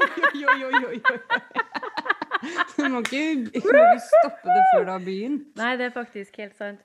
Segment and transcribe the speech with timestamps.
[0.00, 1.00] Oi, oi, oi, oi.
[2.76, 5.48] Du må ikke, du må ikke stoppe det før du har begynt.
[5.60, 6.80] Nei, det er faktisk helt sant.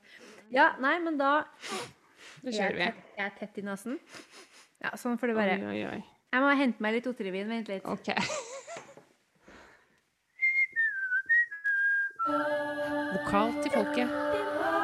[0.54, 1.30] Ja, nei, men da
[2.44, 2.90] Nå kjører er vi.
[3.18, 3.96] jeg er tett i nesen.
[4.84, 5.56] Ja, sånn får det være.
[5.64, 6.02] Oi, oi, oi.
[6.36, 7.48] Jeg må hente meg litt Ottervin.
[7.48, 7.86] Vent litt.
[7.88, 8.12] Ok.
[13.14, 14.10] Vokal til folket.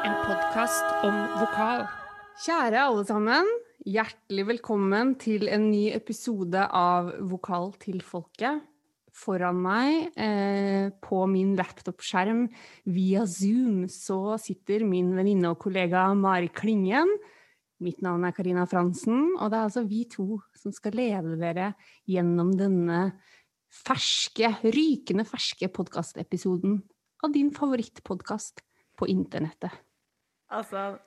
[0.06, 1.84] En podkast om vokal.
[2.44, 3.48] Kjære alle sammen.
[3.82, 8.60] Hjertelig velkommen til en ny episode av Vokal til folket.
[9.10, 12.44] Foran meg, eh, på min laptop-skjerm
[12.86, 17.10] via Zoom, så sitter min venninne og kollega Mari Klingen.
[17.80, 21.74] Mitt navn er Karina Fransen, og det er altså vi to som skal lede dere
[22.06, 23.18] gjennom denne
[23.68, 26.84] ferske, rykende ferske podkastepisoden
[27.24, 28.62] av din favorittpodkast
[28.96, 29.72] på internettet.
[30.52, 31.00] Altså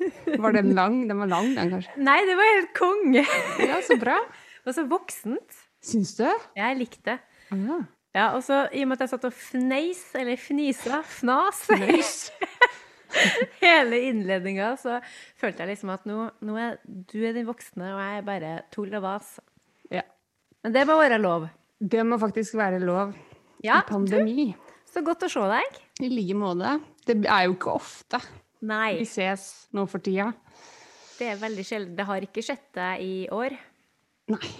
[0.44, 1.00] Var den lang?
[1.08, 1.94] Den var lang, den kanskje?
[2.00, 3.24] Nei, det var helt konge!
[3.70, 4.18] Ja, så bra.
[4.66, 5.58] Og så voksent.
[5.84, 6.26] Syns du?
[6.56, 7.18] Jeg likte det.
[7.56, 7.80] Ja.
[8.14, 12.14] Ja, og så i og med at jeg satt og fneis, eller fnisa, fnas, Fneis.
[13.62, 14.98] hele innledninga, så
[15.40, 18.52] følte jeg liksom at nå, nå er du er den voksne, og jeg er bare
[18.74, 19.30] tull og vas.
[19.94, 20.02] Ja.
[20.64, 21.46] Men det må være lov.
[21.80, 23.14] Det må faktisk være lov
[23.64, 24.50] Ja, i pandemi.
[24.90, 25.78] så godt å se deg.
[26.04, 26.74] I like måte.
[27.06, 28.20] Det er jo ikke ofte
[28.68, 30.30] Nei, vi ses nå for tida.
[31.18, 31.94] det er veldig sjelden.
[31.96, 33.56] Det har ikke skjedd deg i år.
[34.32, 34.50] Nei.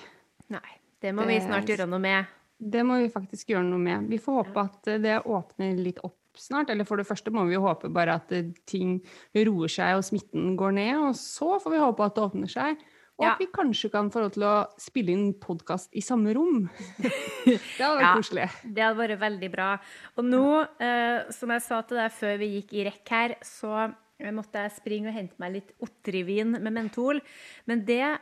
[0.53, 0.69] Nei.
[1.01, 2.33] Det må vi snart gjøre noe med.
[2.61, 4.09] Det må vi faktisk gjøre noe med.
[4.11, 6.69] Vi får håpe at det åpner litt opp snart.
[6.73, 8.33] Eller for det første må vi jo håpe bare at
[8.69, 8.98] ting
[9.37, 10.93] roer seg og smitten går ned.
[11.09, 12.84] Og så får vi håpe at det åpner seg.
[13.21, 13.33] Og Ja.
[13.35, 16.71] at vi kanskje kan få lov til å spille inn podkast i samme rom.
[17.45, 18.15] det hadde vært Ja.
[18.17, 18.47] koselig.
[18.65, 19.79] Det hadde vært veldig bra.
[20.17, 20.45] Og nå,
[20.81, 23.93] eh, som jeg sa til deg før vi gikk i rekk her, så
[24.33, 27.21] måtte jeg springe og hente meg litt otrivin med mentol.
[27.69, 28.19] Men det,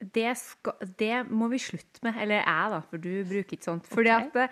[0.00, 2.16] det, skal, det må vi slutte med.
[2.20, 3.88] Eller jeg, da, for du bruker ikke sånt.
[3.92, 4.26] Fordi okay.
[4.26, 4.48] at det,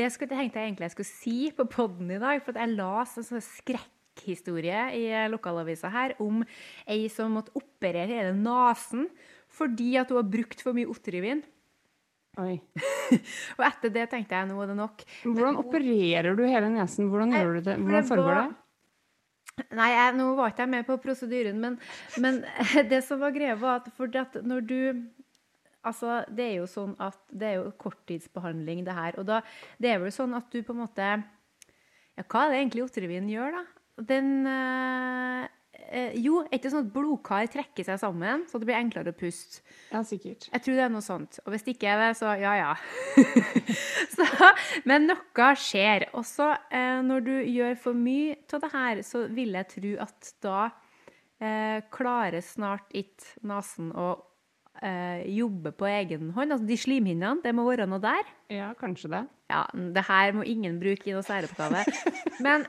[0.00, 2.42] det skulle, tenkte jeg egentlig jeg skulle si på podden i dag.
[2.42, 3.46] For at jeg la sånn sånn
[4.18, 6.42] skrekkhistorie i lokalavisa her om
[6.86, 9.08] ei som måtte operere hele nesen
[9.48, 11.40] fordi at hun har brukt for mye Otterivin.
[12.38, 12.58] Oi.
[13.56, 15.02] Og etter det tenkte jeg nå er det nok.
[15.24, 17.08] Hvordan opererer du hele nesen?
[17.08, 17.76] Hvordan Nei, gjør du det?
[17.80, 18.48] Hvordan foregår det?
[19.74, 21.78] Nei, jeg, nå var ikke jeg med på prosedyren, men,
[22.22, 22.44] men
[22.92, 23.88] det som var greia, var at,
[24.20, 24.80] at når du
[25.86, 29.14] Altså, det er jo sånn at det er jo korttidsbehandling, det her.
[29.16, 29.38] Og da
[29.80, 33.30] Det er vel sånn at du på en måte Ja, hva er det egentlig Ottervin
[33.30, 33.77] gjør, da?
[33.98, 35.46] Den eh,
[35.90, 39.18] eh, Jo, er ikke sånn at blodkar trekker seg sammen, så det blir enklere å
[39.18, 39.62] puste?
[39.90, 40.48] Ja, sikkert.
[40.52, 41.40] Jeg tror det er noe sånt.
[41.44, 42.72] Og hvis det ikke er det, så ja, ja.
[44.16, 44.52] så,
[44.88, 46.08] men noe skjer.
[46.18, 50.32] Også eh, når du gjør for mye av det her, så vil jeg tro at
[50.44, 50.60] da
[51.42, 54.12] eh, klarer snart ikke nesen å
[54.82, 56.54] eh, jobbe på egen hånd.
[56.54, 58.30] Altså de slimhinnene, det må være noe der.
[58.52, 59.24] Ja, kanskje det.
[59.48, 61.84] Ja, det her må ingen bruke i noe særoppgave.
[62.44, 62.66] Men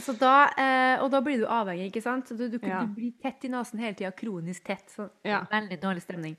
[0.00, 2.28] så da, eh, Og da blir du avhengig, ikke sant?
[2.28, 2.82] Du, du, Ja.
[2.84, 4.88] du blir tett i nesen hele tida, kronisk tett.
[4.90, 5.44] Så Ja.
[5.50, 6.36] Veldig dårlig stemning.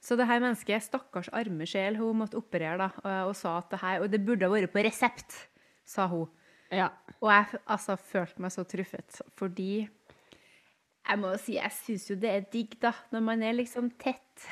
[0.00, 3.70] Så det her mennesket, stakkars arme sjel, hun måtte operere da, og, og sa at
[3.70, 5.48] det her Og det burde ha vært på resept,
[5.84, 6.28] sa hun.
[6.70, 6.88] Ja.
[7.20, 9.88] Og jeg altså, følte meg så truffet, fordi
[11.08, 14.46] jeg må si, jeg syns jo det er digg, da, når man er liksom tett.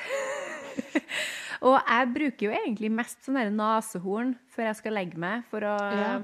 [1.61, 5.75] og jeg bruker jo egentlig mest sånn nesehorn før jeg skal legge meg, for å
[5.79, 6.19] Ja.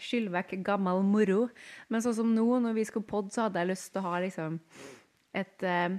[0.00, 1.46] Skylle vekk gammel moro.
[1.88, 4.20] Men sånn som nå, når vi skulle podde, så hadde jeg lyst til å ha
[4.24, 4.60] liksom
[5.36, 5.98] et eh,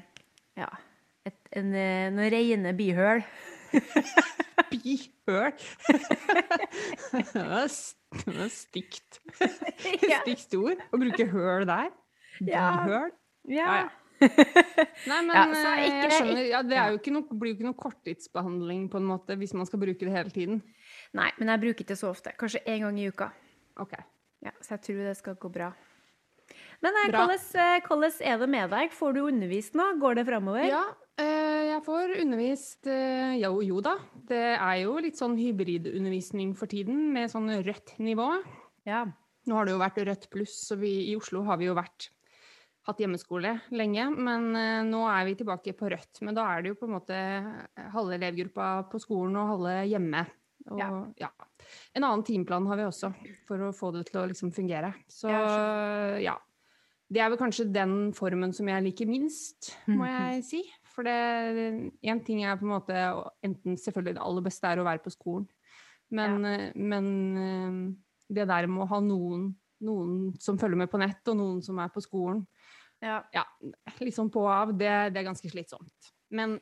[0.58, 0.70] Ja,
[1.28, 3.24] et, en, eh, noen rene bihøl.
[4.72, 5.54] Bihøl.
[7.12, 9.20] det var det stygt.
[10.24, 10.82] Stygt ord.
[10.92, 11.94] Å bruke høl der.
[12.40, 13.14] Bihøl.
[13.48, 13.70] Ja.
[13.78, 13.88] Ja,
[14.18, 16.46] Nei, men Ja, eh, ikke- jeg skjønner.
[16.50, 19.54] Ja, det er jo ikke noe, blir jo ikke noe korttidsbehandling på en måte hvis
[19.54, 20.64] man skal bruke det hele tiden.
[21.14, 22.34] Nei, men jeg bruker ikke så ofte.
[22.40, 23.30] Kanskje én gang i uka.
[23.82, 23.94] Ok.
[24.46, 25.72] Ja, så jeg tror det skal gå bra.
[26.86, 28.94] Men eh, hvordan, eh, er det med deg?
[28.96, 29.90] Får du undervist nå?
[30.02, 30.68] Går det framover?
[30.70, 30.84] Ja,
[31.20, 33.98] eh, jeg får undervist eh, jo, jo da.
[34.30, 38.30] Det er jo litt sånn hybridundervisning for tiden, med sånn rødt nivå.
[38.88, 39.06] Ja.
[39.48, 42.10] Nå har det jo vært rødt pluss, så vi, i Oslo har vi jo vært
[42.88, 46.22] hatt hjemmeskole lenge, men eh, nå er vi tilbake på rødt.
[46.24, 49.76] Men da er det jo på en måte eh, halve elevgruppa på skolen og halve
[49.92, 50.24] hjemme.
[50.72, 50.90] Og, Ja.
[51.18, 51.30] ja.
[51.96, 53.12] En annen timeplan har vi også,
[53.48, 54.94] for å få det til å liksom fungere.
[55.08, 55.32] Så
[56.22, 56.38] Ja.
[57.10, 60.62] Det er vel kanskje den formen som jeg liker minst, må jeg si.
[60.84, 62.98] For det én ting er på en måte
[63.46, 65.48] enten selvfølgelig det aller beste er å være på skolen,
[66.12, 66.72] men, ja.
[66.76, 67.96] men eh,
[68.36, 69.56] det der med å ha noen,
[69.88, 72.46] noen som følger med på nett, og noen som er på skolen,
[73.00, 73.22] Ja.
[73.32, 73.44] ja,
[74.02, 76.12] liksom på og av, det, det er ganske slitsomt.
[76.34, 76.58] Men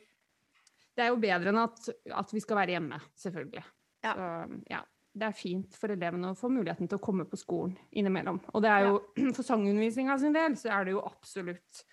[0.94, 3.64] det er jo bedre enn at, at vi skal være hjemme, selvfølgelig.
[4.04, 4.12] Ja.
[4.12, 4.82] Så ja,
[5.16, 8.40] det er fint for elevene å få muligheten til å komme på skolen innimellom.
[8.52, 8.98] Og det er jo,
[9.36, 11.84] for sangundervisninga sin del, så er det jo absolutt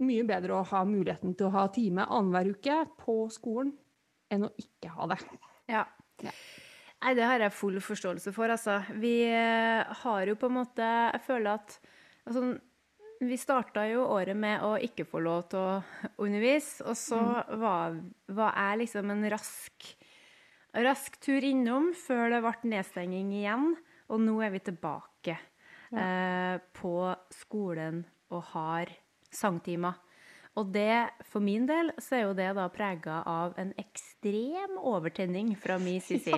[0.00, 3.74] mye bedre å ha muligheten til å ha time annenhver uke på skolen
[4.32, 5.20] enn å ikke ha det.
[5.68, 5.84] Ja.
[6.24, 6.32] Ja.
[7.00, 8.80] Nei, det har jeg full forståelse for, altså.
[9.00, 11.78] Vi eh, har jo på en måte Jeg føler at
[12.28, 12.42] altså,
[13.24, 17.20] Vi starta jo året med å ikke få lov til å undervise, og så
[17.60, 17.96] var,
[18.28, 19.90] var jeg liksom en rask
[20.74, 23.74] rask tur innom før det ble nedstenging igjen.
[24.10, 25.36] Og nå er vi tilbake
[25.94, 26.94] eh, på
[27.34, 28.90] skolen og har
[29.30, 29.98] sangtimer.
[30.58, 35.54] Og det, for min del, så er jo det da prega av en ekstrem overtenning
[35.58, 36.34] fra min side.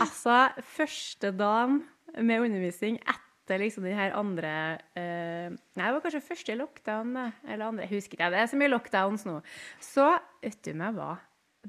[0.00, 0.38] Altså,
[0.76, 1.82] første dagen
[2.16, 4.52] med undervisning etter liksom den her andre
[4.98, 7.12] eh, Nei, det var kanskje første lockdown,
[7.46, 8.30] eller andre, jeg husker ikke.
[8.32, 9.40] Det er så mye lockdowns nå.
[9.82, 10.08] Så
[10.42, 11.16] vet du meg hva?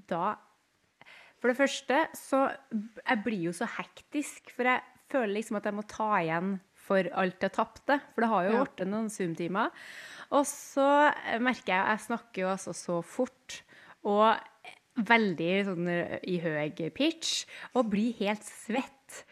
[0.09, 0.35] Da
[1.41, 2.43] For det første så
[2.77, 6.57] Jeg blir jo så hektisk, for jeg føler liksom at jeg må ta igjen
[6.87, 7.97] for alt jeg tapte.
[8.13, 8.85] For det har jo Ja.
[8.85, 9.71] noen Zoom-timer.
[10.31, 13.61] Og så merker jeg Jeg snakker jo altså så fort.
[14.03, 14.37] Og
[14.97, 15.89] veldig sånn
[16.27, 17.45] i høy pitch.
[17.75, 19.23] Og blir helt svett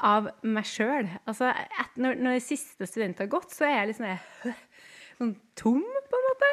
[0.00, 1.08] av meg sjøl.
[1.26, 4.54] Altså, et, når, når siste student har gått, så er jeg liksom jeg,
[5.18, 6.50] sånn tom, på en måte.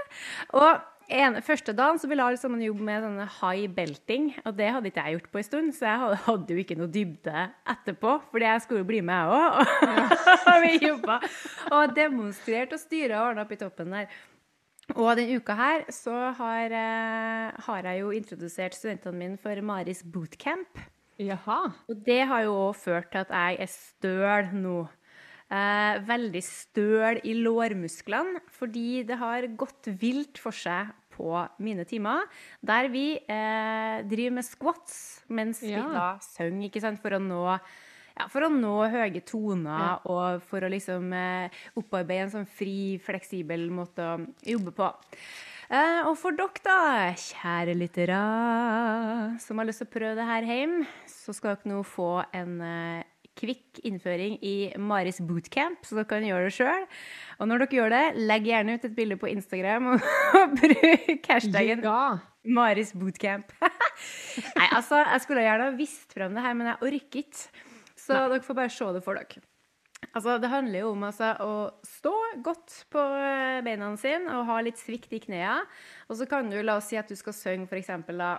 [0.62, 4.70] Og en, første dagen så ville jeg liksom jobbe med denne high belting, og det
[4.74, 7.44] hadde ikke jeg gjort på en stund, så jeg hadde, hadde jo ikke noe dybde
[7.76, 9.76] etterpå, fordi jeg skulle jo bli med, jeg òg.
[10.56, 11.20] Og vi jobba
[11.76, 14.10] og demonstrerte og styra og ordna opp i toppen der.
[14.94, 20.04] Og denne uka her så har, eh, har jeg jo introdusert studentene mine for Maris
[20.04, 20.78] bootcamp.
[21.20, 21.72] Jaha.
[21.90, 24.78] Og det har jo òg ført til at jeg er støl nå.
[25.46, 32.26] Eh, veldig støl i lårmusklene, fordi det har gått vilt for seg på mine timer,
[32.66, 34.96] der vi eh, driver med squats
[35.30, 37.44] mens vi da synger, ikke sant, for å nå
[38.16, 42.96] ja, for å nå høye toner og for å liksom eh, opparbeide en sånn fri,
[43.06, 44.90] fleksibel måte å jobbe på.
[45.70, 46.80] Eh, og for dere, da,
[47.22, 48.22] kjære lyttere,
[49.46, 52.58] som har lyst til å prøve det her hjemme, så skal dere nå få en
[52.66, 53.12] eh,
[53.46, 56.86] kvikk innføring i Maris bootcamp, så dere kan gjøre det sjøl.
[57.40, 60.08] Og når dere gjør det, legg gjerne ut et bilde på Instagram og,
[60.42, 62.00] og bruk hashtaggen Ja.
[62.46, 63.56] Maris bootcamp.
[64.60, 67.66] Nei, altså, jeg skulle gjerne ha visst frem det her, men jeg orker ikke.
[67.98, 69.46] Så dere får bare se det for dere.
[70.14, 71.54] Altså, det handler jo om altså, å
[71.88, 72.14] stå
[72.46, 75.66] godt på eh, beina sine og ha litt svikt i knærne.
[76.10, 77.82] Og så kan du, la oss si at du skal synge
[78.14, 78.36] da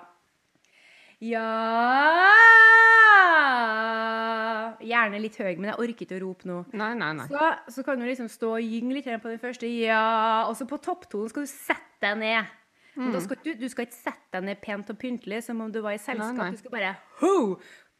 [1.24, 1.44] Ja
[4.84, 6.58] Gjerne litt høy, men jeg orker ikke å rope nå.
[6.76, 7.24] Nei, nei, nei.
[7.30, 10.66] Så, så kan du liksom stå og gynge litt på den første ja, og så
[10.68, 12.52] på topptonen skal du sette deg ned.
[12.96, 13.16] Mm.
[13.20, 15.96] skal du, du skal ikke sette deg ned pent og pyntelig som om du var
[15.96, 16.36] i selskap.
[16.36, 16.52] Nei, nei.
[16.54, 17.34] Du skal bare ho!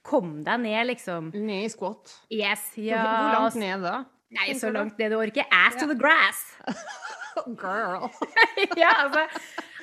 [0.07, 1.33] Kom deg ned, liksom.
[1.35, 2.13] Ned i squat.
[2.31, 3.01] Yes, ja.
[3.03, 3.97] Hvor langt ned da?
[4.37, 5.49] Nei, så langt ned du orker.
[5.51, 6.45] Ass to the grass.
[7.63, 8.07] Girl.
[8.81, 9.27] ja, altså,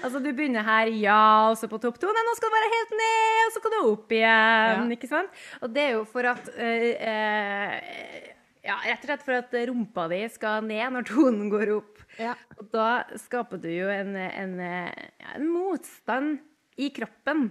[0.04, 1.20] altså du begynner her, ja,
[1.50, 4.14] og så på topptonen, nå skal du være helt ned, og så kan du opp
[4.14, 4.98] igjen, Ja.
[4.98, 5.42] ikke sant?
[5.64, 8.30] Og det er jo for at øh, øh,
[8.64, 11.98] Ja, rett og slett for at rumpa di skal ned når tonen går opp.
[12.16, 12.36] Ja.
[12.62, 16.38] Og da skaper du jo en, en, en motstand
[16.80, 17.50] i kroppen.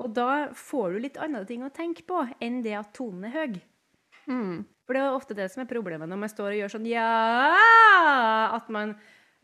[0.00, 3.34] Og da får du litt andre ting å tenke på enn det at tonen er
[3.36, 3.58] høy.
[4.32, 4.64] Mm.
[4.88, 7.04] For det er ofte det som er problemet når man står og gjør sånn ja
[8.56, 8.94] At man,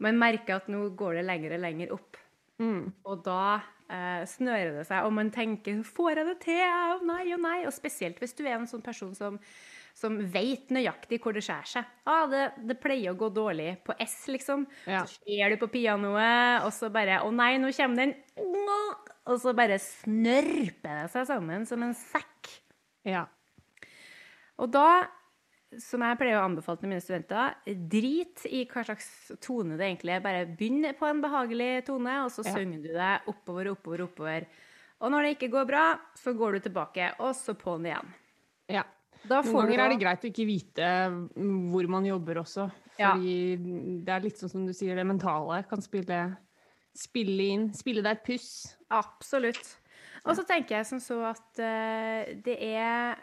[0.00, 2.16] man merker at nå går det lenger og lenger opp.
[2.62, 2.92] Mm.
[3.11, 7.32] Og da eh, snører det seg, og man tenker 'får jeg det til?' Og nei
[7.34, 7.64] og nei.
[7.66, 9.38] Og spesielt hvis du er en sånn person som,
[9.94, 11.84] som vet nøyaktig hvor det skjærer seg.
[12.06, 14.66] Ah, det, det pleier å gå dårlig på S, liksom.
[14.87, 15.04] Ja.
[15.04, 18.14] Så ser du på pianoet, og så bare 'Å nei, nå kommer den'.
[19.25, 22.50] Og så bare snørper det seg sammen som en sekk.
[23.04, 23.26] Ja.
[24.61, 25.08] Og da,
[25.82, 27.54] som jeg pleier å anbefale til mine studenter,
[27.90, 29.08] drit i hva slags
[29.42, 30.22] tone det egentlig er.
[30.24, 32.54] Bare begynn på en behagelig tone, og så Ja.
[32.54, 34.46] synger du deg oppover, oppover, oppover.
[35.00, 35.84] Og når det ikke går bra,
[36.16, 38.12] så går du tilbake, og så på'n igjen.
[38.68, 38.84] ja.
[39.24, 40.88] Noen ganger er det greit å ikke vite
[41.34, 42.66] mm, hvor man jobber også.
[42.98, 43.14] Ja.
[43.14, 43.56] Fordi
[44.04, 46.36] det er litt sånn som du sier, det mentale kan spille,
[46.94, 47.72] spille inn.
[47.72, 48.76] Spille deg et puss.
[48.92, 49.78] Absolutt.
[50.26, 53.16] Og så tenker jeg som så at uh, det er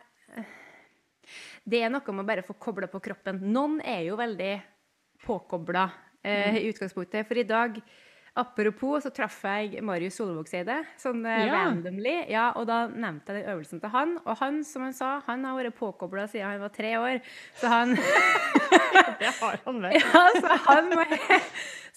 [1.64, 3.42] Det er noe med å bare få kobla på kroppen.
[3.54, 4.54] Noen er jo veldig
[5.26, 5.90] påkobla
[6.24, 7.28] eh, i utgangspunktet.
[7.28, 7.78] For i dag,
[8.42, 11.60] apropos, så traff jeg Marius Solvågseide sånn eh, Ja.
[11.60, 12.16] randomly.
[12.32, 14.16] Ja, og da nevnte jeg den øvelsen til han.
[14.26, 17.22] Og han, som han sa, han har vært påkobla siden han var tre år.
[17.60, 17.96] Så han
[19.22, 19.98] Det har han vel.
[20.02, 21.06] ja, så han, må,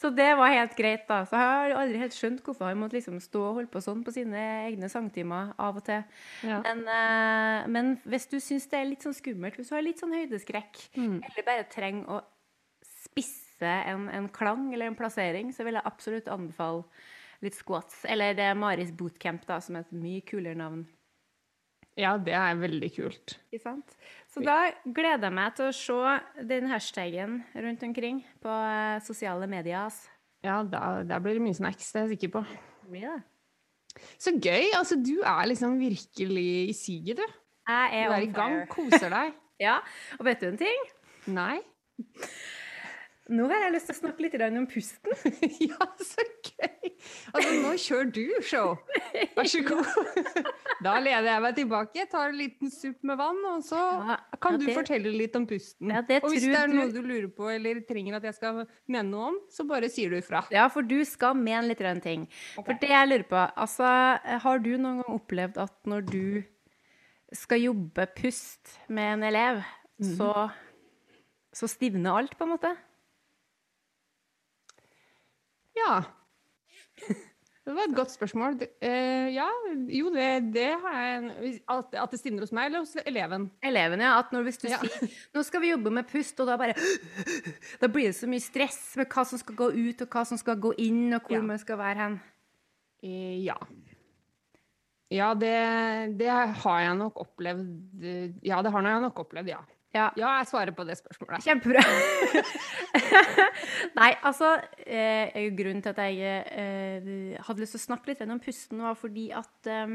[0.05, 1.23] så det var helt greit, da.
[1.25, 4.03] Så jeg har aldri helt skjønt hvorfor han måtte liksom stå og holde på sånn
[4.05, 6.05] på sine egne sangtimer av og til.
[6.45, 6.61] Ja.
[6.67, 10.03] Men, uh, men hvis du syns det er litt sånn skummelt, hvis du har litt
[10.03, 11.19] sånn høydeskrekk, Mm.
[11.25, 12.21] eller bare trenger å
[12.85, 16.85] spisse en, en klang eller en plassering, så vil jeg absolutt anbefale
[17.45, 18.05] litt squats.
[18.09, 20.85] Eller det er Maris Bootcamp, da, som er et mye kulere navn.
[21.97, 23.37] ja, det er veldig kult.
[23.53, 23.93] Ikke sant?
[24.35, 29.47] Så da gleder jeg meg til å se den hashtagen rundt omkring på eh, sosiale
[29.51, 29.95] medier.
[30.45, 32.43] Ja, da, der blir det mye snacks, det er jeg sikker på.
[32.91, 33.21] Blir det?
[34.19, 34.73] Så gøy!
[34.75, 37.37] Altså, du er liksom virkelig i siget, du.
[37.71, 38.71] Jeg er Du er er i gang, fire.
[38.75, 39.39] koser deg.
[39.63, 39.77] Ja,
[40.19, 40.81] og vet du en ting?
[41.31, 41.61] Nei?
[43.33, 45.15] Nå har jeg lyst til å snakke litt om pusten.
[45.71, 46.91] Ja, så gøy!
[47.33, 48.75] Altså, nå kjører du show.
[49.37, 49.89] Vær så god.
[50.85, 54.59] Da leder jeg meg tilbake, tar en liten supp med vann, og så Ja, kan
[54.59, 55.89] ja, du det- fortelle litt om pusten.
[55.95, 58.61] Ja, og hvis det er noe du lurer på eller trenger at jeg skal
[58.93, 60.43] mene noe om, så bare sier du ifra.
[60.53, 62.27] Ja, for du skal mene litt om ting.
[62.59, 63.89] For det jeg lurer på, altså,
[64.45, 66.27] har du noen gang opplevd at når du
[67.35, 69.63] skal jobbe pust med en elev,
[70.05, 70.51] så,
[71.57, 72.75] så stivner alt, på en måte?
[75.79, 76.03] Ja.
[77.65, 78.59] Det var et godt spørsmål.
[78.85, 79.47] Eh, ja,
[79.89, 83.47] jo, det, det har jeg at, at det stivner hos meg eller hos eleven?
[83.65, 84.19] Eleven, ja.
[84.21, 84.79] At når, hvis du Ja.
[84.83, 86.77] sier nå skal vi jobbe med pust, og da bare
[87.81, 90.41] Da blir det så mye stress med hva som skal gå ut, og hva som
[90.41, 91.47] skal gå inn, og hvor Ja.
[91.55, 92.21] man skal være hen.
[93.05, 93.57] Uh, ja.
[95.15, 95.55] Ja, det,
[96.21, 96.29] det
[96.61, 99.61] har jeg nok opplevd eh, Ja, det har jeg nok opplevd, ja.
[99.95, 100.09] Ja.
[100.19, 101.45] Ja, jeg svarer på det spørsmålet.
[101.47, 101.83] Kjempebra.
[103.99, 108.43] Nei, altså eh, Grunnen til at jeg eh, hadde lyst til å snakke litt om
[108.43, 109.95] pusten, var fordi at eh,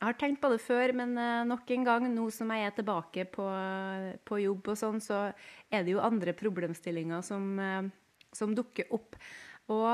[0.00, 2.76] Jeg har tenkt på det før, men eh, nok en gang, nå som jeg er
[2.78, 3.48] tilbake på,
[4.30, 5.26] på jobb og sånn, så
[5.70, 7.90] er det jo andre problemstillinger som, eh,
[8.30, 9.18] som dukker opp.
[9.74, 9.90] Og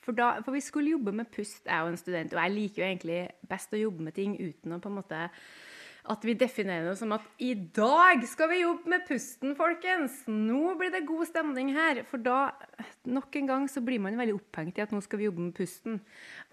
[0.00, 2.84] for, da, for vi skulle jobbe med pust, jeg og en student, og jeg liker
[2.84, 5.24] jo egentlig best å jobbe med ting uten å på en måte
[6.08, 10.22] at vi definerer det som at i dag skal vi jobbe med pusten, folkens!
[10.30, 12.02] Nå blir det god stemning her.
[12.08, 12.52] For da,
[13.04, 15.56] nok en gang, så blir man veldig opphengt i at nå skal vi jobbe med
[15.56, 16.00] pusten.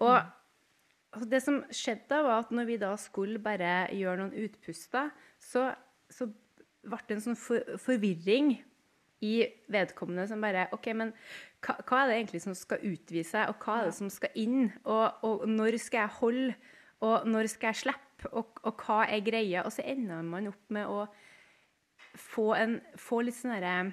[0.04, 4.36] Og altså, det som skjedde da, var at når vi da skulle bare gjøre noen
[4.46, 5.70] utpuster, så,
[6.12, 6.28] så
[6.84, 8.58] ble det en sånn for, forvirring
[9.24, 9.34] i
[9.72, 11.10] vedkommende som bare OK, men
[11.64, 14.68] hva, hva er det egentlig som skal utvise, og hva er det som skal inn?
[14.84, 16.52] Og, og når skal jeg holde,
[17.02, 19.64] og når skal jeg slippe, og, og hva er greia?
[19.64, 21.06] Og så ender man opp med å
[22.18, 23.92] få, en, få litt sånn derre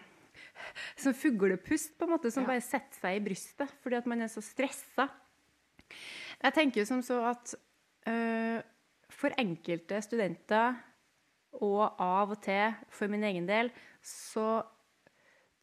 [0.99, 2.49] Sånn fuglepust, på en måte, som Ja.
[2.53, 5.07] bare setter seg i brystet fordi at man er så stressa.
[6.43, 7.53] Jeg tenker jo som så at
[8.11, 8.59] øh,
[9.09, 10.75] for enkelte studenter,
[11.63, 13.71] og av og til for min egen del,
[14.03, 14.63] så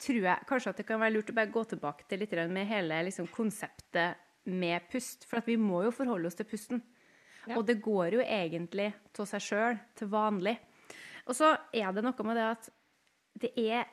[0.03, 2.67] tror jeg kanskje at det kan være lurt å bare gå tilbake til litt med
[2.67, 5.27] hele liksom, konseptet med pust.
[5.29, 6.83] For at vi må jo forholde oss til pusten.
[7.47, 7.57] Ja.
[7.59, 10.55] Og det går jo egentlig av seg sjøl, til vanlig.
[11.27, 12.71] Og så er det noe med det at
[13.43, 13.91] det er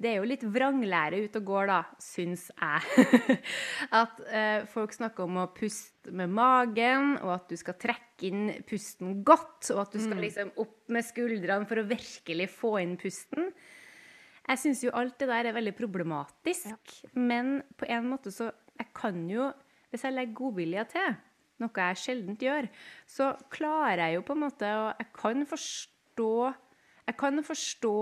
[0.00, 3.36] det er jo litt vranglære ute og går, da, syns jeg.
[4.02, 8.48] at eh, folk snakker om å puste med magen, og at du skal trekke inn
[8.66, 12.96] pusten godt, og at du skal liksom opp med skuldrene for å virkelig få inn
[13.00, 13.52] pusten.
[14.44, 18.90] Jeg syns jo alt det der er veldig problematisk, men på en måte så Jeg
[18.90, 19.44] kan jo,
[19.92, 21.12] hvis jeg legger godvilja til,
[21.62, 22.68] noe jeg sjelden gjør,
[23.06, 26.32] så klarer jeg jo på en måte å Jeg kan forstå
[27.04, 27.96] Jeg kan forstå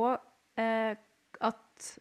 [0.62, 0.94] eh,
[1.40, 1.92] at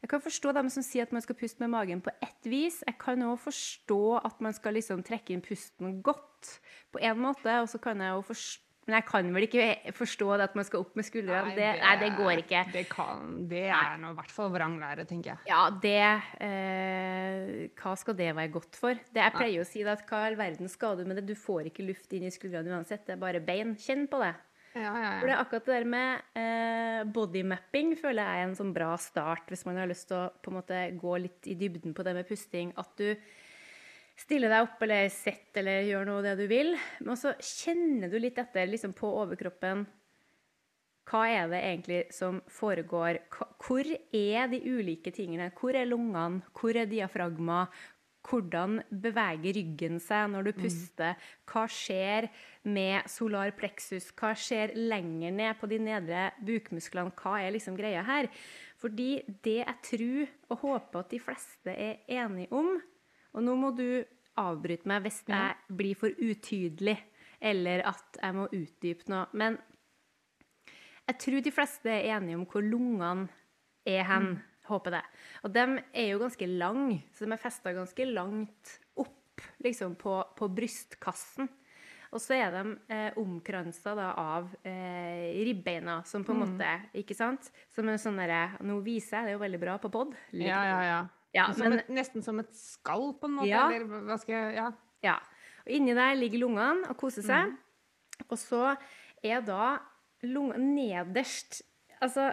[0.00, 2.78] jeg kan forstå dem som sier at man skal puste med magen på ett vis.
[2.86, 6.54] Jeg kan òg forstå at man skal liksom trekke inn pusten godt
[6.92, 7.52] på en måte.
[7.60, 10.66] Og så kan jeg jo forstå Men jeg kan vel ikke forstå det at man
[10.66, 11.54] skal opp med skuldrene.
[11.54, 12.64] Det, nei, det går ikke.
[12.74, 15.46] Det, kan, det er nå i hvert fall vranglære, tenker jeg.
[15.46, 15.94] Ja, det
[16.42, 18.98] eh, Hva skal det være godt for?
[19.14, 21.28] Det Jeg pleier å si det at hva i all verden skal du med det?
[21.30, 23.06] Du får ikke luft inn i skuldrene uansett.
[23.06, 23.76] Det er bare bein.
[23.78, 24.34] Kjenn på det.
[24.74, 28.58] Ja, ja, For det er akkurat det der med eh, bodymapping føler jeg er en
[28.58, 31.56] sånn bra start hvis man har lyst til å på en måte gå litt i
[31.58, 32.70] dybden på det med pusting.
[32.78, 33.08] At du
[34.20, 36.74] stiller deg opp eller sett eller gjør noe det du vil.
[37.04, 39.86] Men så kjenner du litt etter liksom på overkroppen.
[41.10, 43.18] Hva er det egentlig som foregår?
[43.64, 45.50] Hvor er de ulike tingene?
[45.56, 46.44] Hvor er lungene?
[46.54, 47.64] Hvor er diafragma?
[48.20, 51.16] Hvordan beveger ryggen seg når du puster?
[51.48, 52.28] Hva skjer
[52.68, 54.10] med solar plexus?
[54.12, 57.16] Hva skjer lenger ned på de nedre bukmusklene?
[57.16, 58.28] Hva er liksom greia her?
[58.80, 62.76] Fordi det jeg tror og håper at de fleste er enige om
[63.34, 64.02] Og nå må du
[64.40, 66.96] avbryte meg hvis jeg blir for utydelig,
[67.40, 69.26] eller at jeg må utdype noe.
[69.32, 69.58] Men
[71.10, 73.30] jeg tror de fleste er enige om hvor lungene
[73.88, 74.32] er hen.
[74.70, 75.06] Håper det.
[75.42, 75.62] Og de
[75.98, 81.48] er jo ganske lang, så de er festa ganske langt opp liksom på, på brystkassen.
[82.10, 87.52] Og så er de eh, omkransa av eh, ribbeina, som på en måte Ikke sant?
[87.70, 90.16] Som en sånn derre Nå viser jeg, det jo veldig bra på pod.
[90.34, 91.00] Ja, ja, ja.
[91.36, 93.50] Ja, som men, et, nesten som et skall, på en måte.
[93.52, 93.68] Ja.
[93.70, 94.70] Eller hva skal jeg Ja.
[95.06, 95.18] ja.
[95.66, 97.54] Og inni der ligger lungene og koser seg.
[98.28, 98.74] Og så
[99.22, 99.78] er da
[100.26, 101.62] lunga nederst
[102.00, 102.30] Altså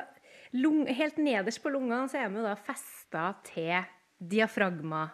[0.56, 3.84] lung, helt nederst på lungene så er de jo da festa til
[4.18, 5.10] diafragma.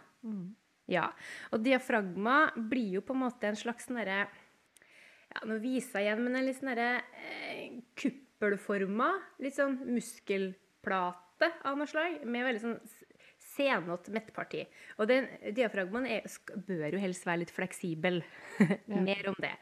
[0.86, 1.08] Ja.
[1.50, 4.28] Og diafragma blir jo på en måte en slags sånn derre
[5.34, 9.10] ja, Nå viser jeg igjen, men en litt sånn derre eh, kuppelforma,
[9.42, 12.78] litt sånn muskelplate av noe slag, med veldig sånn
[13.54, 14.66] senete midtparti.
[14.98, 16.28] Og den diafragmaen er,
[16.68, 18.22] bør jo helst være litt fleksibel.
[19.08, 19.56] Mer om det.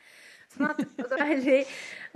[0.51, 1.27] Sånn at, og da,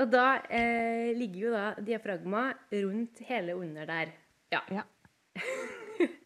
[0.03, 4.12] og da eh, ligger jo da diafragma rundt hele under der.
[4.51, 4.62] Ja.
[4.74, 4.84] ja.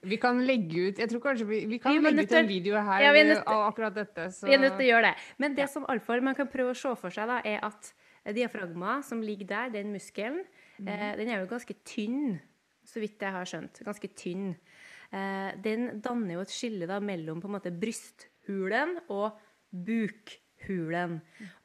[0.09, 2.79] Vi kan legge ut Jeg tror kanskje vi, vi kan Vi legge ut en video
[2.81, 4.29] her Ja, nødt av akkurat dette.
[4.33, 5.25] Så Vi er nødt til å gjøre det.
[5.41, 7.91] Men det som iallfall man kan prøve å se for seg, da, er at
[8.35, 10.41] diafragma som ligger der, den muskelen,
[10.81, 12.39] eh, den er jo ganske tynn,
[12.85, 13.81] så vidt jeg har skjønt.
[13.85, 14.53] Ganske tynn.
[15.09, 19.39] Eh, den danner jo et skille da mellom på en måte brysthulen og
[19.69, 21.19] bukhulen.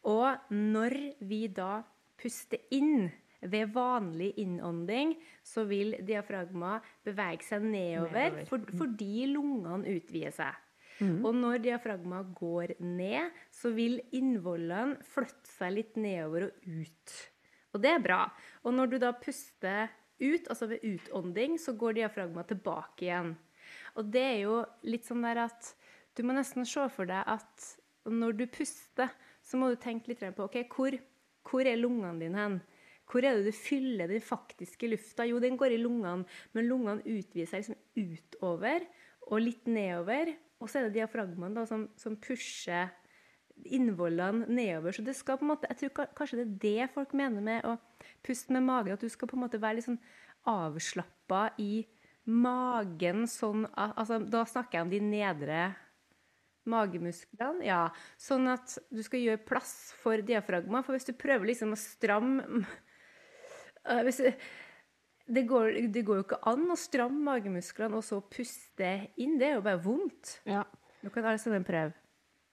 [0.08, 0.96] Og når
[1.28, 1.82] vi da
[2.20, 3.10] puster inn
[3.44, 8.46] ved vanlig innånding, så vil diafragma bevege seg nedover, Nedover.
[8.48, 10.60] For, fordi lungene utvider seg.
[11.02, 17.14] Og når diafragma går ned, så vil innvollene flytte seg litt nedover og ut.
[17.74, 18.20] Og det er bra.
[18.62, 19.90] Og når du da puster
[20.20, 23.34] ut, altså ved utånding, så går diafragma tilbake igjen.
[23.98, 25.72] Og det er jo litt sånn der at
[26.14, 27.70] du må nesten se for deg at
[28.04, 29.10] når du puster,
[29.44, 30.96] så må du tenke litt på ok, hvor,
[31.48, 32.58] hvor er lungene dine hen?
[33.10, 35.26] Hvor er det du fyller den faktiske lufta?
[35.28, 36.24] Jo, den går i lungene,
[36.56, 38.86] men lungene utvider seg liksom utover
[39.28, 40.32] og litt nedover.
[40.62, 42.92] Og så er det diafragmaen da, som, som pusher
[43.64, 44.92] innvollene nedover.
[44.96, 47.66] Så det skal på en måte, jeg tror kanskje det er det folk mener med
[47.68, 47.76] å
[48.26, 48.96] puste med magen.
[48.96, 50.02] At du skal på en måte være litt sånn
[50.50, 51.84] avslappa i
[52.24, 53.26] magen.
[53.30, 55.64] sånn altså, Da snakker jeg om de nedre
[56.68, 57.64] magemusklene.
[57.66, 57.88] Ja,
[58.20, 60.82] sånn at du skal gjøre plass for diafragma.
[60.84, 62.64] For hvis du prøver liksom å stramme
[63.84, 64.30] Øh, hvis du,
[65.36, 69.36] det, går, det går jo ikke an å stramme magemusklene og så puste inn.
[69.40, 70.38] Det er jo bare vondt.
[70.48, 70.64] ja.
[71.04, 71.92] Nå kan alle sammen prøve.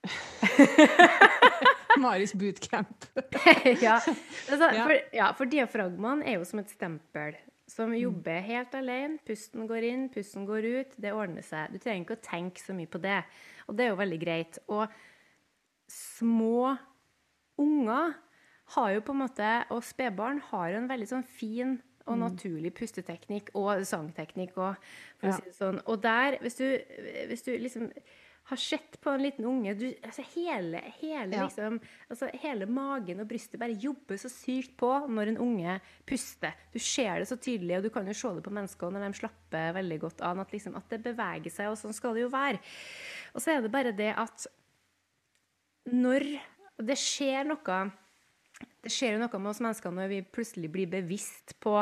[2.02, 3.08] Maris bootcamp.
[3.86, 3.98] ja.
[4.00, 4.84] Altså, Ja.
[4.84, 7.38] For, ja, for diafragmaen er jo som et stempel
[7.72, 9.20] som jobber helt alene.
[9.28, 10.98] Pusten går inn, pusten går ut.
[11.00, 11.72] Det ordner seg.
[11.72, 13.22] Du trenger ikke å tenke så mye på det.
[13.68, 14.60] Og det er jo veldig greit.
[14.72, 14.92] Og
[15.92, 16.74] små
[17.62, 18.18] unger
[18.76, 23.52] har jo på en måte, og spedbarn har en veldig sånn fin og naturlig pusteteknikk
[23.60, 24.56] og sangteknikk.
[24.58, 24.76] òg,
[25.20, 25.80] for å si det sånn.
[25.86, 26.66] og der, hvis du,
[27.30, 27.92] hvis du liksom
[28.50, 31.44] har sett på en liten unge du, altså hele, hele, Ja.
[31.46, 31.78] liksom,
[32.10, 35.78] altså hele magen og brystet bare jobber så sykt på når en unge
[36.10, 36.54] puster.
[36.74, 39.20] Du ser det så tydelig, og du kan jo se det på mennesker når de
[39.22, 42.34] slapper veldig godt an, at, liksom, at det beveger seg, og sånn skal det jo
[42.34, 42.60] være.
[43.36, 44.48] Og så er det bare det at
[45.92, 46.28] når
[46.82, 47.80] det skjer noe
[48.84, 51.76] Det skjer jo noe med oss mennesker når vi plutselig blir bevisst på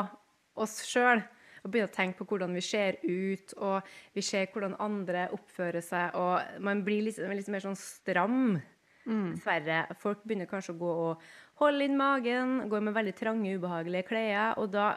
[0.60, 1.20] oss sjøl.
[1.62, 5.84] Og begynner å tenke på hvordan vi ser ut, og vi ser hvordan andre oppfører
[5.84, 6.16] seg.
[6.18, 8.56] Og man blir litt, litt mer sånn stram,
[9.04, 9.84] dessverre.
[10.00, 11.28] Folk begynner kanskje å gå og
[11.60, 14.58] holde inn magen, går med veldig trange, ubehagelige klær.
[14.60, 14.92] Og da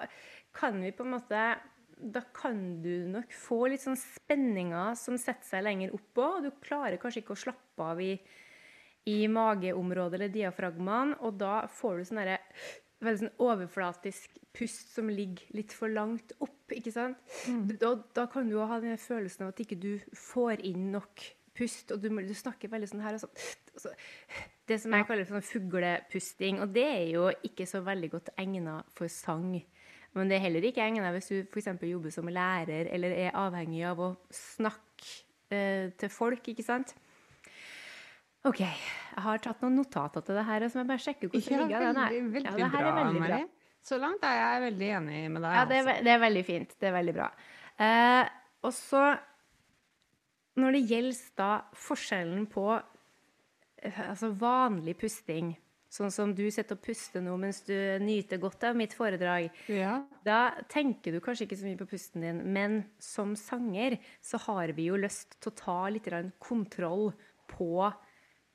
[0.55, 1.43] kan vi på en måte
[2.03, 6.49] da kan du nok få litt sånn spenninger som setter seg lenger oppå, og du
[6.63, 8.11] klarer kanskje ikke å slappe av i,
[9.07, 12.39] i mageområdet eller diafragmaen, og da får du sånn derre
[13.05, 17.17] veldig sånn overflatisk pust som ligger litt for langt opp, ikke sant?
[17.49, 17.67] Mm.
[17.81, 21.23] Da, da kan du jo ha den følelsen av at ikke du får inn nok
[21.57, 23.35] pust, og du, du snakker veldig sånn her og sånn.
[23.77, 23.95] så-
[24.65, 28.29] Det som jeg kaller for sånn fuglepusting, og det er jo ikke så veldig godt
[28.39, 29.61] egnet for sang.
[30.15, 31.81] Men det er heller ikke egnet hvis du f.eks.
[31.81, 36.93] jobber som lærer eller er avhengig av å snakke eh, til folk, ikke sant?
[38.49, 38.59] OK.
[38.59, 41.53] Jeg har tatt noen notater til det her, så må jeg bare sjekke hvordan det
[41.53, 41.83] Ja, ligger.
[41.85, 42.13] Den her.
[42.13, 43.37] veldig, veldig ja, det her er bra, veldig bra.
[43.37, 43.49] Mari.
[43.83, 45.55] Så langt er jeg veldig enig med deg.
[45.57, 46.03] Ja, det er, altså.
[46.07, 46.75] det er veldig fint.
[46.79, 47.29] Det er veldig bra.
[47.83, 49.03] Eh, og så
[50.55, 55.55] Når det gjelder da forskjellen på eh, altså vanlig pusting,
[55.93, 60.03] sånn som du sitter og puster nå mens du nyter godt av mitt foredrag, Ja.
[60.25, 64.73] da tenker du kanskje ikke så mye på pusten din, men som sanger så har
[64.77, 66.05] vi jo lyst til å ta litt
[66.39, 67.13] kontroll
[67.49, 67.93] på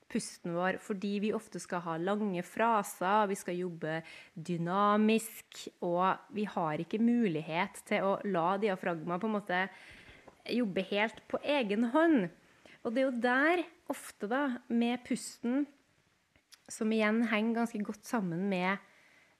[0.09, 3.99] pusten vår fordi vi ofte skal ha lange fraser, vi skal jobbe
[4.33, 9.63] dynamisk, og vi har ikke mulighet til å la diafragma på en måte
[10.49, 12.29] jobbe helt på egen hånd.
[12.83, 15.65] Og det er jo der ofte, da, med pusten,
[16.69, 18.77] som igjen henger ganske godt sammen med,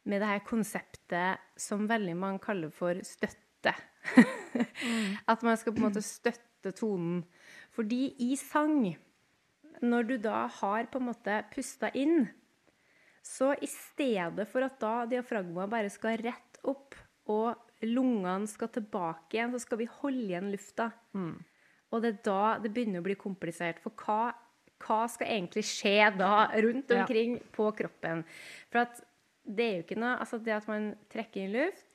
[0.10, 3.76] med det her konseptet som veldig mange kaller for støtte.
[5.32, 7.22] At man skal på en måte støtte tonen.
[7.76, 8.96] Fordi i sang,
[9.82, 12.28] når du da har på en måte pusta inn,
[13.26, 16.96] så i stedet for at da diafragma bare skal rett opp,
[17.30, 20.90] og lungene skal tilbake igjen, så skal vi holde igjen lufta.
[21.92, 23.80] Og det er da det begynner å bli komplisert.
[23.84, 24.34] For hva,
[24.86, 27.02] hva skal egentlig skje da rundt Ja.
[27.04, 28.24] omkring på kroppen?
[28.72, 29.00] For at
[29.46, 31.86] det er jo ikke noe Altså det at man trekker inn luft,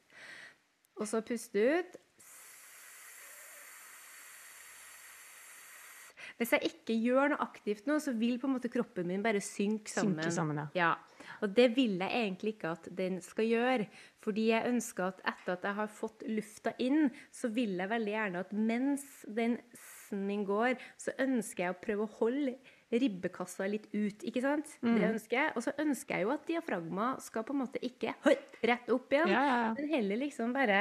[1.01, 1.97] og så puster ut
[6.41, 9.43] Hvis jeg ikke gjør noe aktivt nå, så vil på en måte kroppen min bare
[9.45, 10.19] synke sammen.
[10.19, 10.67] Synke sammen, ja.
[10.75, 10.93] Ja,
[11.45, 13.89] og det vil jeg egentlig ikke at den skal gjøre.
[14.25, 18.15] Fordi jeg ønsker at etter at jeg har fått lufta inn, så vil jeg veldig
[18.15, 19.05] gjerne at mens
[19.37, 22.57] den s-en min går, så ønsker jeg å prøve å holde
[22.95, 24.71] ribbekassa litt ut, ikke sant?
[24.85, 24.95] Mm.
[24.95, 25.53] Det ønsker jeg.
[25.59, 28.37] Og så ønsker jeg jo at diafragma skal på en måte ikke høy,
[28.71, 30.81] rett opp igjen, Ja, ja, men heller liksom bare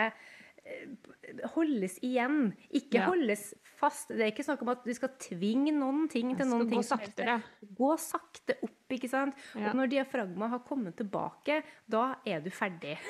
[1.54, 2.54] holdes igjen.
[2.72, 3.06] Ikke Ja.
[3.10, 4.08] holdes fast.
[4.10, 6.80] Det er ikke snakk om at du skal tvinge noen ting til noen ting.
[6.80, 7.42] gå saktere.
[7.76, 9.36] Gå sakte opp, ikke sant?
[9.56, 9.70] Ja.
[9.70, 12.98] Og når diafragma har kommet tilbake, da er du ferdig.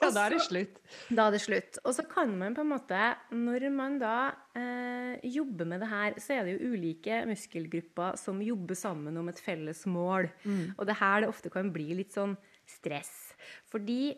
[0.00, 0.76] Ja, da er det slutt.
[1.12, 1.78] Da er det slutt.
[1.84, 3.00] Og så kan man på en måte,
[3.34, 4.12] når man da
[4.56, 9.28] eh, jobber med det her, så er det jo ulike muskelgrupper som jobber sammen om
[9.32, 10.28] et felles mål.
[10.78, 12.36] Og det er her det ofte kan bli litt sånn
[12.68, 13.34] stress.
[13.72, 14.14] Fordi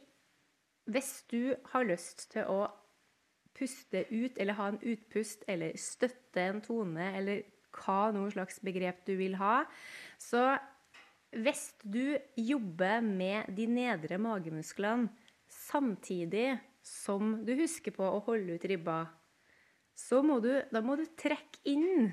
[0.88, 2.66] hvis du har lyst til å
[3.58, 7.44] puste ut, eller ha en utpust, eller støtte en tone, eller
[7.78, 9.62] hva noe slags begrep du vil ha,
[10.20, 10.56] så
[11.36, 15.10] hvis du jobber med de nedre magemusklene
[15.52, 19.02] samtidig som du husker på å holde ut ribba,
[19.98, 22.08] så må du, da må du trekke inn,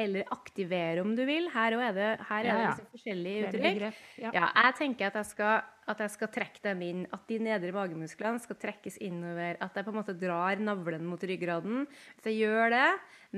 [0.00, 1.46] eller aktivere om du vil.
[1.52, 4.00] Her, er det, her er det liksom forskjellige uttrykk.
[4.24, 7.00] Ja, jeg tenker at jeg, skal, at jeg skal trekke dem inn.
[7.14, 9.58] At de nedre magemusklene skal trekkes innover.
[9.64, 11.86] At jeg på en måte drar navlen mot ryggraden.
[12.16, 12.86] Hvis jeg gjør det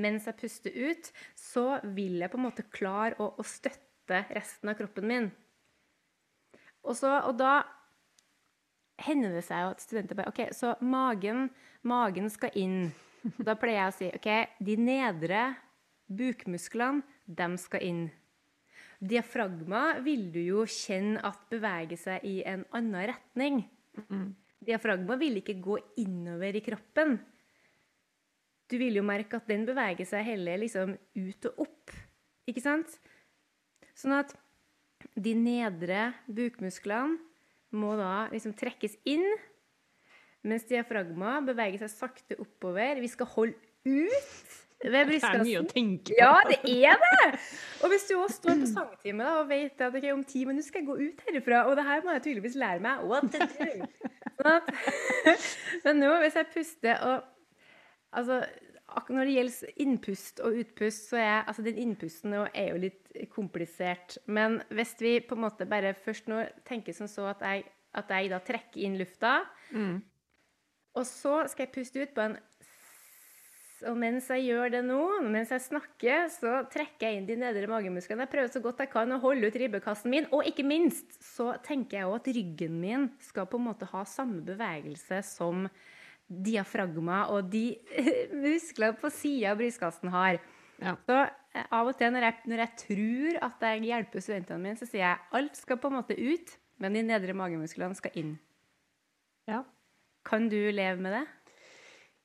[0.04, 4.72] mens jeg puster ut, så vil jeg på en måte klare å, å støtte resten
[4.72, 5.30] av kroppen min.
[6.84, 7.62] Og, så, og da
[9.00, 11.48] hender det seg jo at studenter bare OK, så magen,
[11.86, 12.92] magen skal inn.
[13.40, 14.28] Da pleier jeg å si OK,
[14.60, 15.46] de nedre
[16.12, 18.02] bukmusklene, dem skal inn.
[19.02, 23.62] Diafragma vil du jo kjenne at beveger seg i en annen retning.
[24.64, 27.18] Diafragma vil ikke gå innover i kroppen.
[28.70, 31.92] Du vil jo merke at den beveger seg heller liksom ut og opp.
[32.48, 32.96] Ikke sant?
[33.94, 34.32] Sånn at
[35.14, 37.18] de nedre bukmusklene
[37.74, 39.26] må da liksom trekkes inn,
[40.46, 43.00] mens diafragma beveger seg sakte oppover.
[43.02, 46.18] Vi skal holde ut ved Det er mye å tenke på.
[46.18, 47.38] Ja, det er det!
[47.84, 50.82] Og hvis du også står på sangtime og vet at okay, om ti minutter skal
[50.82, 53.88] jeg gå ut herifra, og det her må jeg tydeligvis lære meg what to do.
[55.84, 57.30] Men nå, hvis jeg puster og
[58.14, 58.44] Altså,
[59.10, 63.08] når det gjelder innpust og utpust, så er altså den innpusten nå er jo litt
[63.32, 64.20] komplisert.
[64.30, 67.64] Men hvis vi på en måte bare først nå tenker som så at jeg,
[67.98, 69.40] at jeg da trekker inn lufta,
[69.74, 69.96] Mm.
[70.94, 72.36] og så skal jeg puste ut på en
[73.90, 77.68] og mens jeg gjør det nå, mens jeg snakker, så trekker jeg inn de nedre
[77.70, 78.24] magemusklene.
[78.24, 80.28] Jeg prøver så godt jeg kan å holde ut ribbekassen min.
[80.34, 84.04] Og ikke minst så tenker jeg òg at ryggen min skal på en måte ha
[84.08, 85.68] samme bevegelse som
[86.24, 87.66] diafragma og de
[88.44, 90.40] musklene på sida av brystkassen har.
[90.80, 90.96] Ja.
[91.06, 94.80] Så eh, av og til når jeg, når jeg tror at jeg hjelper studentene mine,
[94.80, 98.34] så sier jeg alt skal på en måte ut, men de nedre magemusklene skal inn.
[99.50, 99.62] Ja.
[100.24, 101.24] Kan du leve med det?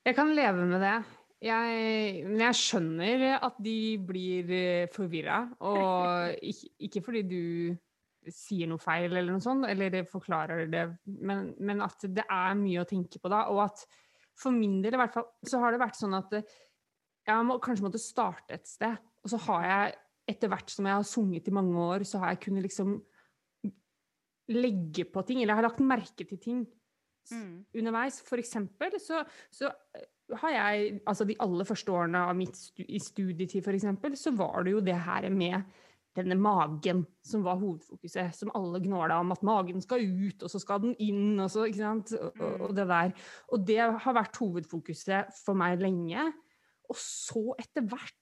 [0.08, 0.98] Jeg kan leve med det.
[1.40, 4.50] Jeg, men jeg skjønner at de blir
[4.92, 7.40] forvirra, og ikke, ikke fordi du
[8.28, 10.84] sier noe feil eller noe sånt, eller forklarer det,
[11.24, 13.86] men, men at det er mye å tenke på da, og at
[14.40, 17.86] for min del i hvert fall, så har det vært sånn at jeg må, kanskje
[17.86, 19.96] måtte starte et sted, og så har jeg
[20.34, 22.98] etter hvert som jeg har sunget i mange år, så har jeg kunnet liksom
[24.50, 26.62] legge på ting, eller jeg har lagt merke til ting
[27.30, 27.64] Mm.
[27.76, 28.20] underveis.
[28.26, 29.20] For eksempel så,
[29.52, 30.06] så eh,
[30.42, 34.64] har jeg, altså de aller første årene av mitt stu, i studietid eksempel, så var
[34.64, 35.62] det jo det her med
[36.18, 40.58] denne magen som var hovedfokuset, som alle gnåla om at magen skal ut, og så
[40.62, 43.12] skal den inn, og så, ikke sant, og, og, og det der.
[43.54, 46.26] Og det har vært hovedfokuset for meg lenge.
[46.90, 48.16] Og så etter hvert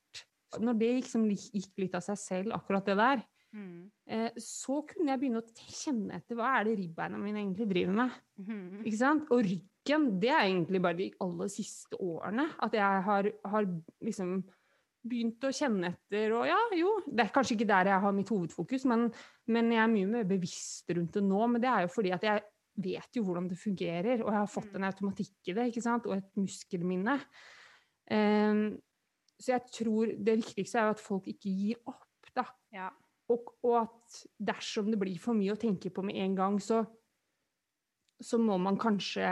[0.65, 3.91] Når det liksom gikk litt av seg selv, akkurat det der, Mm.
[4.07, 7.95] eh, så kunne jeg begynne å kjenne etter hva er det ribbeina mine egentlig driver
[7.97, 8.17] med.
[8.45, 8.83] Mm.
[8.85, 9.31] Ikke sant?
[9.33, 9.69] Og ryggen,
[10.21, 13.69] det er egentlig bare de aller siste årene at jeg har, har
[14.05, 14.39] liksom
[15.09, 16.35] begynt å kjenne etter.
[16.37, 19.09] Og ja, jo, det er kanskje ikke der jeg har mitt hovedfokus, men,
[19.49, 21.41] men jeg er mye mer bevisst rundt det nå.
[21.55, 22.45] Men det er jo fordi at jeg
[22.79, 26.07] vet jo hvordan det fungerer, og jeg har fått en automatikk i det, ikke sant?
[26.07, 27.17] og et muskelminne.
[28.09, 28.63] Um,
[29.39, 32.47] så jeg tror det viktigste er jo at folk ikke gir opp, da.
[32.75, 32.89] Ja.
[33.29, 34.21] Og, og at
[34.51, 36.81] dersom det blir for mye å tenke på med en gang, så,
[38.25, 39.27] så må man kanskje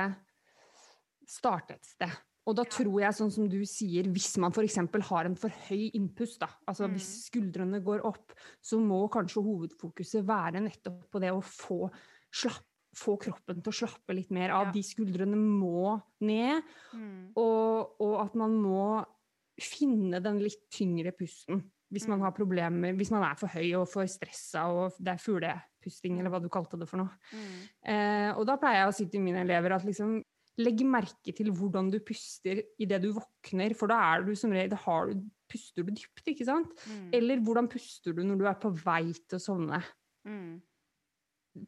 [1.26, 2.16] starte et sted.
[2.46, 4.76] Og da tror jeg, sånn som du sier, hvis man f.eks.
[5.08, 10.22] har en for høy innpust, da, altså hvis skuldrene går opp, så må kanskje hovedfokuset
[10.28, 11.88] være nettopp på det å få,
[12.30, 12.62] slapp,
[12.96, 14.68] få kroppen til å slappe litt mer av.
[14.68, 14.76] Ja.
[14.76, 16.62] De skuldrene må ned,
[16.94, 17.32] Mm.
[17.34, 19.04] og, og at man må
[19.60, 21.64] finne den litt tyngre pusten.
[21.90, 25.22] Hvis man har problemer, hvis man er for høy og for stressa og det er
[25.22, 27.10] fuglepusting, eller hva du kalte det for noe.
[27.30, 27.60] Mm.
[27.90, 30.16] Eh, og da pleier jeg å si til mine elever at liksom,
[30.58, 34.76] legg merke til hvordan du puster idet du våkner, for da er du som regel,
[34.86, 36.72] har du, puster du dypt, ikke sant?
[36.88, 37.10] Mm.
[37.18, 39.82] Eller hvordan puster du når du er på vei til å sovne?
[40.26, 40.56] Mm.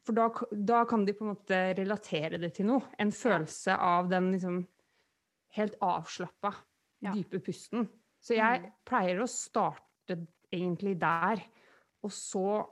[0.04, 2.88] For da, da kan de på en måte relatere det til noe.
[3.00, 4.62] En følelse av den liksom
[5.56, 6.54] helt avslappa,
[7.00, 7.12] Ja.
[7.14, 7.86] dype pusten.
[8.20, 8.72] Så jeg Mm.
[8.84, 10.16] pleier å starte
[10.52, 11.44] egentlig der,
[12.02, 12.66] og så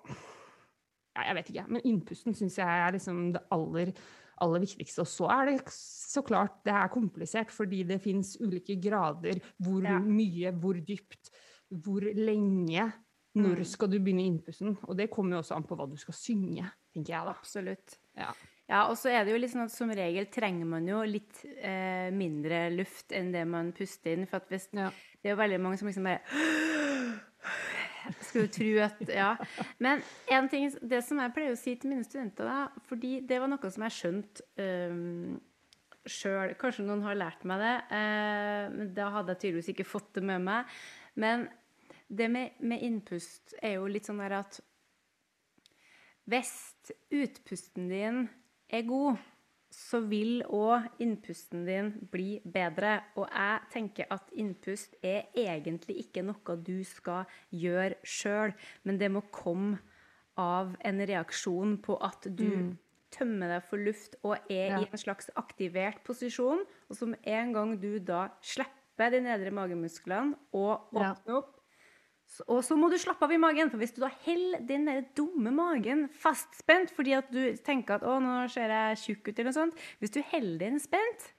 [1.17, 3.93] ja, Jeg vet ikke, men innpusten syns jeg er liksom det aller,
[4.41, 5.01] aller viktigste.
[5.01, 9.41] Og så er det så klart det er komplisert, fordi det fins ulike grader.
[9.63, 9.99] Hvor Ja.
[9.99, 11.31] mye, hvor dypt,
[11.71, 12.93] hvor lenge.
[13.37, 13.65] Når Mm.
[13.67, 14.79] skal du begynne innpusten?
[14.89, 17.35] Og det kommer jo også an på hva du skal synge, tenker jeg da.
[17.35, 17.99] Absolutt.
[18.17, 18.33] Ja.
[18.69, 21.45] Ja, og så er det jo litt sånn at som regel trenger man jo litt
[21.63, 24.27] eh, mindre luft enn det man puster inn.
[24.27, 24.89] For at hvis, Ja.
[25.23, 26.21] det er jo veldig mange som liksom bare
[28.29, 29.33] Skulle tro at Ja.
[29.83, 33.41] Men en ting, det som jeg pleier å si til mine studenter, da, fordi det
[33.43, 35.37] var noe som jeg skjønte um,
[36.07, 40.13] sjøl Kanskje noen har lært meg det, uh, men da hadde jeg tydeligvis ikke fått
[40.19, 40.79] det med meg.
[41.17, 41.49] Men
[42.07, 44.61] det med, med innpust er jo litt sånn der at
[46.27, 46.53] hvis
[47.15, 48.25] utpusten din
[48.67, 49.19] er god,
[49.77, 52.95] så vil òg innpusten din bli bedre.
[53.21, 58.55] Og jeg tenker at innpust er egentlig ikke noe du skal gjøre sjøl,
[58.89, 59.79] men det må komme
[60.41, 62.77] av en reaksjon på at du
[63.17, 64.81] tømmer deg for luft og er Ja.
[64.81, 66.65] i en slags aktivert posisjon.
[66.91, 71.13] Og som en gang du da slipper de nedre magemusklene og Ja.
[71.15, 71.56] åpner opp, så-
[72.51, 75.05] Og så må du slappe av i magen, for hvis du da holder den der
[75.17, 79.53] dumme magen fastspent fordi at du tenker at 'å, nå ser jeg tjukk ut', eller
[79.53, 81.31] noe sånt Hvis du holder den spent,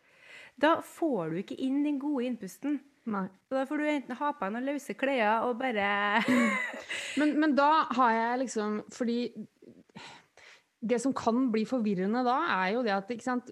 [0.57, 2.79] da får du ikke inn den gode innpusten.
[3.07, 3.27] Nei.
[3.47, 6.23] Så da får du enten ha på deg noen løse klær og bare
[7.19, 9.19] Men, men da har jeg liksom Fordi
[10.87, 13.47] det som kan bli forvirrende da, er jo det at ikke sant,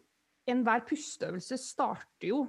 [0.45, 2.43] enhver pusteøvelse starter jo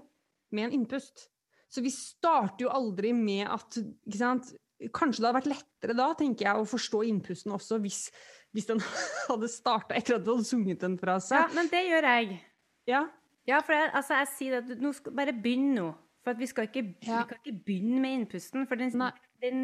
[0.53, 1.31] med en innpust.
[1.73, 3.79] Så vi starter jo aldri med at
[4.15, 4.53] sant,
[4.93, 8.11] Kanskje det hadde vært lettere da, tenker jeg, å forstå innpusten også, hvis,
[8.53, 8.83] hvis den
[9.31, 11.39] hadde starta etter at du hadde sunget den fra seg.
[11.41, 12.41] Ja, men det gjør jeg.
[12.91, 13.07] Ja.
[13.47, 15.91] Ja, for jeg, altså, jeg sier at nå skal, bare begynn nå.
[16.27, 17.23] For vi, skal ikke, Ja.
[17.23, 18.91] vi kan ikke begynne med innpusten, for den,
[19.41, 19.61] den,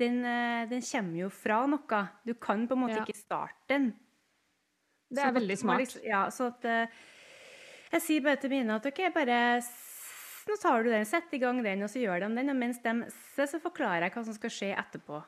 [0.00, 2.00] den, eh, den kommer jo fra noe.
[2.26, 3.04] Du kan på en måte Ja.
[3.04, 3.90] ikke starte den.
[5.10, 5.82] Det Så er at veldig smart.
[5.84, 6.86] Liksom, ja, så at eh,
[7.92, 9.38] Jeg sier bare til mine at ok, bare
[10.50, 12.50] s- Nå tar du den, setter i gang den, og så gjør de den.
[12.50, 12.94] Og mens de
[13.34, 15.22] ser, så forklarer jeg hva som skal skje etterpå.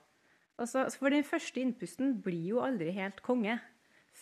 [0.66, 3.58] Så, for den første innpusten blir jo aldri helt konge.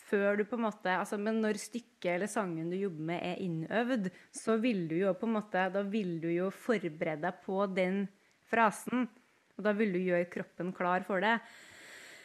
[0.07, 3.41] Før du på en måte, altså, Men når stykket eller sangen du jobber med, er
[3.43, 7.65] innøvd, så vil du jo på en måte Da vil du jo forberede deg på
[7.75, 8.07] den
[8.49, 9.09] frasen.
[9.57, 11.35] Og da vil du gjøre kroppen klar for det.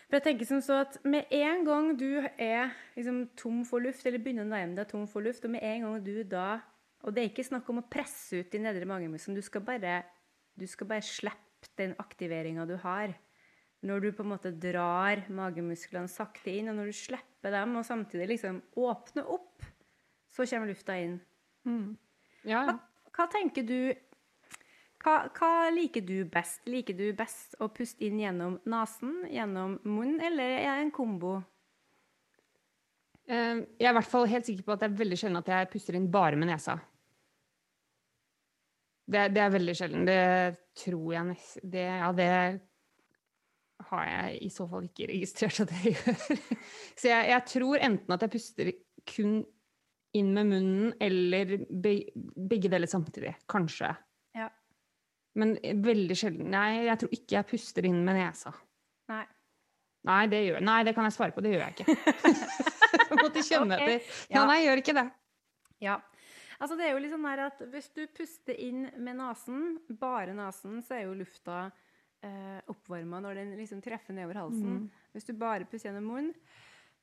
[0.07, 4.07] For jeg tenker som så at Med en gang du er liksom tom for luft,
[4.07, 6.61] eller begynner å nærme deg tom for luft, og med en gang du da
[7.05, 10.01] Og det er ikke snakk om å presse ut de nedre magemusklene, du skal bare,
[10.57, 13.13] du skal bare slippe den aktiveringa du har.
[13.87, 17.87] Når du på en måte drar magemusklene sakte inn, og når du slipper dem, og
[17.87, 19.63] samtidig liksom åpner opp,
[20.33, 21.21] så kommer lufta inn.
[22.47, 22.65] Ja, ja.
[22.73, 22.77] Hva,
[23.17, 23.79] hva tenker du
[25.07, 26.65] hva, hva liker du best?
[26.67, 31.37] Liker du best å puste inn gjennom nesen, gjennom munnen, eller er det en kombo?
[33.29, 35.51] Eh, Jeg er i hvert fall helt sikker på at det er veldig sjelden at
[35.51, 36.77] jeg puster inn bare med nesa.
[39.07, 40.07] Det, det er veldig sjelden.
[40.09, 40.23] Det
[40.83, 42.31] tror jeg nesten det, Ja, det
[43.91, 46.41] har jeg i så fall ikke registrert at jeg gjør.
[46.97, 48.71] Så jeg, jeg tror enten at jeg puster
[49.07, 49.37] kun
[50.17, 51.93] inn med munnen, eller be,
[52.49, 53.35] begge deler samtidig.
[53.53, 53.91] Kanskje.
[54.35, 54.47] Ja.
[55.37, 58.55] Men veldig sjelden Nei, jeg tror ikke jeg puster inn med nesa.
[59.13, 59.23] Nei.
[60.09, 61.45] Nei, det gjør Nei, det kan jeg svare på.
[61.45, 62.65] Det gjør jeg ikke.
[63.37, 63.97] måtte kjenne okay.
[63.97, 64.21] etter.
[64.35, 65.07] Ja, nei, jeg gjør ikke det.
[65.85, 65.97] Ja.
[66.57, 69.65] Altså, det er jo litt sånn at hvis du puster inn med nesen,
[70.01, 71.67] bare nesen, så er jo lufta
[72.25, 74.87] eh, oppvarma når den liksom treffer nedover halsen.
[75.13, 76.33] Hvis du bare puster gjennom munnen,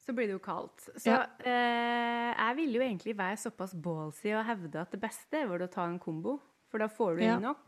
[0.04, 0.89] så blir det jo kaldt.
[0.98, 1.22] Så Ja.
[1.39, 5.72] eh, jeg ville jo egentlig være såpass ballsy og hevde at det beste vel å
[5.72, 7.36] ta en kombo, for da får du Ja.
[7.36, 7.60] inn nok.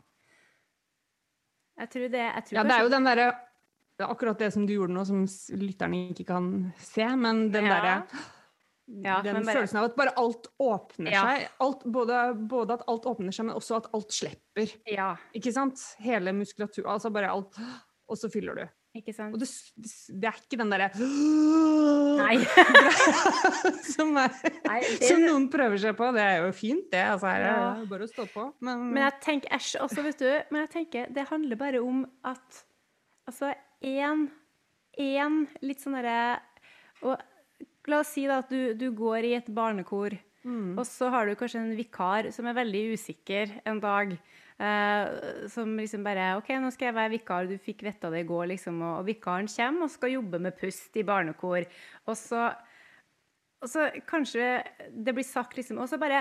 [1.78, 3.40] Jeg tror det, jeg tror Ja, det er jo den derre
[3.96, 5.24] det er Akkurat det som du gjorde nå, som
[5.56, 7.80] lytterne ikke kan se, men den Ja.
[7.80, 8.08] derre
[8.86, 11.22] Ja, Den bare- følelsen av at bare alt åpner Ja.
[11.26, 11.48] seg.
[11.60, 14.72] Alt, både, både at alt åpner seg, men også at alt slipper.
[14.86, 15.78] Ja, Ikke sant?
[15.98, 17.56] Hele muskulatur, altså bare alt.
[18.08, 18.68] Og så fyller du.
[18.96, 19.34] ikke sant?
[19.34, 20.86] Og det, det, er ikke den derre
[22.16, 22.36] Nei.
[23.94, 24.32] som, er,
[24.64, 26.08] Nei, det- som noen prøver seg på.
[26.16, 27.02] Det er jo fint, det.
[27.04, 28.46] Altså, her er det bare å stå på.
[28.64, 30.30] Men, Men jeg tenker æsj også, vet du.
[30.50, 32.62] Men jeg tenker det handler bare om at
[33.28, 33.52] altså
[33.84, 34.28] én
[34.98, 36.38] én litt sånn derre
[37.04, 37.20] og
[37.86, 40.76] La oss si da at du, du går i et barnekor, Mm.
[40.78, 44.12] og så har du kanskje en vikar som er veldig usikker en dag.
[44.62, 48.28] Eh, som liksom bare OK, nå skal jeg være vikar, du fikk vite det i
[48.28, 48.78] går, liksom.
[48.78, 51.66] Og, og vikaren kommer og skal jobbe med pust i barnekor.
[52.06, 52.52] Og så
[53.64, 54.46] og så kanskje
[54.92, 56.18] det blir sagt liksom Og så bare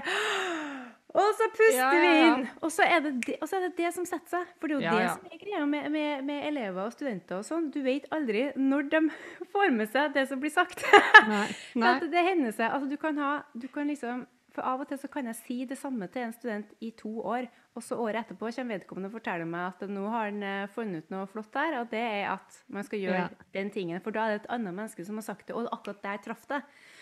[1.16, 2.48] Og så puster Ja, vi ja, vi inn!
[2.62, 4.50] Og så, er det det, og så er det det som setter seg.
[4.60, 5.14] For det er jo Ja, det ja.
[5.16, 7.70] som er greia med, med, med elever og studenter og sånn.
[7.72, 9.02] Du vet aldri når de
[9.56, 10.84] får med seg det som blir sagt.
[11.32, 11.46] Nei.
[11.80, 11.92] Nei.
[11.96, 14.26] At det hender seg Altså, du kan ha du kan liksom
[14.56, 17.10] For av og til så kan jeg si det samme til en student i to
[17.28, 20.68] år, og så året etterpå kommer vedkommende og forteller meg at nå har han eh,
[20.72, 23.28] funnet ut noe flott der, og det er at man skal gjøre Ja.
[23.58, 24.00] den tingen.
[24.00, 26.48] For da er det et annet menneske som har sagt det, og akkurat der traff
[26.48, 26.62] det.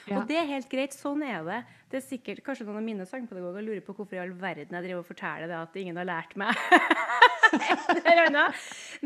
[0.10, 0.18] Ja.
[0.20, 0.96] Og det er helt greit.
[0.98, 1.60] Sånn er det.
[1.92, 4.84] Det er sikkert Kanskje noen av mine sangpedagoger lurer på hvorfor i all verden jeg
[4.88, 6.58] driver og forteller det at ingen har lært meg.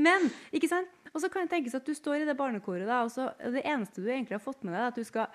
[0.07, 0.89] Men, ikke sant?
[1.13, 3.63] Og så kan det tenkes at du står i det barnekoret, da, og så det
[3.65, 5.31] eneste du egentlig har fått med deg, er at du skal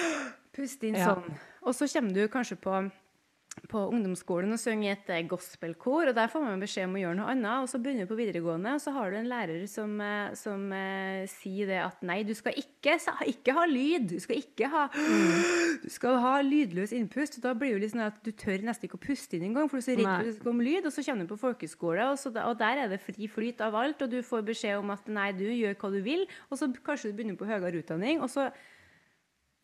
[0.56, 1.14] puste inn Ja.
[1.14, 1.38] sånn.
[1.64, 2.76] Og så kommer du kanskje på
[3.70, 7.00] på ungdomsskolen og synge i et eh, gospelkor, og der får man beskjed om å
[7.00, 7.64] gjøre noe annet.
[7.64, 10.66] Og så begynner du på videregående, og så har du en lærer som, eh, som
[10.74, 12.96] eh, sier det at nei, du skal ikke,
[13.30, 14.08] ikke ha lyd.
[14.14, 14.84] Du skal ikke ha
[15.84, 17.38] Du skal ha lydløs innpust.
[17.38, 19.70] Og da blir det litt sånn at du tør nesten ikke å puste inn engang,
[19.70, 20.90] for du er så redd for det skal komme lyd.
[20.90, 23.78] Og så kommer du på folkeskole, og, så og der er det fri flyt av
[23.78, 26.70] alt, og du får beskjed om at nei, du gjør hva du vil, og så
[26.84, 28.50] kanskje du begynner på høyere utdanning, og så,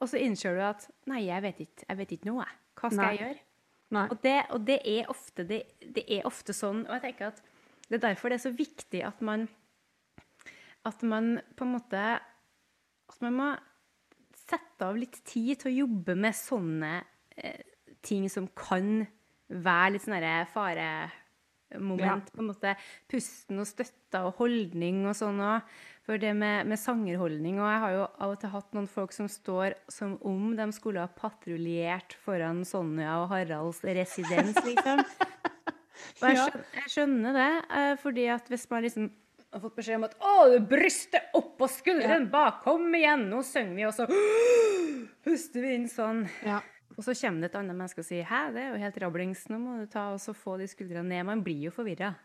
[0.00, 2.48] og så innser du at nei, jeg vet ikke, jeg vet ikke noe.
[2.80, 3.12] Hva skal Nei.
[3.14, 3.46] jeg gjøre?
[4.10, 7.40] Og det, og det, er ofte, det, det er ofte sånn, og jeg tenker at
[7.90, 9.48] det er derfor det er så viktig at man
[10.86, 12.02] at man på en måte
[13.10, 13.48] at man må
[14.38, 16.92] sette av litt tid til å jobbe med sånne
[17.36, 17.66] eh,
[18.06, 19.02] ting som kan
[19.50, 20.16] være litt sånn
[20.54, 21.12] faremoment,
[21.70, 22.30] faremoment.
[22.34, 22.74] På en måte
[23.10, 25.74] pusten og støtta og holdning og sånn òg.
[26.10, 29.12] For det med, med sangerholdning Og jeg har jo av og til hatt noen folk
[29.14, 35.04] som står som om de skulle ha patruljert foran Sonja og Haralds residens, liksom.
[35.04, 39.06] Og jeg skjønner, jeg skjønner det, eh, fordi at hvis man liksom
[39.52, 43.42] har fått beskjed om at 'Å, du brystet opp på skulderen bak, kom igjen, nå
[43.46, 44.06] synger vi', og så
[45.26, 46.24] puster vi inn sånn.
[46.46, 46.58] Ja.
[46.96, 49.44] Og så kommer det et annet menneske og sier 'Hæ, det er jo helt rablings,
[49.50, 51.28] nå må du ta og så få de skuldrene ned'.
[51.30, 52.16] Man blir jo forvirra.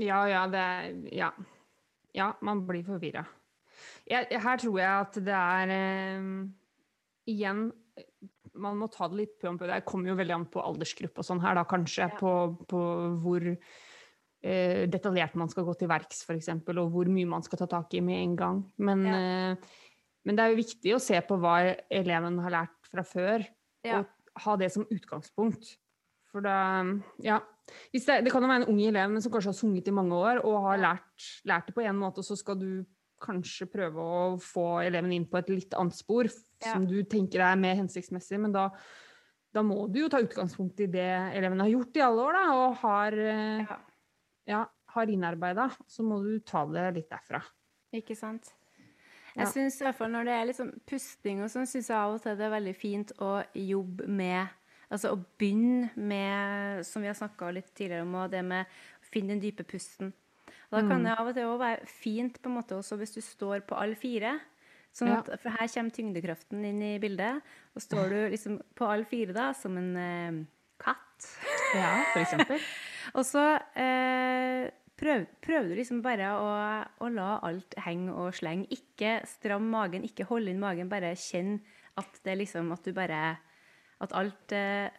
[0.00, 1.30] Ja, ja, det er Ja.
[2.14, 3.24] Ja, man blir forvirra.
[4.06, 6.28] Her tror jeg at det er eh,
[7.32, 7.70] Igjen,
[8.60, 9.54] man må ta det litt pø.
[9.58, 12.04] Det kommer jo veldig an på aldersgruppe og sånn her, da kanskje.
[12.04, 12.18] Ja.
[12.20, 12.32] På,
[12.68, 12.82] på
[13.22, 17.68] hvor eh, detaljert man skal gå til verks, f.eks., og hvor mye man skal ta
[17.70, 18.60] tak i med en gang.
[18.76, 19.16] Men, Ja.
[19.54, 19.56] eh,
[20.24, 21.56] men det er jo viktig å se på hva
[21.92, 23.46] eleven har lært fra før,
[23.84, 23.98] Ja.
[24.04, 25.76] og ha det som utgangspunkt.
[26.34, 26.56] For da
[27.22, 27.38] Ja.
[27.94, 30.12] Det, det kan jo være en ung elev men som kanskje har sunget i mange
[30.18, 32.84] år og har lært, lært det på en måte, og så skal du
[33.24, 36.74] kanskje prøve å få eleven inn på et litt annet spor Ja.
[36.74, 38.66] som du tenker er mer hensiktsmessig, men da,
[39.54, 41.06] da må du jo ta utgangspunkt i det
[41.38, 43.16] eleven har gjort i alle år, da, og har,
[43.64, 43.78] Ja.
[44.46, 44.60] ja,
[44.98, 45.70] har innarbeida.
[45.88, 47.40] Så må du ta det litt derfra.
[47.94, 48.52] Ikke sant?
[49.34, 49.44] Ja.
[49.44, 52.12] Jeg synes i hvert fall Når det er liksom pusting og sånn, syns jeg av
[52.14, 54.48] og til det er veldig fint å jobbe med
[54.90, 59.28] Altså å begynne med, som vi har snakka litt tidligere om, det med å finne
[59.34, 60.12] den dype pusten.
[60.70, 61.04] Og da kan Mm.
[61.04, 63.76] det av og til også være fint på en måte også hvis du står på
[63.80, 64.40] alle fire.
[64.94, 65.18] Sånn Ja.
[65.18, 67.42] at, For her kommer tyngdekraften inn i bildet.
[67.74, 70.44] Og står du liksom på alle fire da, som en eh,
[70.78, 71.28] katt.
[71.74, 72.60] Ja, for eksempel.
[73.14, 78.68] Og så eh, prøv, prøver du liksom bare å, å la alt henge og slenge.
[78.70, 80.88] Ikke stram magen, ikke holde inn magen.
[80.88, 81.60] Bare kjenn
[81.96, 83.36] at det liksom At du bare
[84.04, 84.90] At alt eh,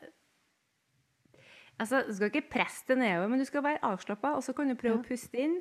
[1.76, 4.70] Altså, du skal ikke presse det nedover, men du skal være avslappa, og så kan
[4.72, 5.01] du prøve Ja.
[5.01, 5.58] å puste inn.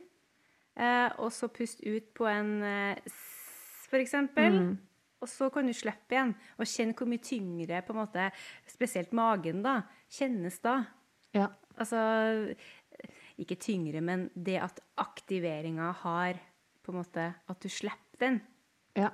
[0.78, 4.60] Eh, og så puste ut på en eh, S, for eksempel.
[4.60, 4.78] Mm.
[5.24, 8.28] Og så kan du slippe igjen, og kjenne hvor mye tyngre, på en måte,
[8.70, 9.80] spesielt magen, da,
[10.10, 10.76] kjennes da.
[11.34, 11.48] Ja.
[11.78, 12.54] Altså
[13.42, 16.38] Ikke tyngre, men det at aktiveringa har
[16.84, 18.40] på en måte At du slipper den.
[18.94, 19.10] ja.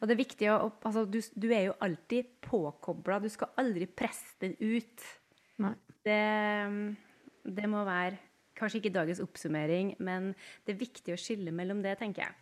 [0.00, 0.56] Og det er viktig å
[0.86, 3.20] altså, du, du er jo alltid påkobla.
[3.24, 5.04] Du skal aldri presse den ut.
[6.06, 6.20] Det,
[7.56, 8.18] det må være
[8.56, 10.30] Kanskje ikke dagens oppsummering, men
[10.64, 12.36] det er viktig å skille mellom det, tenker jeg.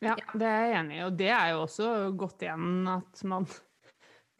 [0.00, 1.00] Ja, det er jeg enig i.
[1.04, 3.44] Og det er jo også godt igjen at man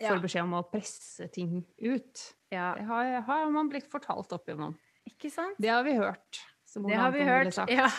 [0.00, 0.14] Ja.
[0.14, 2.22] får beskjed om å presse ting ut.
[2.48, 4.78] Ja, Det har, har man blitt fortalt opp igjennom.
[5.04, 5.60] ikke sant?
[5.60, 6.40] Det har vi hørt.
[6.88, 7.60] Det har vi hørt.
[7.68, 7.90] Ja.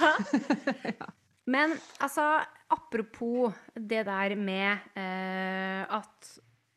[1.54, 2.26] Men altså,
[2.72, 6.32] apropos det der med eh, at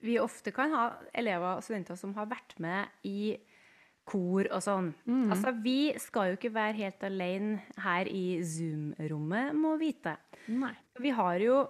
[0.05, 0.85] vi ofte kan ha
[1.17, 3.35] elever og studenter som har vært med i
[4.05, 4.91] kor og sånn.
[5.09, 5.31] Mm.
[5.33, 10.13] Altså, vi skal jo ikke være helt alene her i Zoom-rommet, må vite.
[10.53, 10.75] Nei.
[11.01, 11.63] Vi har jo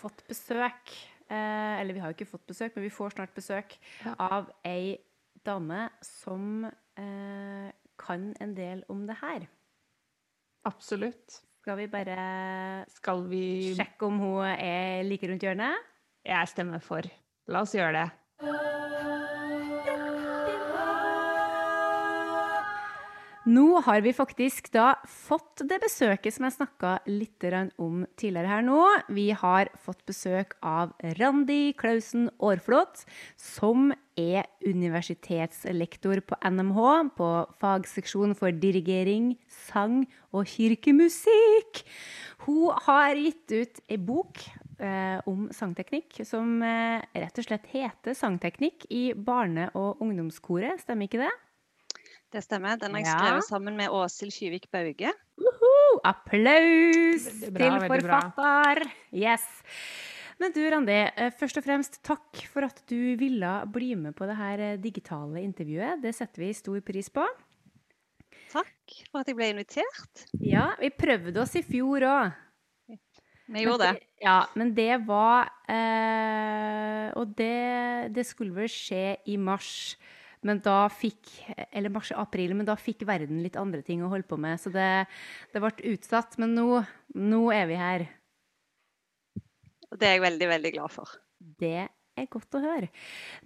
[0.00, 0.94] fått besøk,
[1.28, 4.14] eh, eller vi har jo ikke fått besøk, men vi får snart besøk Ja.
[4.18, 4.96] av ei
[5.44, 7.68] dame som eh,
[8.00, 9.44] kan en del om det her.
[10.64, 11.42] Absolutt.
[11.64, 15.86] Skal vi bare Skal vi sjekke om hun er like rundt hjørnet?
[16.28, 17.08] Jeg stemmer for.
[17.48, 18.10] La oss gjøre det.
[23.48, 27.48] Nå har vi faktisk da fått det besøket som jeg snakka litt
[27.80, 28.84] om tidligere her nå.
[29.08, 33.06] Vi har fått besøk av Randi Klausen Aarflot,
[33.40, 36.80] som er universitetslektor på NMH
[37.18, 37.28] på
[37.60, 39.34] fagseksjon for dirigering,
[39.68, 41.82] sang og kirkemusikk.
[42.46, 44.42] Hun har gitt ut ei bok
[44.78, 50.80] eh, om sangteknikk som eh, rett og slett heter 'Sangteknikk i barne- og ungdomskoret'.
[50.82, 51.32] Stemmer ikke det?
[52.34, 52.76] Det stemmer.
[52.76, 53.18] Den har jeg Ja.
[53.18, 55.12] skrevet sammen med Åshild Skyvik Bauge.
[55.38, 56.00] Woohoo!
[56.04, 58.90] Applaus bra, til forfatter!
[59.14, 59.44] Yes.
[60.42, 64.26] Men du, Randi, eh, først og fremst takk for at du ville bli med på
[64.28, 66.02] det her eh, digitale intervjuet.
[66.02, 67.26] Det setter vi stor pris på.
[68.54, 70.26] Takk for at jeg ble invitert.
[70.42, 72.40] Ja, vi prøvde oss i fjor òg.
[73.44, 74.04] Vi gjorde det.
[74.24, 79.98] Ja, men det var eh, Og det, det skulle vel skje i mars.
[80.44, 81.28] Men da fikk
[81.70, 84.60] Eller mars-april, men da fikk verden litt andre ting å holde på med.
[84.60, 85.06] Så det,
[85.52, 86.38] det ble utsatt.
[86.40, 86.82] Men nå,
[87.16, 88.06] nå er vi her.
[89.94, 91.10] Og det er jeg veldig, veldig glad for.
[91.38, 91.86] Det
[92.18, 92.88] er godt å høre.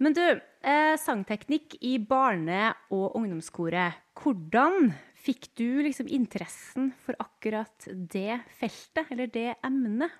[0.01, 0.23] Men du,
[0.65, 3.93] eh, sangteknikk i barne- og ungdomskoret.
[4.17, 10.11] Hvordan fikk du liksom interessen for akkurat det feltet, eller det emnet?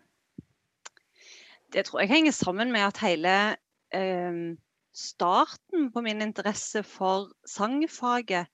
[1.71, 3.57] Det tror jeg henger sammen med at hele
[3.91, 4.55] eh,
[4.93, 8.49] starten på min interesse for sangfaget,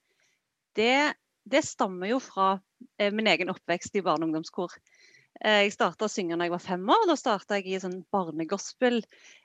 [0.76, 1.16] det,
[1.48, 2.60] det stammer jo fra
[3.00, 4.72] eh, min egen oppvekst i barne- og ungdomskor.
[5.44, 7.08] Eh, jeg starta å synge da jeg var fem år.
[7.10, 9.02] Da starta jeg i sånn barnegospel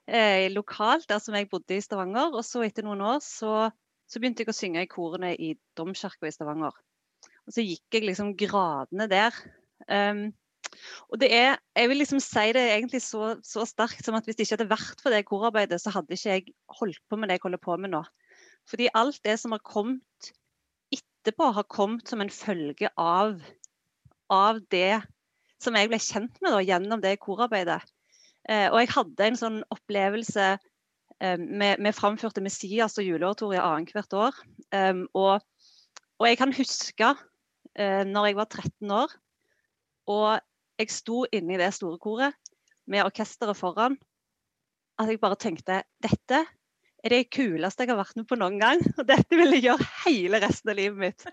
[0.07, 2.35] eh, lokalt der som jeg bodde i Stavanger.
[2.37, 3.71] Og så etter noen år så,
[4.07, 6.77] så begynte jeg å synge i korene i Domkirka i Stavanger.
[7.49, 9.35] Og så gikk jeg liksom gradene der.
[9.91, 10.29] Um,
[11.11, 14.39] og det er, jeg vil liksom si det egentlig så, så sterkt som at hvis
[14.39, 17.41] det ikke hadde vært for det korarbeidet, så hadde ikke jeg holdt på med det
[17.41, 18.05] jeg holder på med nå.
[18.71, 20.31] Fordi alt det som har kommet
[20.95, 23.41] etterpå, har kommet som en følge av,
[24.31, 25.01] av det
[25.61, 27.81] som jeg ble kjent med da, gjennom det korarbeidet.
[28.49, 34.17] Eh, og jeg hadde en sånn opplevelse eh, med, med framførte Messias og juleoratorier annethvert
[34.17, 34.39] år.
[34.73, 35.45] Um, og,
[36.21, 37.11] og jeg kan huske
[37.77, 39.17] eh, når jeg var 13 år,
[40.11, 40.31] og
[40.81, 42.55] jeg sto inne i det store koret
[42.91, 43.99] med orkesteret foran,
[45.01, 46.45] at jeg bare tenkte dette
[47.01, 48.83] er det kuleste jeg har vært med på noen gang.
[48.99, 51.25] Og dette vil jeg gjøre hele resten av livet mitt.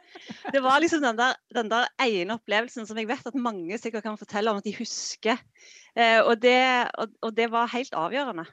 [0.54, 4.06] Det var liksom den der, den der ene opplevelsen som jeg vet at mange sikkert
[4.06, 5.42] kan fortelle om at de husker.
[5.98, 6.60] Eh, og, det,
[6.96, 8.48] og, og, det, var helt avgjørende.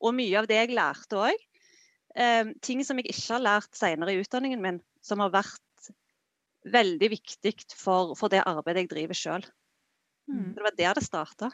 [0.00, 1.46] Og mye av det jeg lærte òg.
[2.16, 5.62] Eh, ting som jeg ikke har lært senere i utdanningen min, som har vært
[6.66, 9.46] veldig viktig for, for det arbeidet jeg driver sjøl.
[10.26, 10.54] Mm.
[10.56, 11.52] Det var der det starta.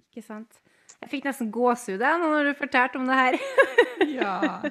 [0.00, 0.56] Ikke sant?
[1.04, 3.40] Jeg fikk nesten gåsehud når du fortalte om det her.
[4.16, 4.62] Ja.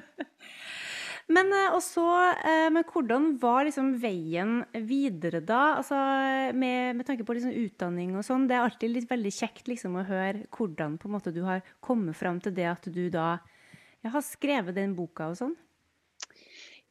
[1.25, 2.05] Men, eh, og så,
[2.45, 5.79] eh, men hvordan var liksom veien videre da?
[5.79, 5.97] Altså,
[6.53, 8.45] med, med tanke på liksom utdanning og sånn.
[8.49, 12.37] Det er alltid litt veldig kjekt liksom, å høre hvordan måte, du har kommet fram
[12.43, 13.39] til det at du da
[14.05, 15.55] ja, har skrevet den boka og sånn.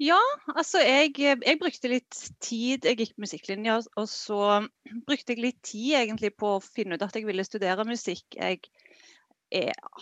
[0.02, 0.18] Ja,
[0.50, 4.64] altså jeg, jeg, brukte litt tid Jeg gikk musikklinja, og så
[5.06, 8.26] brukte jeg litt tid egentlig på å finne ut at jeg ville studere musikk.
[8.34, 8.66] Jeg,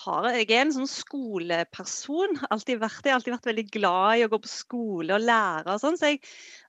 [0.04, 2.38] har, jeg er en sånn skoleperson.
[2.54, 3.12] Alltid vært det.
[3.14, 5.98] Alltid vært veldig glad i å gå på skole og lære og sånn.
[6.00, 6.20] Så jeg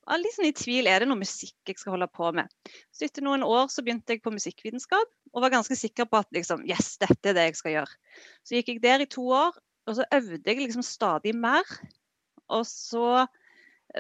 [0.04, 2.52] var litt sånn i tvil er det noe musikk jeg skal holde på med.
[2.92, 6.30] Så etter noen år så begynte jeg på musikkvitenskap og var ganske sikker på at
[6.36, 8.02] liksom, yes, dette er det jeg skal gjøre.
[8.46, 9.56] Så gikk jeg der i to år,
[9.88, 11.66] og så øvde jeg liksom stadig mer.
[12.54, 13.24] Og så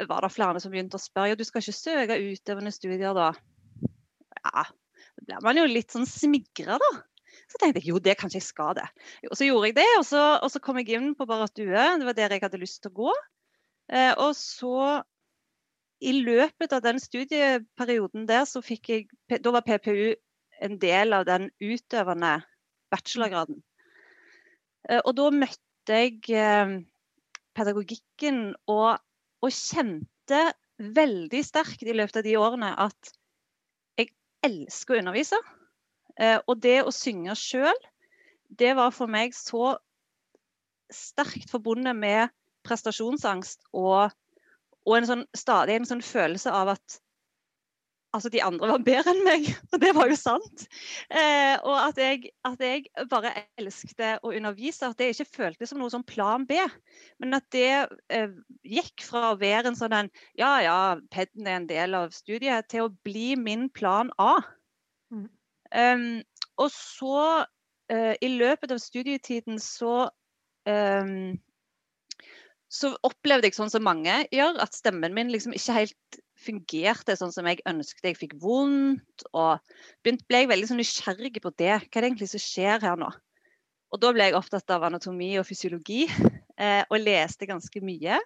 [0.09, 3.31] var det flere som begynte å spørre ja, du skal ikke søke utøvende studier da.
[4.43, 6.93] Ja, da blir man jo litt sånn smigra, da.
[7.53, 8.87] Så tenkte jeg jo, det kanskje jeg skal det.
[9.29, 11.69] Og så gjorde jeg det, og så, og så kom jeg inn på Barrat Due.
[11.69, 13.13] Det var der jeg hadde lyst til å gå.
[13.93, 15.03] Eh, og så
[16.03, 19.05] i løpet av den studieperioden der, så fikk jeg
[19.43, 20.15] Da var PPU
[20.63, 22.39] en del av den utøvende
[22.93, 23.61] bachelorgraden.
[24.89, 26.77] Eh, og da møtte jeg eh,
[27.53, 28.97] pedagogikken og,
[29.45, 30.41] og kjente
[30.97, 33.13] veldig sterkt i løpet av de årene at
[33.99, 34.09] jeg
[34.47, 35.39] elsker å undervise.
[36.21, 37.79] Eh, og det å synge sjøl,
[38.53, 39.75] det var for meg så
[40.93, 42.33] sterkt forbundet med
[42.67, 44.13] prestasjonsangst og,
[44.85, 46.99] og en sånn, stadig en sånn følelse av at
[48.13, 50.65] altså de andre var bedre enn meg, og det var jo sant.
[51.09, 54.89] Eh, og at jeg, at jeg, bare elsket å undervise.
[54.89, 56.59] At det ikke føltes som noe sånn plan B.
[57.21, 57.71] Men at det
[58.13, 60.77] eh, gikk fra å være en sånn en Ja ja,
[61.13, 64.35] PED-en er en del av studiet, til å bli min plan A.
[65.13, 65.29] Mm.
[65.73, 66.21] Um,
[66.61, 67.45] og så,
[67.93, 70.07] uh, i løpet av studietiden, så
[70.69, 71.33] um,
[72.73, 77.33] så opplevde jeg sånn som mange gjør, at stemmen min liksom ikke helt fungerte sånn
[77.33, 78.07] som jeg ønsket.
[78.07, 79.61] Jeg fikk vondt, og
[80.01, 81.75] begynte, ble jeg veldig sånn nysgjerrig på det.
[81.83, 83.11] Hva er det egentlig som skjer her nå?
[83.93, 88.17] Og da ble jeg opptatt av anatomi og fysiologi, uh, og leste ganske mye.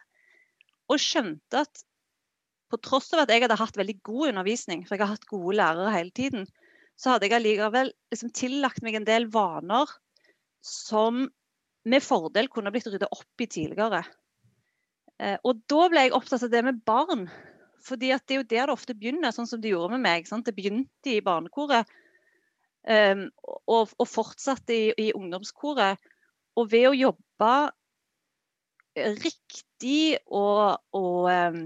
[0.88, 1.84] Og skjønte at
[2.72, 5.60] på tross av at jeg hadde hatt veldig god undervisning, for jeg har hatt gode
[5.60, 6.48] lærere hele tiden,
[6.98, 9.90] så hadde jeg allikevel liksom tillagt meg en del vaner
[10.66, 11.28] som
[11.88, 14.02] med fordel kunne blitt ryddet opp i tidligere.
[15.22, 17.30] Eh, og da ble jeg opptatt av det med barn.
[17.88, 20.28] fordi det er jo der det ofte begynner, sånn som det gjorde med meg.
[20.28, 20.46] Sant?
[20.46, 21.88] Det begynte i barnekoret
[22.84, 23.30] um,
[23.64, 26.02] og, og, fortsatte i, i, ungdomskoret.
[26.58, 27.54] Og ved å jobbe
[29.24, 31.62] riktig og, og um,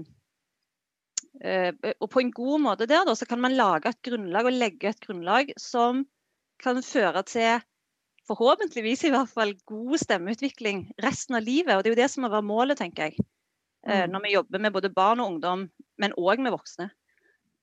[1.42, 4.92] og på en god måte der da, så kan man lage et grunnlag og legge
[4.92, 6.04] et grunnlag som
[6.62, 7.62] kan føre til
[8.28, 11.74] forhåpentligvis i hvert fall god stemmeutvikling resten av livet.
[11.74, 13.26] Og det er jo det som må være målet, tenker jeg.
[13.86, 14.12] Eh, mm.
[14.14, 15.66] Når vi jobber med både barn og ungdom,
[15.98, 16.90] men òg med voksne.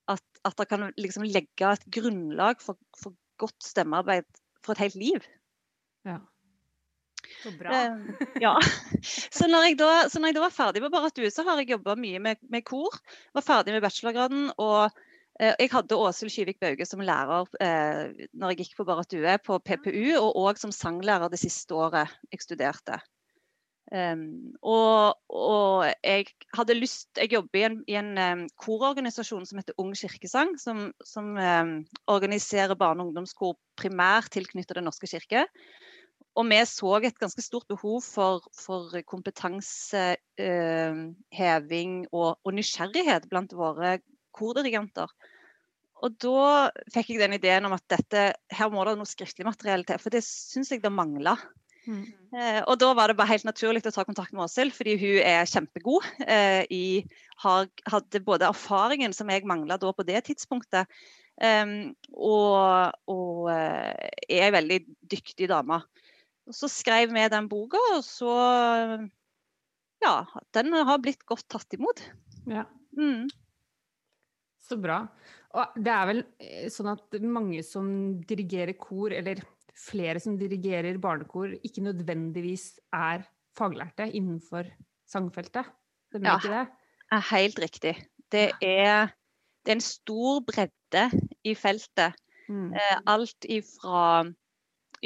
[0.10, 4.28] At, at det kan liksom legge et grunnlag for, for godt stemmearbeid
[4.66, 5.26] for et helt liv.
[6.08, 6.20] Ja.
[7.44, 7.72] Så bra.
[7.72, 8.56] Uh, ja.
[9.38, 11.96] Så når, da, så når, jeg da, var ferdig på Barrat så har jeg jobba
[11.96, 12.98] mye med, med, kor.
[13.36, 14.50] Var ferdig med bachelorgraden.
[14.58, 19.16] og uh, jeg hadde Åshild Kyvik Bauge som lærer uh, når jeg gikk på Barrat
[19.46, 23.00] på PPU, og òg som sanglærer det siste året jeg studerte.
[23.90, 29.58] Um, og, og, jeg hadde lyst Jeg jobber i en, i en um, kororganisasjon som
[29.58, 31.72] heter Ung kirkesang, som, som um,
[32.06, 35.48] organiserer barne- og ungdomskor primært tilknyttet Den norske kirke.
[36.40, 43.54] Og vi så et ganske stort behov for, for kompetanseheving eh, og, og, nysgjerrighet blant
[43.58, 43.98] våre
[44.36, 45.08] kordirigenter.
[46.00, 48.22] Og da fikk jeg den ideen om at dette,
[48.56, 51.36] her må det noe skriftlig materiell til, for det syns jeg det mangla.
[51.90, 52.04] Mm.
[52.36, 55.20] Eh, og da var det bare helt naturlig å ta kontakt med Åshild, fordi hun
[55.26, 56.06] er kjempegod.
[56.24, 56.84] Eh, i,
[57.44, 60.90] har, hadde både erfaringen som jeg mangla på det tidspunktet,
[61.42, 64.80] um, og, og eh, er ei veldig
[65.12, 65.82] dyktig dame.
[66.50, 68.34] Og så skrev vi den boka, og så
[70.00, 70.14] Ja,
[70.56, 72.02] den har blitt godt tatt imot.
[72.48, 72.64] Ja.
[72.98, 73.28] Mm.
[74.64, 75.04] Så bra.
[75.58, 77.90] Og det er vel eh, sånn at mange som
[78.30, 79.42] dirigerer kor, eller
[79.80, 83.26] flere som dirigerer barnekor, ikke nødvendigvis er
[83.58, 84.70] faglærte innenfor
[85.10, 85.68] sangfeltet?
[86.14, 86.66] Det ja, ikke det?
[87.16, 87.96] er helt riktig.
[88.30, 89.12] Det er,
[89.66, 91.06] det er en stor bredde
[91.46, 92.18] i feltet.
[92.50, 92.74] Mm.
[92.74, 94.24] Eh, alt ifra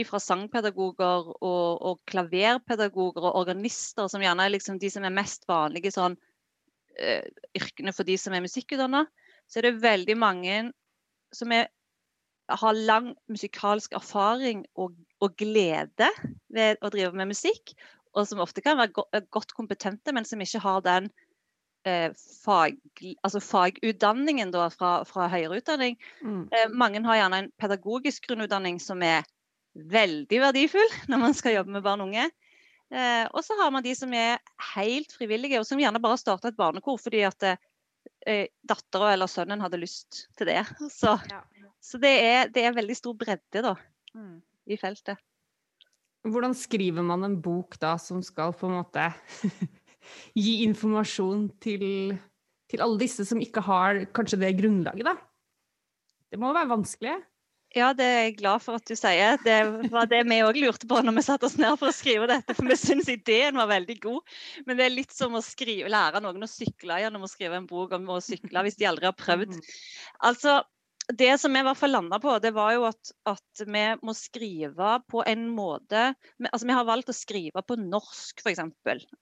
[0.07, 5.45] fra sangpedagoger og, og, klaverpedagoger og organister, som gjerne er liksom de som er mest
[5.49, 6.17] vanlige sånn,
[6.97, 7.25] uh,
[7.59, 9.05] yrkene for de som er musikkutdanna,
[9.45, 10.57] så er det veldig mange
[11.33, 11.69] som er,
[12.49, 16.09] har lang musikalsk erfaring og, og, glede
[16.53, 17.75] ved å drive med musikk,
[18.17, 21.13] og som ofte kan være go godt kompetente, men som ikke har den
[21.85, 22.11] Eh,
[22.45, 22.77] fag,
[23.27, 25.97] altså fagutdanningen da, fra, fra høyere utdanning.
[26.23, 26.45] Mm.
[26.47, 29.27] Eh, mange har gjerne en pedagogisk grunnutdanning som er
[29.73, 32.29] veldig verdifull når man skal jobbe med barn og unge.
[32.93, 34.41] Eh, og så har man de som er
[34.75, 39.63] helt frivillige, og som gjerne bare starter et barnekor fordi at eh, dattera eller sønnen
[39.63, 40.61] hadde lyst til det.
[40.93, 41.41] Så, ja.
[41.81, 43.75] så det, er, det, er, veldig stor bredde da,
[44.13, 44.35] mm.
[44.69, 45.21] i feltet.
[46.23, 49.09] hvordan skriver man en bok da som skal på en måte
[50.45, 52.13] gi informasjon til,
[52.69, 55.17] til alle disse som ikke har kanskje det grunnlaget, da?
[56.33, 57.17] Det må være vanskelig?
[57.73, 59.39] Ja, det er jeg glad for at du sier.
[59.41, 59.55] Det
[59.93, 62.53] var det vi òg lurte på når vi satte oss ned for å skrive dette.
[62.53, 64.35] For vi syns ideen var veldig god.
[64.67, 67.69] Men det er litt som å skrive, lære noen å sykle gjennom å skrive en
[67.69, 69.57] bok om å sykle hvis de aldri har prøvd.
[69.57, 69.73] Mm.
[70.29, 70.59] Altså,
[71.17, 74.13] det som vi i hvert fall landa på, det var jo at, at, vi må
[74.15, 76.05] skrive på en måte
[76.47, 78.61] altså Vi har valgt å skrive på norsk, f.eks.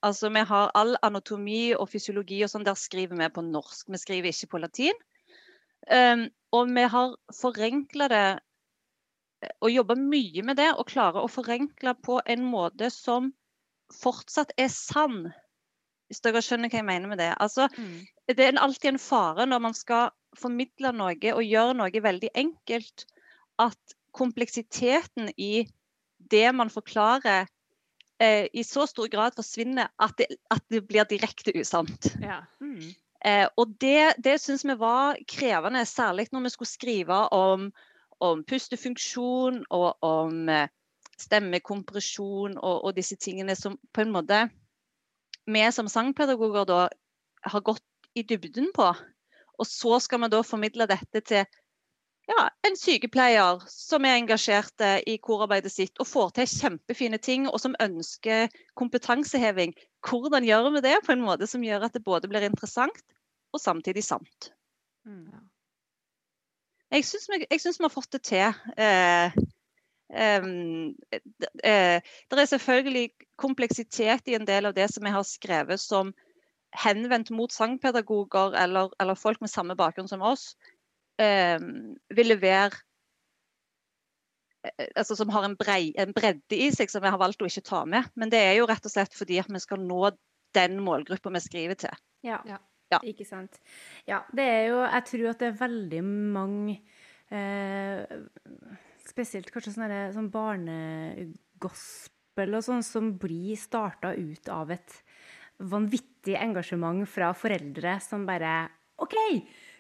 [0.04, 3.88] Altså, vi har all anatomi og fysiologi og sånn, der skriver vi på norsk.
[3.90, 5.08] Vi skriver ikke på latin.
[5.90, 8.26] Um, og vi har forenkla det
[9.62, 13.32] og jobba mye med det og klarer å forenkle på en måte som
[13.96, 15.32] fortsatt er sann.
[16.12, 17.32] Hvis dere skjønner hva jeg mener med det.
[17.40, 18.04] Altså, mm.
[18.28, 23.06] Det er alltid en fare når man skal formidle noe og gjøre noe veldig enkelt,
[23.60, 25.66] at kompleksiteten i
[26.32, 27.48] det man forklarer,
[28.22, 32.12] eh, i så stor grad forsvinner at det, at det blir direkte usant.
[32.22, 32.44] Ja.
[32.62, 32.92] Mm.
[33.26, 37.68] Eh, og det, det syns vi var krevende, særlig når vi skulle skrive om,
[38.20, 40.68] om pustefunksjon og om eh,
[41.22, 44.48] stemmekompresjon og, og, disse tingene som på en måte
[45.46, 46.82] vi som sangpedagoger da
[47.46, 47.86] har gått
[48.18, 48.90] i dybden på.
[49.62, 51.46] Og så skal vi da formidle dette til
[52.30, 57.60] ja, en sykepleier som er engasjert i korarbeidet sitt og får til kjempefine ting, og
[57.62, 58.50] som ønsker
[58.80, 59.74] kompetanseheving.
[60.06, 63.02] Hvordan gjør vi det på en måte som gjør at det både blir interessant
[63.52, 64.52] og samtidig sant?
[65.06, 65.50] Mm.
[66.92, 68.60] Jeg syns vi, vi, har fått det til.
[68.78, 69.38] Eh,
[70.12, 70.50] eh,
[71.64, 73.06] eh, det er selvfølgelig
[73.40, 76.14] kompleksitet i en del av det som jeg har skrevet som
[76.84, 80.54] henvendt mot sangpedagoger eller, eller folk med samme bakgrunn som oss
[81.20, 81.60] eh,
[82.16, 82.72] ville være
[84.64, 87.50] eh, altså som har en, brei, en, bredde i seg som vi har valgt å
[87.50, 88.08] ikke ta med.
[88.16, 90.12] Men det er jo rett og slett fordi at vi skal nå
[90.56, 92.04] den målgruppa vi skriver til.
[92.28, 92.42] Ja.
[92.48, 92.60] ja.
[92.92, 93.00] Ja.
[93.08, 93.60] Ikke sant.
[94.10, 96.74] Ja, det er jo Jeg tror at det er veldig mange
[97.32, 98.02] eh,
[99.08, 104.92] Spesielt kanskje sånne, sånn barnegospel og sånn som blir starta ut av et
[105.62, 108.70] vanvittig engasjement fra foreldre som bare
[109.02, 109.16] OK,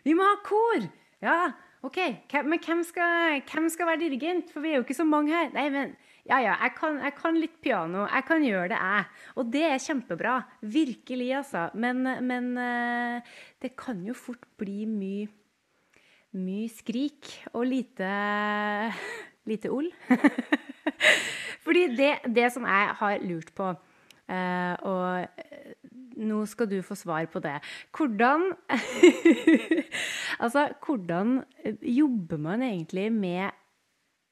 [0.06, 0.82] vi må ha kor!
[1.22, 1.52] Ja,
[1.86, 2.00] OK,
[2.46, 4.50] men hvem skal, hvem skal, være dirigent?
[4.54, 5.50] For vi er jo ikke så mange her.
[5.54, 5.94] Nei, men
[6.30, 8.06] ja, ja, jeg kan, jeg kan litt piano.
[8.06, 9.06] Jeg kan gjøre det, jeg.
[9.42, 10.36] Og det er kjempebra.
[10.62, 11.68] Virkelig, altså.
[11.74, 15.30] Men, men eh, det kan jo fort bli mye,
[16.38, 18.12] mye skrik og lite,
[19.50, 19.90] lite ull.
[21.66, 23.68] Fordi det, det, som jeg har lurt på,
[24.32, 27.60] uh, og nå skal du få svar på det.
[27.94, 28.50] Hvordan
[30.42, 31.44] Altså, hvordan
[31.82, 33.52] jobber man egentlig med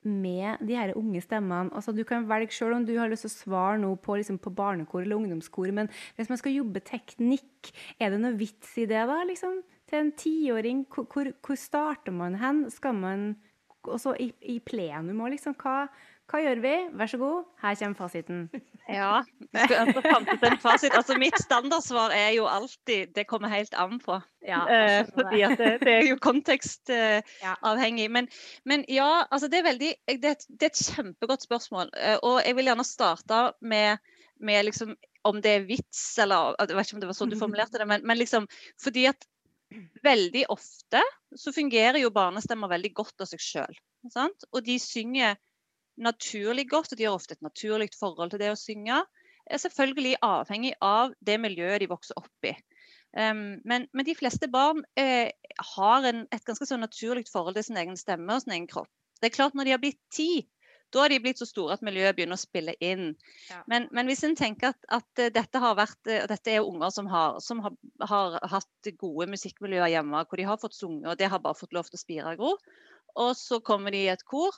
[0.07, 1.73] med de her unge stemmene.
[1.75, 4.39] Altså, du kan velge sjøl om du har lyst til å svare noe på, liksom,
[4.41, 8.87] på barnekor eller ungdomskor, men hvis man skal jobbe teknikk, er det noe vits i
[8.89, 9.19] det, da?
[9.27, 9.59] Liksom?
[9.89, 12.65] Til en tiåring, hvor, hvor, starter man hen?
[12.71, 13.29] Skal man
[13.83, 15.57] også i, i plenum òg, liksom?
[15.59, 15.89] Hva,
[16.29, 16.75] hva gjør vi?
[16.95, 18.47] Vær så god, her kommer fasiten.
[18.89, 19.23] Ja,
[19.53, 20.01] altså,
[20.47, 20.95] en fasit.
[20.97, 24.21] Altså, mitt standardsvar er jo alltid 'det kommer helt an på'.
[24.41, 28.05] Ja, eh, fordi det, det, er jo kontekstavhengig.
[28.05, 28.27] Eh, men,
[28.65, 31.91] men, ja, altså det er, veldig, det, det er et kjempegodt spørsmål.
[31.97, 33.97] Eh, og jeg vil gjerne starte med,
[34.39, 37.39] med liksom, om det er vits, eller jeg vet ikke om det var sånn du
[37.43, 38.47] formulerte det, men, men liksom
[38.81, 39.27] fordi at
[40.03, 41.01] veldig ofte
[41.37, 43.79] så fungerer jo barnestemmer veldig godt av seg sjøl.
[44.17, 45.37] Og de synger
[45.99, 49.01] naturlig godt, og de har ofte et naturlig forhold til det å synge.
[49.49, 52.53] Er selvfølgelig avhengig av det miljøet de vokser opp i.
[53.17, 55.31] Um, men, men, de fleste barn eh,
[55.73, 58.91] har en, et ganske så naturlig forhold til sin egen stemme og sin egen kropp.
[59.19, 60.45] Det er klart Når de har blitt ti,
[60.93, 63.11] da har de blitt så store at miljøet begynner å spille inn.
[63.49, 63.61] Ja.
[63.69, 67.09] Men, men, hvis en tenker at, at, dette har vært, eh, dette er unger som,
[67.09, 67.75] har, som har,
[68.09, 71.75] har, hatt gode musikkmiljøer hjemme, hvor de har fått sunget, og det har bare fått
[71.77, 72.55] lov til å spire og gro,
[73.19, 74.53] og så kommer de i et kor,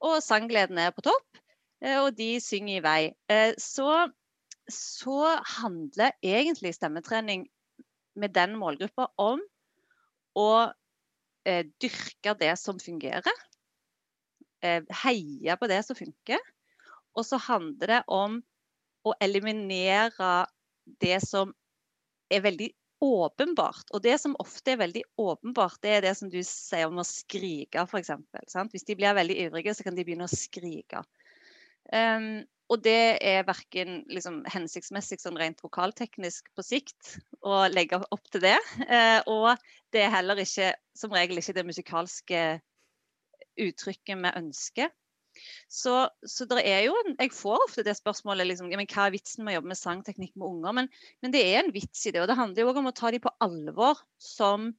[0.00, 1.40] og sanggleden er på topp,
[1.84, 3.00] eh, og de synger i vei.
[3.32, 4.08] Eh, så,
[4.70, 7.46] så handler egentlig stemmetrening
[8.20, 9.42] med den målgruppa om
[10.38, 10.50] å
[11.48, 13.46] eh, dyrke det som fungerer.
[14.60, 16.40] heie på det som funker.
[17.16, 18.34] Og så handler det om
[19.08, 20.44] å eliminere
[21.00, 21.54] det som
[22.28, 22.68] er veldig
[23.00, 23.88] åpenbart.
[23.94, 27.06] Og det som ofte er veldig åpenbart, det er det som du sier om å
[27.06, 28.12] skrike, f.eks.
[28.72, 31.02] Hvis de blir veldig ivrige, så kan de begynne å skrike.
[31.90, 38.30] Um, og det er verken liksom, hensiktsmessig sånn rent vokalteknisk på sikt å legge opp
[38.30, 38.58] til det.
[38.84, 39.48] Uh, og
[39.94, 42.44] det er heller ikke som regel ikke det musikalske
[43.60, 44.92] uttrykket vi ønsker.
[45.70, 45.94] Så,
[46.26, 49.54] så er jo en, jeg får ofte det spørsmålet liksom, men hva er vitsen med
[49.54, 50.76] å jobbe med sangteknikk med unger.
[50.80, 50.90] Men,
[51.24, 52.22] men det er en vits i det.
[52.22, 54.70] Og det handler jo òg om å ta dem på alvor som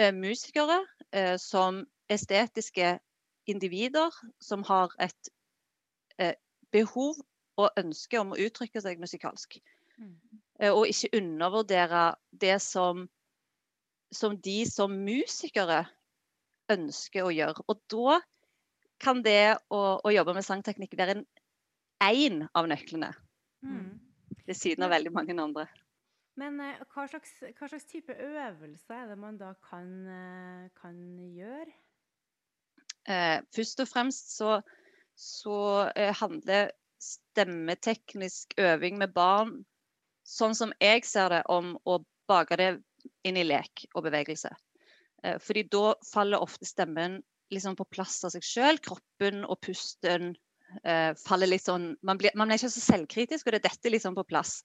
[0.00, 0.80] eh, musikere,
[1.12, 2.98] eh, som estetiske
[3.50, 5.30] individer som har et
[6.18, 6.34] eh,
[6.72, 7.18] behov
[7.60, 9.58] og ønske om å uttrykke seg musikalsk.
[10.00, 10.16] Mm.
[10.60, 13.06] Eh, og ikke undervurdere det som,
[14.12, 15.84] som de som musikere
[16.70, 17.64] ønsker å gjøre.
[17.68, 18.20] Og da
[19.00, 21.26] kan det å, å jobbe med sangteknikk være en
[22.04, 23.12] én av nøklene.
[23.64, 24.00] Mm.
[24.46, 25.66] Ved siden av veldig mange andre.
[26.40, 31.00] Men eh, hva, slags, hva slags type øvelser er det man da kan, eh, kan
[31.36, 31.72] gjøre?
[33.08, 34.60] Eh, først og fremst så,
[35.18, 35.58] så
[35.96, 36.70] eh, handler
[37.00, 39.54] stemmeteknisk øving med barn,
[40.28, 42.70] sånn som jeg ser det, om å bake det
[43.26, 44.52] inn i lek og bevegelse.
[45.24, 47.20] Eh, fordi da faller ofte stemmen
[47.54, 48.80] liksom på plass av seg sjøl.
[48.84, 50.32] Kroppen og pusten
[50.84, 54.18] eh, faller litt sånn man, blir, man er ikke så selvkritisk, og det detter liksom
[54.18, 54.60] på plass.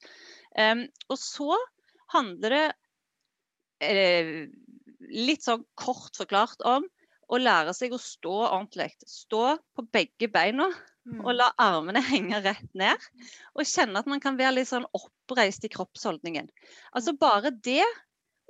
[0.58, 1.56] Um, og så
[2.14, 2.66] handler det
[3.86, 4.34] eh,
[5.12, 6.86] litt sånn kort forklart om
[7.26, 8.92] å lære seg å stå ordentlig.
[9.10, 10.70] Stå på begge beina
[11.06, 11.20] Mm.
[11.22, 13.02] og la armene henge rett ned.
[13.54, 16.48] Og kjenne at man kan være litt sånn oppreist i kroppsholdningen.
[16.92, 17.84] Altså bare det,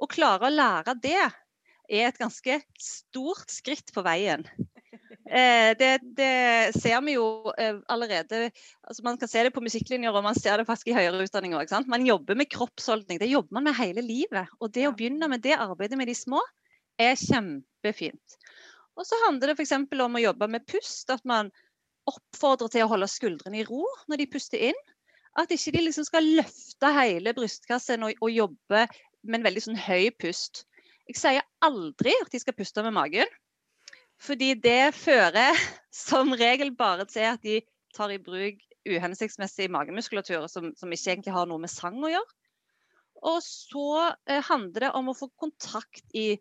[0.00, 1.26] å klare å lære det,
[1.88, 4.46] er et ganske stort skritt på veien.
[5.26, 8.44] Eh, det, det ser vi jo eh, allerede
[8.86, 11.56] altså Man kan se det på musikklinjer, og man ser det faktisk i høyere utdanning
[11.58, 11.72] òg.
[11.90, 13.18] Man jobber med kroppsholdning.
[13.18, 14.52] Det jobber man med hele livet.
[14.60, 16.42] Og det å begynne med det arbeidet med de små,
[17.02, 18.38] er kjempefint.
[18.96, 19.74] Og så handler det f.eks.
[20.06, 21.10] om å jobbe med pust.
[21.10, 21.50] At man
[22.06, 24.78] oppfordrer til å holde skuldrene i ro når de puster inn.
[25.36, 28.86] At ikke de liksom skal løfte hele brystkassen og, og jobbe
[29.26, 30.64] med en veldig sånn høy pust.
[31.06, 33.30] Jeg sier aldri at de skal puste med magen.
[34.22, 35.56] Fordi det fører
[36.06, 37.60] som regel bare til at de
[37.96, 42.36] tar i bruk uhensiktsmessig magemuskulatur som, som ikke egentlig har noe med sang å gjøre.
[43.26, 43.88] Og så
[44.28, 46.36] eh, handler det om å få kontakt i,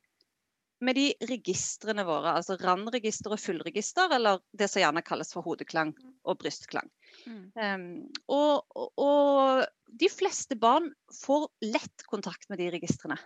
[0.84, 5.96] med de registrene våre, altså randregister og fullregister, eller det som gjerne kalles for hodeklang
[6.28, 6.92] og brystklang.
[7.26, 7.46] Mm.
[7.56, 7.88] Um,
[8.28, 10.92] og, og, og de fleste barn
[11.24, 13.18] får lett kontakt med de registrene.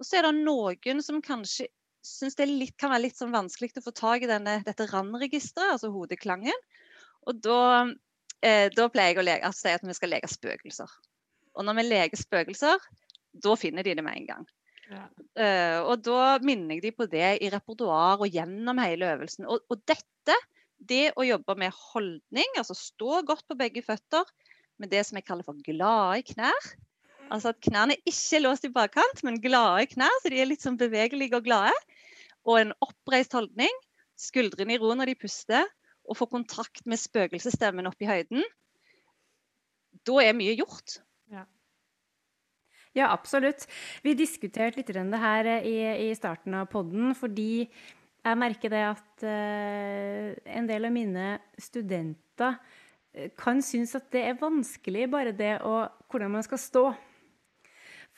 [0.00, 1.68] Og så er det noen som kanskje
[2.06, 5.74] syns det litt, kan være litt sånn vanskelig å få tak i denne, dette randregisteret,
[5.74, 6.56] altså hodeklangen.
[7.28, 7.84] Og da,
[8.40, 10.94] eh, da pleier jeg å leke, altså, si at vi skal leke spøkelser.
[11.58, 12.88] Og når vi leker spøkelser,
[13.44, 14.48] da finner de det med en gang.
[14.90, 15.04] Ja.
[15.38, 19.46] Uh, og da minner jeg de på det i repertoar og gjennom hele øvelsen.
[19.46, 20.36] Og, og dette,
[20.80, 24.26] det å jobbe med holdning, altså stå godt på begge føtter,
[24.80, 26.72] med det som jeg kaller for glade knær.
[27.30, 30.64] Altså at knærne ikke er låst i bakkant, men glade knær, så de er litt
[30.64, 31.74] sånn bevegelige og glade.
[32.48, 33.76] Og en oppreist holdning,
[34.18, 35.68] skuldrene i ro når de puster,
[36.10, 38.42] og få kontakt med spøkelsesstemmen oppe i høyden.
[40.06, 40.98] Da er mye gjort.
[42.96, 43.68] Ja, absolutt.
[44.02, 45.76] Vi diskuterte litt det her eh, i,
[46.10, 47.68] i starten av podden, fordi
[48.20, 52.56] jeg merker det at eh, en del av mine studenter
[53.14, 56.84] eh, kan synes at det er vanskelig bare det å hvordan man skal stå.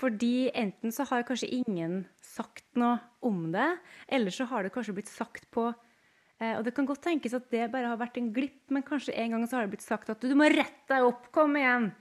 [0.03, 3.69] Fordi enten så har kanskje ingen sagt noe om det,
[4.11, 7.47] eller så har det kanskje blitt sagt på eh, Og det kan godt tenkes at
[7.53, 10.11] det bare har vært en glipp, men kanskje en gang så har det blitt sagt
[10.11, 11.93] at du må rette deg opp, kom igjen.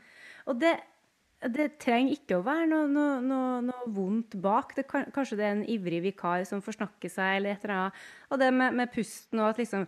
[0.49, 0.73] Og det,
[1.45, 4.73] det trenger ikke å være noe, noe, noe, noe vondt bak.
[4.79, 8.03] Det kan, kanskje det er en ivrig vikar som forsnakker seg, eller et eller annet.
[8.31, 9.85] Og det med, med pusten og at liksom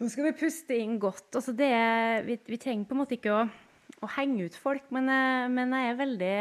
[0.00, 1.26] Nå skal vi puste inn godt.
[1.36, 1.74] Altså det
[2.24, 3.40] vi, vi trenger på en måte ikke å,
[4.00, 6.34] å henge ut folk, men, eh, men jeg er veldig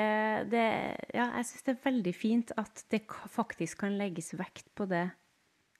[0.51, 0.67] det,
[1.13, 5.09] Ja, jeg syns det er veldig fint at det faktisk kan legges vekt på det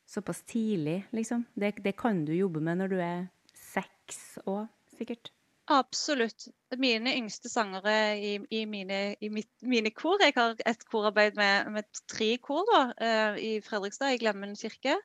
[0.09, 1.45] såpass tidlig, liksom.
[1.53, 4.65] Det, det kan du jobbe med når du er seks år,
[4.97, 5.32] sikkert.
[5.69, 6.47] Absolutt.
[6.82, 11.69] Mine yngste sangere i, i, mine, i mitt, mine kor Jeg har et korarbeid med,
[11.75, 14.97] med tre kor da, eh, i Fredrikstad, i Glemmen kirke.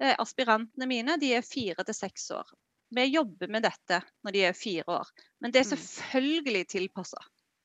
[0.00, 2.56] Eh, aspirantene mine de er fire til seks år.
[2.94, 5.10] Vi jobber med dette når de er fire år.
[5.40, 5.76] Men det er Mm.
[5.78, 7.18] selvfølgelig tilpassa.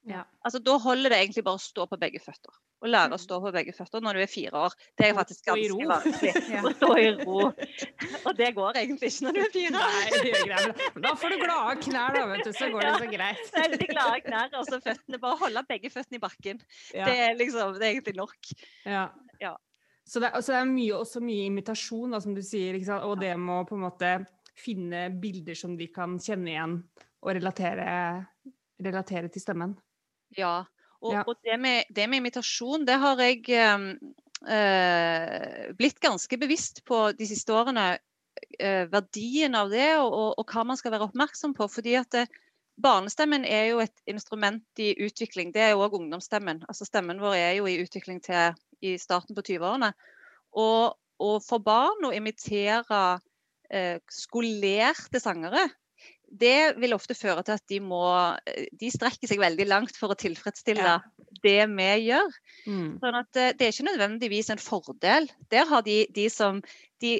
[0.05, 0.25] Ja.
[0.43, 2.51] Altså, da holder det egentlig bare å stå på begge føtter.
[2.83, 3.23] Å lære å Mm.
[3.23, 4.73] stå på begge føtter når du er fire år.
[4.99, 6.33] Det er faktisk ganske vanskelig.
[6.59, 7.53] Å stå i ro.
[8.27, 9.71] Og det går egentlig ikke når du er fire.
[9.71, 11.01] Nei, det gjør greit.
[11.07, 13.51] Da får du glade knær, da, vet du, så går det så greit.
[13.55, 14.49] Veldig glade knær.
[14.59, 16.61] Altså føttene, bare holde begge føttene i bakken.
[16.93, 17.05] Ja.
[17.05, 18.35] Det er liksom, det er egentlig nok.
[18.85, 19.07] Ja.
[19.39, 19.55] Ja.
[20.05, 22.75] Så det, altså det er mye, også mye imitasjon, da, som du sier,
[23.07, 26.77] og det må på en måte finne bilder som de kan kjenne igjen,
[27.23, 27.87] og relatere,
[28.83, 29.75] relatere til stemmen.
[30.37, 30.63] Ja.
[31.03, 31.23] Og, Ja.
[31.27, 33.87] og det, med, det med imitasjon, det har jeg eh,
[34.47, 37.99] eh, blitt ganske bevisst på de siste årene.
[38.59, 41.67] eh, verdien av det, og, og, og, hva man skal være oppmerksom på.
[41.69, 42.27] fordi at det,
[42.81, 45.51] Barnestemmen er jo et instrument i utvikling.
[45.53, 46.63] Det er jo òg ungdomsstemmen.
[46.67, 49.91] Altså Stemmen vår er jo i utvikling til i starten på 20-årene.
[50.57, 53.21] Og, og, for barn å imitere eh,
[54.11, 55.63] skolerte sangere
[56.33, 58.03] det vil ofte føre til at de må
[58.81, 60.95] De strekker seg veldig langt for å tilfredsstille ja.
[61.45, 62.37] det vi gjør.
[62.65, 62.87] Mm.
[63.03, 65.29] Sånn at eh, det er ikke nødvendigvis en fordel.
[65.53, 66.61] Der har de, de som
[67.03, 67.17] de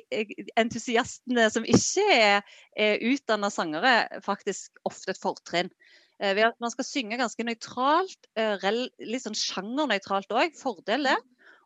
[0.60, 3.94] entusiastene som ikke er, er utdanna sangere,
[4.26, 5.70] faktisk ofte et fortrinn.
[6.18, 8.68] Eh, ved at man skal synge ganske nøytralt, eh,
[9.04, 10.58] litt sånn sjangernøytralt òg.
[10.58, 11.20] Fordel det.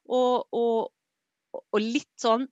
[0.07, 0.91] Og, og,
[1.61, 2.47] og litt sånn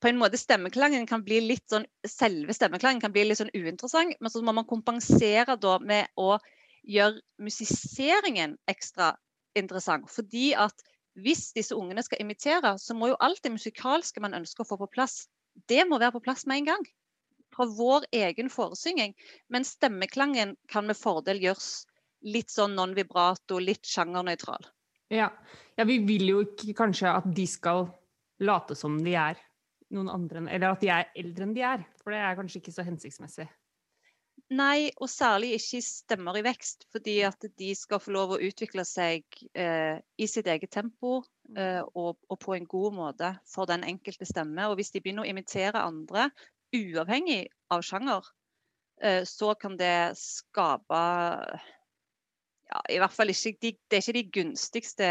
[0.00, 4.16] på en måte stemmeklangen kan bli litt sånn Selve stemmeklangen kan bli litt sånn uinteressant,
[4.20, 6.36] men så må man kompensere da med å
[6.86, 9.14] gjøre musiseringen ekstra
[9.58, 10.08] interessant.
[10.12, 10.84] Fordi at
[11.16, 14.78] hvis disse ungene skal imitere, så må jo alt det musikalske man ønsker å få
[14.80, 15.26] på plass,
[15.68, 16.86] det må være på plass med en gang.
[17.56, 19.14] Fra vår egen foresynging.
[19.48, 21.86] Men stemmeklangen kan med fordel gjøres
[22.26, 24.66] litt sånn non-vibrato, litt sjangernøytral.
[25.12, 25.30] Ja.
[25.78, 27.86] ja, vi vil jo ikke kanskje at de skal
[28.42, 29.40] late som de er
[29.94, 31.86] noen andre Eller at de er eldre enn de er.
[32.02, 33.46] For det er kanskje ikke så hensiktsmessig.
[34.54, 36.86] Nei, og særlig ikke stemmer i vekst.
[36.94, 39.24] Fordi at de skal få lov å utvikle seg
[39.58, 41.18] eh, i sitt eget tempo
[41.56, 44.68] eh, og, og, på en god måte for den enkelte stemme.
[44.70, 46.28] Og hvis de begynner å imitere andre,
[46.76, 48.28] uavhengig av sjanger,
[49.02, 51.02] eh, så kan det skape
[52.66, 55.10] ja, i hvert fall ikke de, Det er ikke de gunstigste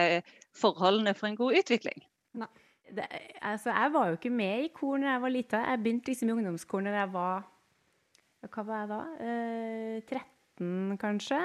[0.56, 2.04] forholdene for en god utvikling.
[2.86, 3.06] Det,
[3.42, 5.62] altså, jeg var jo ikke med i kor da jeg var lita.
[5.72, 7.46] Jeg begynte liksom i ungdomskor da jeg var
[8.46, 9.04] Hva var jeg da?
[9.26, 11.40] Eh, 13, kanskje.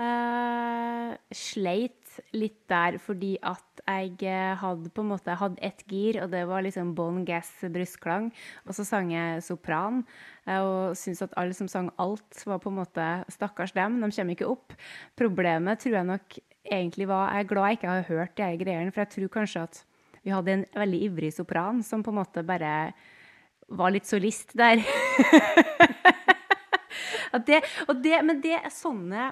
[0.00, 6.20] Eh, sleit litt der fordi at jeg eh, hadde på en måte hadde ett gir,
[6.22, 8.30] og det var liksom bon gass brystklang.
[8.64, 10.04] Og så sang jeg sopran,
[10.46, 14.10] eh, og syntes at alle som sang alt, var på en måte Stakkars dem, de
[14.14, 14.74] kommer ikke opp.
[15.18, 18.92] Problemet tror jeg nok egentlig var Jeg er glad jeg ikke har hørt de greiene,
[18.92, 19.84] for jeg tror kanskje at
[20.24, 22.92] vi hadde en veldig ivrig sopran som på en måte bare
[23.70, 24.82] var litt solist der.
[27.46, 27.60] det,
[28.02, 29.30] det, men det er sånne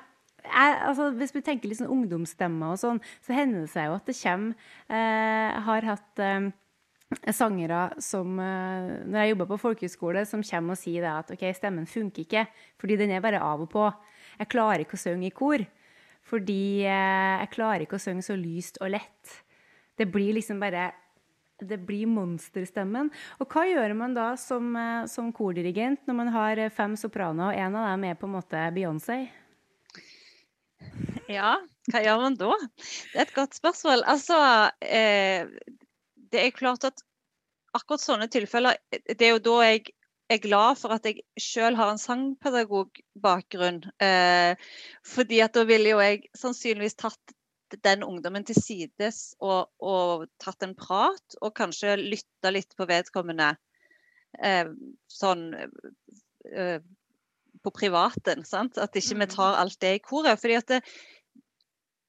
[0.49, 3.97] jeg, altså, Hvis vi tenker litt sånn ungdomsstemmer og sånn, så hender det seg jo
[3.99, 6.47] at det kommer eh, Har hatt eh,
[7.35, 11.91] sangere som eh, Når jeg jobber på folkehøyskole, som kommer og sier at OK, stemmen
[11.91, 12.47] funker ikke,
[12.81, 13.89] fordi den er bare av og på.
[14.39, 15.67] Jeg klarer ikke å synge i kor.
[16.29, 19.39] Fordi eh, jeg klarer ikke å synge så lyst og lett.
[19.99, 20.93] Det blir liksom bare
[21.59, 23.09] det blir monsterstemmen.
[23.43, 27.59] Og hva gjør man da som, eh, som kordirigent når man har fem sopraner, og
[27.59, 29.29] en av dem er på en måte Beyoncé?
[31.29, 31.57] Ja,
[31.91, 32.55] hva gjør man da?
[32.79, 34.05] Det er et godt spørsmål.
[34.07, 34.39] Altså,
[34.81, 35.47] eh,
[36.31, 37.03] det er klart at
[37.77, 39.91] akkurat sånne tilfeller Det er jo da jeg
[40.29, 43.83] er glad for at jeg sjøl har en sangpedagogbakgrunn.
[44.05, 44.55] Eh,
[45.07, 47.35] fordi at da ville jo jeg sannsynligvis tatt
[47.85, 53.53] den ungdommen til sides og, og, tatt en prat, og kanskje lytta litt på vedkommende
[54.43, 54.71] eh,
[55.13, 56.81] sånn eh,
[57.63, 58.45] på privaten.
[58.49, 58.79] Sant?
[58.79, 59.35] At ikke vi mm.
[59.35, 60.41] tar alt det i koret.
[60.41, 60.83] fordi at det,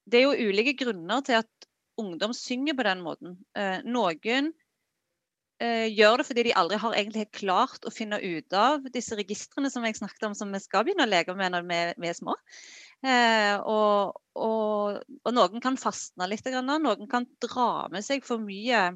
[0.06, 3.38] det, er jo ulike grunner til at ungdom synger på den måten.
[3.58, 4.52] Eh, noen
[5.60, 9.72] eh, gjør det fordi de aldri har egentlig klart å finne ut av disse registrene
[9.74, 12.18] som jeg snakket om, som vi skal begynne å leke med når vi, vi er
[12.18, 12.38] små.
[13.00, 18.90] Eh, og, og, og, noen kan fastne litt, noen kan dra med seg for mye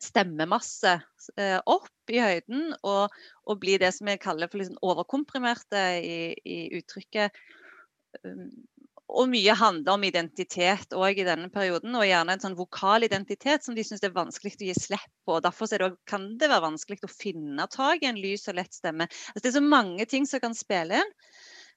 [0.00, 0.94] stemmemasse
[1.36, 3.12] eh, opp i høyden og,
[3.44, 7.36] og, bli det som jeg kaller for liksom overkomprimerte i, i uttrykket.
[8.24, 8.48] Um,
[9.12, 13.64] og mye handler om identitet òg i denne perioden, og gjerne en sånn vokal identitet
[13.64, 15.36] som de syns er vanskelig å gi slipp på.
[15.44, 19.10] Derfor det, kan det være vanskelig å finne tak i en lys og lett stemme.
[19.34, 21.12] Altså, det er så mange ting som kan spille inn.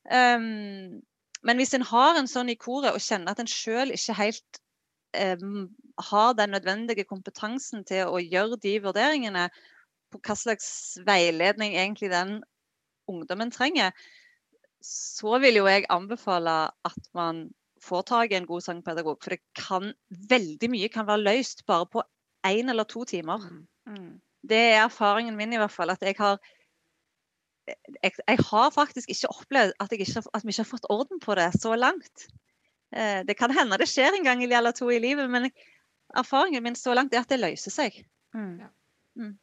[0.05, 1.01] Um,
[1.45, 4.59] men hvis en har en sånn i koret og kjenner at en sjøl ikke helt
[5.17, 5.45] eh,
[6.09, 9.47] har den nødvendige kompetansen til å gjøre de vurderingene
[10.13, 10.69] på hva slags
[11.05, 12.39] veiledning egentlig den
[13.11, 13.93] ungdommen trenger,
[14.85, 16.55] så vil jo jeg anbefale
[16.87, 17.47] at man
[17.85, 19.17] får tak i en god sangpedagog.
[19.21, 19.91] For det kan
[20.29, 22.03] veldig mye kan være løst bare på
[22.47, 23.45] én eller to timer.
[23.49, 23.65] Mm.
[23.93, 24.13] mm.
[24.45, 25.89] Det er erfaringen min i hvert fall.
[25.89, 26.37] At jeg har
[27.65, 31.35] jeg, jeg, har faktisk ikke opplevd at, ikke, at, vi ikke har fått orden på
[31.37, 32.27] det så langt.
[32.95, 35.49] Eh, det kan hende det skjer en gang eller to i livet, men
[36.15, 37.97] erfaringen min så langt er at det løser seg.
[38.35, 38.61] Mm.
[39.17, 39.33] Mm.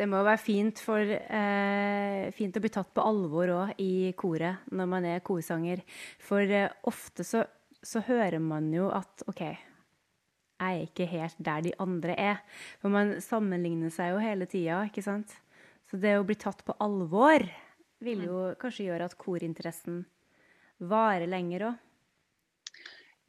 [0.00, 4.70] Det må være fint, for, eh, fint å bli tatt på alvor òg i koret
[4.72, 5.82] når man er korsanger.
[6.18, 7.44] For eh, ofte så,
[7.82, 12.40] så, hører man jo at OK, jeg er ikke helt der de andre er.
[12.80, 15.36] For man sammenligner seg jo hele tida, ikke sant.
[15.90, 17.42] Så det å bli tatt på alvor
[18.00, 20.04] vil jo kanskje gjøre at korinteressen
[20.78, 21.86] varer lenger òg.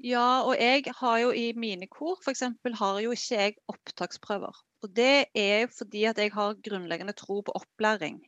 [0.02, 2.44] Ja, og jeg har jo i mine kor f.eks.
[2.80, 4.62] har jo ikke jeg opptaksprøver.
[4.82, 8.22] Og det er fordi at jeg har grunnleggende tro på opplæring.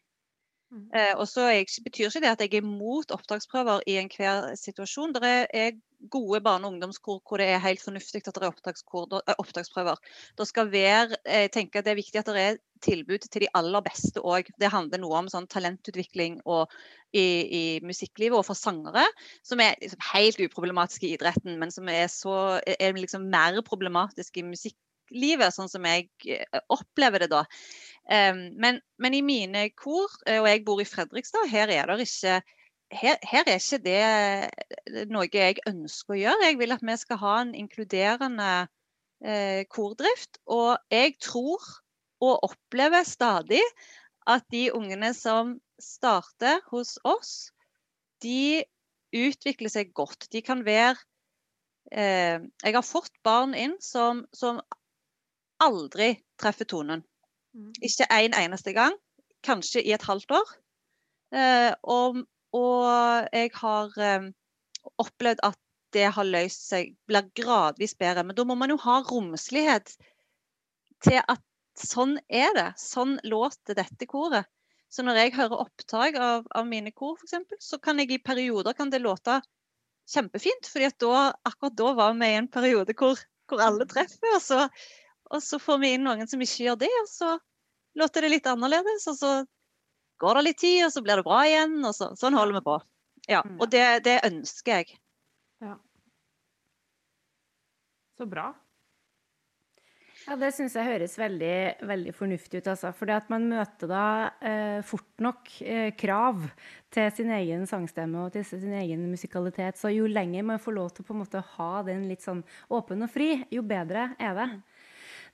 [0.74, 0.86] Mm.
[0.98, 1.46] Eh, og så
[1.86, 5.14] betyr ikke det at jeg er imot opptaksprøver i enhver situasjon.
[5.14, 5.76] Det er,
[6.12, 9.96] gode barne- og ungdomskor hvor det er helt fornuftig at det er eh, opptaksprøver.
[10.38, 13.52] Det skal være, jeg tenker at det er viktig at det er tilbud til de
[13.56, 14.50] aller beste òg.
[14.60, 16.72] Det handler noe om sånn talentutvikling og
[17.14, 19.06] i, i musikklivet og for sangere,
[19.46, 24.42] som er liksom helt uproblematisk i idretten, men som er, så, er liksom mer problematisk
[24.42, 24.48] i
[25.14, 27.46] musikklivet, sånn som jeg eh, opplever det da.
[28.04, 32.42] Men, men i mine kor, eh, og jeg bor i Fredrikstad, her er det ikke
[32.94, 36.46] her, her er ikke det noe jeg ønsker å gjøre.
[36.46, 38.68] Jeg vil at vi skal ha en inkluderende
[39.24, 40.38] eh, kordrift.
[40.46, 41.64] Og jeg tror
[42.24, 43.64] og opplever stadig
[44.28, 47.52] at de ungene som starter hos oss,
[48.22, 48.64] de
[49.14, 50.30] utvikler seg godt.
[50.32, 50.96] De kan være
[51.92, 54.62] eh, Jeg har fått barn inn som, som
[55.64, 57.04] aldri treffer tonen.
[57.54, 57.72] Mm.
[57.86, 58.96] Ikke en eneste gang.
[59.44, 60.54] Kanskje i et halvt år.
[61.34, 62.24] Eh, og,
[62.56, 64.32] og jeg har eh,
[65.02, 65.60] opplevd at
[65.94, 68.26] det har løst seg, blir gradvis bedre.
[68.26, 69.94] Men da må man jo ha romslighet
[71.04, 71.44] til at
[71.78, 72.70] sånn er det.
[72.80, 74.50] Sånn låter dette koret.
[74.94, 78.76] Så når jeg hører opptak av, av mine kor, f.eks., så kan jeg i perioder
[78.78, 79.40] kan det låte
[80.10, 80.70] kjempefint.
[80.70, 84.36] fordi da, akkurat da var vi i en periode hvor, hvor alle treffer.
[84.36, 84.68] Og så,
[85.34, 87.34] og så får vi inn noen som ikke gjør det, og så
[88.00, 89.08] låter det litt annerledes.
[89.10, 89.32] Og så
[90.22, 91.80] går det litt tid, og så blir det bra igjen.
[91.84, 92.82] og så, Sånn holder vi på.
[93.32, 93.60] Ja, Mm.
[93.62, 95.00] Og det, det ønsker jeg.
[95.64, 95.78] Ja.
[98.18, 98.52] Så bra.
[100.24, 102.68] Ja, Det syns jeg høres veldig, veldig fornuftig ut.
[102.72, 102.94] Altså.
[102.96, 104.04] Fordi at man møter da
[104.40, 106.46] eh, fort nok eh, krav
[106.94, 109.80] til sin egen sangstemme og til sin egen musikalitet.
[109.80, 112.44] Så jo lenger man får lov til å på en måte ha den litt sånn
[112.72, 114.48] åpen og fri, jo bedre er det.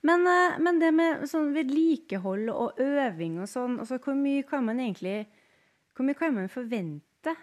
[0.02, 4.64] Men, eh, men det med sånn vedlikehold og øving og sånn, altså hvor mye kan
[4.64, 5.26] man egentlig
[5.96, 7.34] Hvor mye kan man forvente?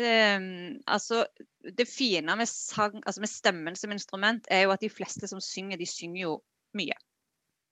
[0.00, 1.24] Um, altså,
[1.76, 5.40] det fine med, sang, altså med stemmen som instrument er jo at de fleste som
[5.42, 6.36] synger, de synger jo
[6.78, 6.94] mye.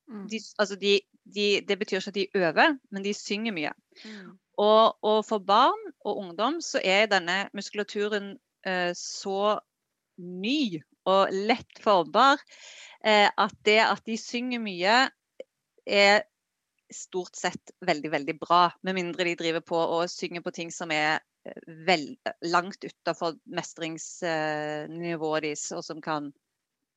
[0.09, 0.27] Mm.
[0.27, 3.71] De, altså de, de, det betyr ikke at de øver, men de synger mye.
[4.03, 4.35] Mm.
[4.57, 8.33] Og, og for barn og ungdom så er denne muskulaturen
[8.67, 9.59] uh, så
[10.17, 12.41] ny og lett formbar
[13.03, 14.97] eh, at det at de synger mye,
[15.89, 16.23] er
[16.93, 18.67] stort sett veldig, veldig bra.
[18.85, 22.11] Med mindre de driver på og synger på ting som er eh, vel,
[22.45, 26.31] langt utafor mestringsnivået deres, og som kan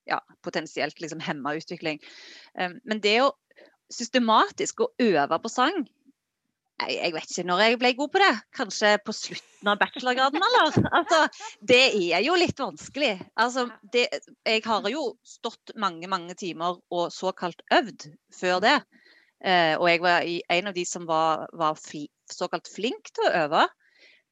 [0.09, 2.01] ja, potensielt liksom hemme utvikling.
[2.59, 3.33] Um, men det å
[3.93, 5.85] systematisk å øve på sang
[6.83, 8.31] jeg, jeg vet ikke når jeg ble god på det.
[8.57, 10.79] Kanskje på slutten av bachelorgraden, eller?
[11.01, 11.21] Altså,
[11.73, 13.15] det er jo litt vanskelig.
[13.41, 14.09] Altså, det,
[14.49, 18.09] jeg har jo stått mange, mange timer og såkalt øvd
[18.39, 18.79] før det.
[19.43, 20.27] Eh, og jeg var
[20.57, 23.69] en av de som var, var fli, såkalt flink til å øve.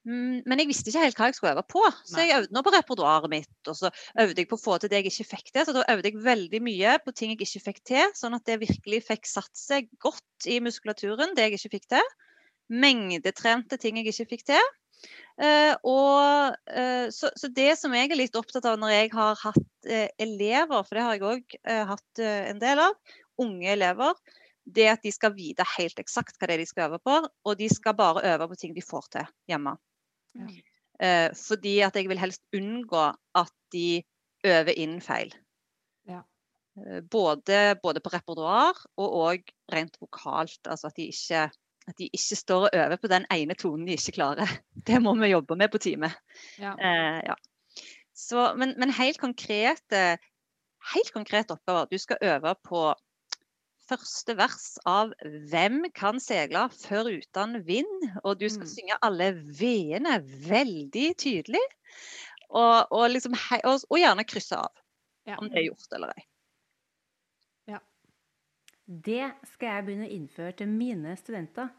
[0.08, 2.62] Mm, men jeg visste ikke helt hva jeg skulle øve på, så jeg øvde nå
[2.64, 3.52] på repertoaret mitt.
[3.68, 5.66] Og så øvde jeg på å få til det jeg ikke fikk til.
[5.66, 8.62] Så da øvde jeg veldig mye på ting jeg ikke fikk til, sånn at det
[8.62, 12.12] virkelig fikk satt seg godt i muskulaturen, det jeg ikke fikk til
[12.70, 14.70] mengdetrente ting jeg ikke fikk til.
[15.40, 19.38] Uh, og, uh, så, så, det som jeg er litt opptatt av når jeg har
[19.40, 21.56] hatt uh, elever, for det har jeg òg
[21.90, 24.18] hatt en del av, unge elever,
[24.68, 27.14] det er at de skal vite helt eksakt hva det er de skal øve på,
[27.24, 29.78] og de skal bare øve på ting de får til hjemme.
[30.30, 31.32] Ja.
[31.34, 33.00] fordi at jeg vil helst unngå
[33.40, 34.02] at de
[34.46, 35.32] øver inn feil.
[36.06, 36.20] Ja.
[37.10, 40.60] Både, både på repertoar og òg rent vokalt.
[40.68, 41.48] Altså at de ikke
[41.88, 44.48] at de ikke står og øver på den ene tonen de ikke klarer.
[44.86, 46.10] Det må vi jobbe med på time.
[46.58, 46.74] Ja.
[46.76, 47.34] Eh, ja.
[48.14, 50.18] Så, men, men helt konkrete
[50.94, 51.88] helt konkrete oppgaver.
[51.90, 52.94] Du skal øve på
[53.90, 58.74] første vers av 'Hvem kan seile før uten vind?' Og du skal Mm.
[58.74, 61.64] synge alle v-ene veldig tydelig.
[62.50, 64.70] Og, og, liksom, og, og gjerne krysse av
[65.26, 65.36] Ja.
[65.38, 66.24] om det er gjort eller ei.
[68.90, 69.22] Det
[69.52, 71.70] skal jeg begynne å innføre til mine studenter.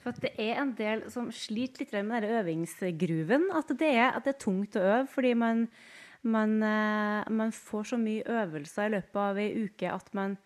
[0.00, 3.50] For at det er en del som sliter litt med den øvingsgruven.
[3.56, 5.66] At det, er, at det er tungt å øve fordi man,
[6.24, 10.38] man, eh, man får så mye øvelser i løpet av ei uke at man,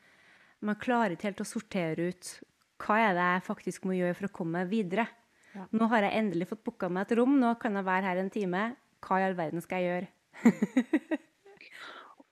[0.63, 2.35] man klarer ikke helt å sortere ut
[2.83, 5.09] hva er det jeg faktisk må gjøre for å komme meg videre.
[5.55, 5.67] Ja.
[5.75, 8.31] Nå har jeg endelig fått booka meg et rom, nå kan jeg være her en
[8.31, 8.69] time.
[9.03, 11.19] Hva i all verden skal jeg gjøre?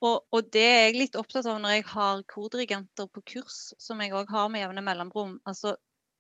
[0.05, 4.01] og, og det er jeg litt opptatt av når jeg har kordirigenter på kurs, som
[4.03, 5.39] jeg òg har med jevne mellomrom.
[5.49, 5.77] Altså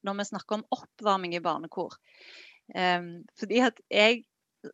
[0.07, 1.97] når vi snakker om oppvarming i barnekor.
[2.75, 4.25] Um, fordi at jeg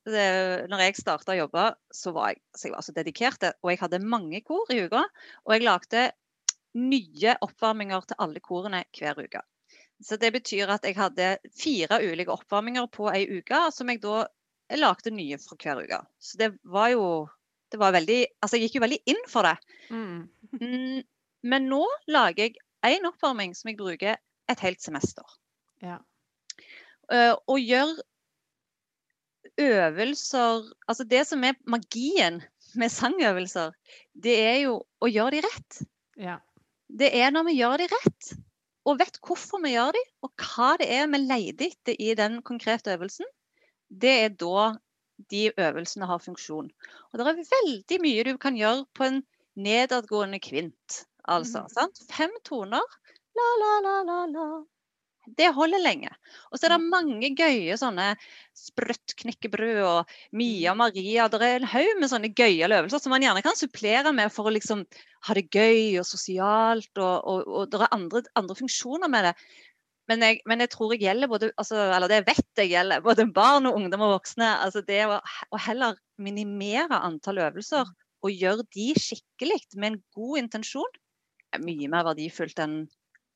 [0.09, 3.47] det, når jeg starta å jobbe, så var jeg, så jeg var så dedikert.
[3.61, 5.03] Og jeg hadde mange kor i uka.
[5.45, 6.05] Og jeg lagde
[6.79, 9.43] nye oppvarminger til alle korene hver uke.
[10.03, 14.25] Så det betyr at jeg hadde fire ulike oppvarminger på ei uke, som jeg da
[14.81, 16.01] lagde nye for hver uke.
[16.19, 17.05] Så det var jo
[17.73, 19.57] det var veldig, altså Jeg gikk jo veldig inn for det.
[19.91, 20.29] Mm.
[20.61, 21.03] Mm,
[21.43, 24.17] Men nå lager jeg én oppvarming som jeg bruker
[24.53, 25.25] et helt semester.
[25.83, 25.99] Ja.
[27.13, 27.97] Eh, og gjør
[29.61, 32.41] øvelser Altså det som er magien
[32.79, 33.73] med sangøvelser,
[34.17, 35.83] det er jo å gjøre de rett.
[36.17, 36.39] ja.
[36.93, 38.27] Det er når vi gjør de rett,
[38.85, 42.35] og vet hvorfor vi gjør de, og hva det er vi leter etter i den
[42.45, 43.25] konkrete øvelsen.
[43.89, 44.75] Det er da
[45.31, 46.71] de øvelsene har funksjon.
[47.13, 49.23] Og det er veldig mye du kan gjøre på en
[49.55, 51.05] nedadgående kvint.
[51.29, 51.73] Altså, mm.
[51.77, 52.05] sant?
[52.11, 53.01] Fem toner.
[53.37, 54.47] La, la, la, la, la.
[55.39, 56.11] Det holder lenge.
[56.51, 58.09] Og så er det mange gøye sånne
[58.59, 61.29] sprøttknekkebrød og Mia Maria.
[61.31, 64.51] Det er en haug med sånne gøyale øvelser som man gjerne kan supplere med for
[64.51, 64.83] å liksom
[65.29, 66.91] ha det gøy og sosialt.
[66.99, 69.37] Og, og, og det er andre, andre funksjoner med det.
[70.13, 73.25] Men jeg, men jeg tror jeg gjelder både altså, Eller det vet jeg gjelder både
[73.33, 74.51] barn og ungdom og voksne.
[74.61, 77.89] altså Det å, å heller minimere antall øvelser
[78.23, 80.99] og gjøre de skikkelig med en god intensjon,
[81.51, 82.85] er mye mer verdifullt enn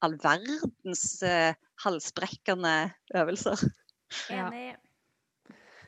[0.04, 2.74] all verdens eh, halsbrekkende
[3.18, 3.64] øvelser.
[4.30, 4.46] Ja.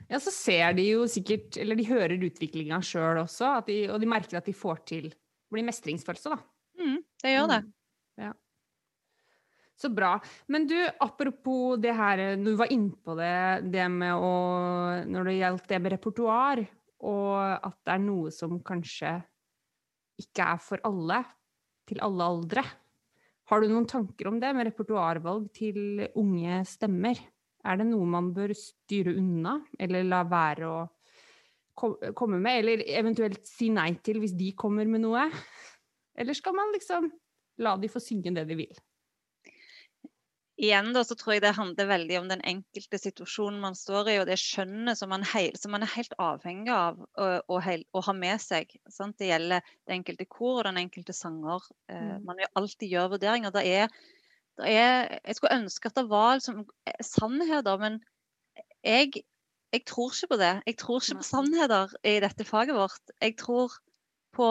[0.08, 4.00] Ja, så ser de jo sikkert, eller de hører utviklinga sjøl også, at de, og
[4.02, 5.10] de merker at de får til
[5.52, 6.38] blir mestringsfølelse, da.
[6.80, 7.58] Mm, det gjør det.
[7.64, 7.74] Mm.
[8.24, 8.32] Ja.
[9.78, 10.16] Så bra.
[10.50, 14.32] Men du, apropos det her, du var innpå det, det med å
[15.06, 16.64] Når det gjaldt det med repertoar,
[17.06, 19.12] og at det er noe som kanskje
[20.18, 21.20] ikke er for alle,
[21.86, 22.64] til alle aldre.
[23.48, 27.20] Har du noen tanker om det med repertoarvalg til unge stemmer?
[27.64, 30.80] Er det noe man bør styre unna, eller la være å
[32.18, 35.28] komme med, eller eventuelt si nei til hvis de kommer med noe?
[36.18, 37.06] Eller skal man liksom
[37.62, 38.84] la de få synge det de vil?
[40.58, 44.16] Igjen da, så tror jeg det handler veldig om den enkelte situasjonen man står i,
[44.18, 47.84] og det skjønnet som man, heil, som man er helt avhengig av å, å, heil,
[47.94, 48.74] å ha med seg.
[48.90, 49.14] Sant?
[49.22, 51.68] Det gjelder det enkelte kor og den enkelte sanger.
[51.92, 53.54] Eh, man vil alltid gjøre vurderinger.
[53.54, 53.94] Det er,
[54.58, 58.00] det er, jeg skulle ønske at det var liksom, eh, sannheter, men
[58.82, 59.22] jeg,
[59.76, 60.52] jeg tror ikke på det.
[60.72, 63.14] Jeg tror ikke på sannheter i dette faget vårt.
[63.22, 63.78] Jeg tror
[64.34, 64.50] på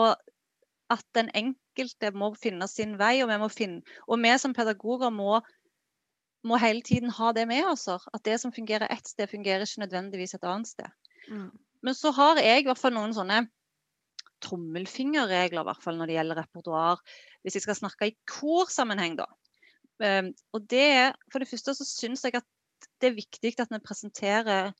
[0.88, 5.12] at den enkelte må finne sin vei, og vi, må finne, og vi som pedagoger
[5.12, 5.42] må
[6.46, 7.88] må hele tiden ha det med oss.
[7.88, 10.90] At det som fungerer ett sted, fungerer ikke nødvendigvis et annet sted.
[11.82, 13.44] Men så har jeg i hvert fall noen sånne
[14.44, 17.02] tommelfingerregler i hvert fall når det gjelder repertoar.
[17.42, 19.26] Hvis jeg skal snakke i korsammenheng, da.
[19.98, 22.46] Um, og det er, For det første så syns jeg at
[23.02, 24.70] det er viktig at vi presenterer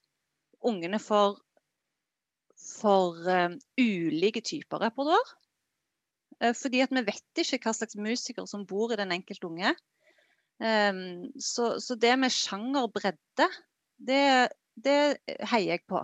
[0.62, 1.40] ungene for,
[2.54, 5.34] for um, ulike typer repertoar.
[6.38, 9.74] Uh, fordi at vi vet ikke hva slags musikere som bor i den enkelte unge.
[10.59, 13.46] Um, så, så det med sjangerbredde,
[13.98, 14.22] det,
[14.74, 15.00] det
[15.46, 16.02] heier jeg på.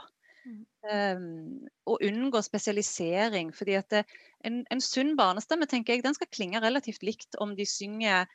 [0.84, 3.54] Um, og unngå spesialisering.
[3.56, 4.04] fordi at det,
[4.44, 8.28] en, en sunn barnestemme tenker jeg, den skal klinge relativt likt om de synger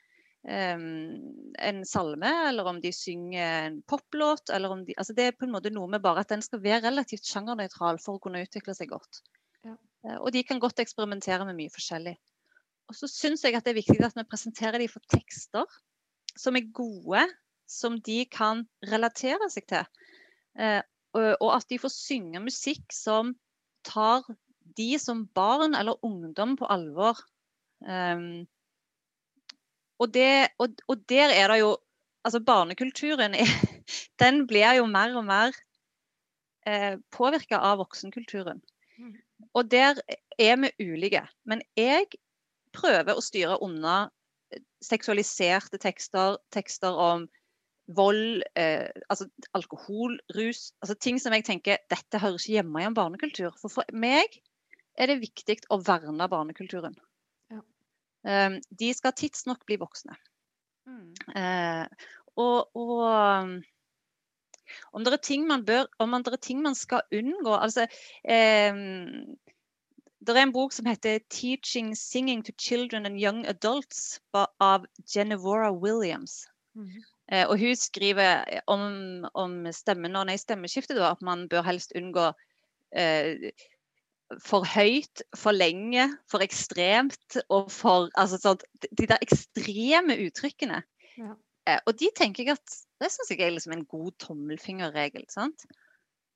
[0.44, 1.20] um,
[1.58, 4.50] en salme, eller om de synger en poplåt.
[4.50, 6.62] eller om de, altså Det er på en måte noe med bare at den skal
[6.62, 9.22] være relativt sjangernøytral for å kunne utvikle seg godt.
[9.64, 9.76] Ja.
[10.04, 12.18] Uh, og de kan godt eksperimentere med mye forskjellig.
[12.90, 15.80] Og så syns jeg at det er viktig at vi presenterer dem for tekster
[16.38, 17.24] som er gode,
[17.70, 19.86] som de kan relatere seg til.
[20.58, 20.82] Uh,
[21.14, 23.34] og at de får synge musikk som
[23.86, 24.26] tar
[24.78, 27.18] de som barn eller ungdom på alvor.
[27.80, 28.46] Um,
[29.98, 31.78] og, det, og, og, der er det jo
[32.20, 33.48] Altså, barnekulturen er,
[34.20, 35.54] den blir jo mer og mer
[36.68, 38.60] eh, påvirka av voksenkulturen.
[38.98, 39.14] Mm.
[39.56, 39.96] Og der
[40.36, 41.22] er vi ulike.
[41.48, 42.10] Men jeg
[42.76, 44.10] prøver å styre unna
[44.84, 47.26] seksualiserte tekster, tekster om
[47.96, 50.70] vold, eh, altså alkohol, rus.
[50.82, 53.54] altså Ting som jeg tenker dette hører ikke hjemme i en barnekultur.
[53.60, 54.40] For for meg
[54.98, 56.96] er det viktig å verne barnekulturen.
[57.50, 57.62] Ja.
[58.26, 60.16] Um, de skal tidsnok bli voksne.
[60.86, 61.12] Mm.
[61.36, 62.08] Eh,
[62.40, 63.60] og, og
[64.94, 67.86] om det er ting man bør, om det er ting man skal unngå altså
[68.22, 68.74] eh,
[70.20, 74.20] Det er en bok som heter 'Teaching Singing to Children and Young Adults'
[74.60, 76.46] av Genevora Williams.
[77.32, 81.94] Eh, og hun skriver om, om stemmen og nei, stemmeskiftet, da, at man bør helst
[81.98, 82.30] unngå
[82.92, 83.50] eh,
[84.44, 90.82] for høyt, for lenge, for ekstremt og for altså sånn, De der ekstreme uttrykkene.
[91.18, 91.34] Ja.
[91.68, 95.26] Eh, og de tenker jeg at det syns jeg er liksom en god tommelfingerregel.
[95.30, 95.66] sant?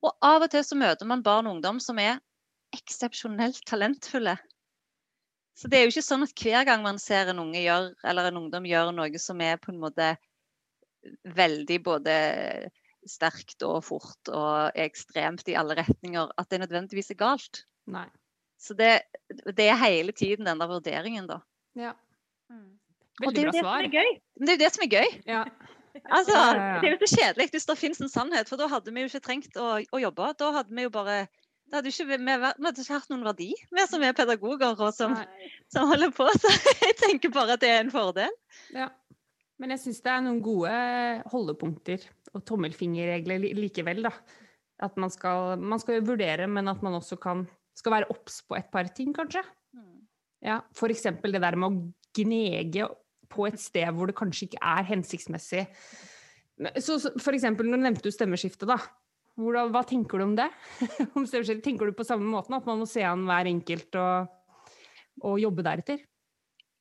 [0.05, 2.19] Og av og til så møter man barn og ungdom som er
[2.75, 4.37] eksepsjonelt talentfulle.
[5.55, 8.31] Så det er jo ikke sånn at hver gang man ser en unge gjør, eller
[8.31, 10.15] en ungdom gjør noe som er på en måte
[11.37, 12.15] veldig både
[13.07, 17.63] sterkt og fort og ekstremt i alle retninger, at det nødvendigvis er galt.
[17.87, 18.07] Nei.
[18.59, 21.39] Så det, det er hele tiden den der vurderingen, da.
[21.79, 21.93] Ja.
[22.51, 23.87] Og Veldig det er jo bra det som svar.
[23.87, 24.13] er gøy.
[24.39, 25.17] Men det er jo det som er gøy.
[25.29, 25.43] Ja.
[26.11, 26.39] Altså.
[26.83, 29.11] Det er jo så kjedelig hvis det finnes en sannhet, for da hadde vi jo
[29.11, 30.33] ikke trengt å, å jobbe.
[30.41, 31.19] Da hadde vi jo bare
[31.75, 34.93] det hadde ikke, vi, vi hadde ikke hatt noen verdi, vi som er pedagoger og
[34.95, 35.17] som,
[35.75, 36.29] som holder på.
[36.39, 38.31] Så jeg tenker bare at det er en fordel.
[38.71, 38.93] Ja.
[39.59, 40.71] Men jeg syns det er noen gode
[41.33, 44.15] holdepunkter og tommelfingerregler likevel, da.
[44.87, 47.43] At man skal, man skal vurdere, men at man også kan,
[47.75, 49.43] skal være obs på et par ting, kanskje.
[50.47, 51.85] Ja, for eksempel det der med å
[52.15, 52.87] gnege
[53.35, 55.67] på et sted hvor det kanskje ikke er hensiktsmessig.
[56.79, 58.79] Så, så for eksempel, nå nevnte du stemmeskifte, da.
[59.35, 60.49] Hvordan, hva tenker du om det?
[61.17, 61.27] om?
[61.27, 64.29] Tenker du på samme måten, at man må se an hver enkelt og,
[65.27, 66.03] og jobbe deretter?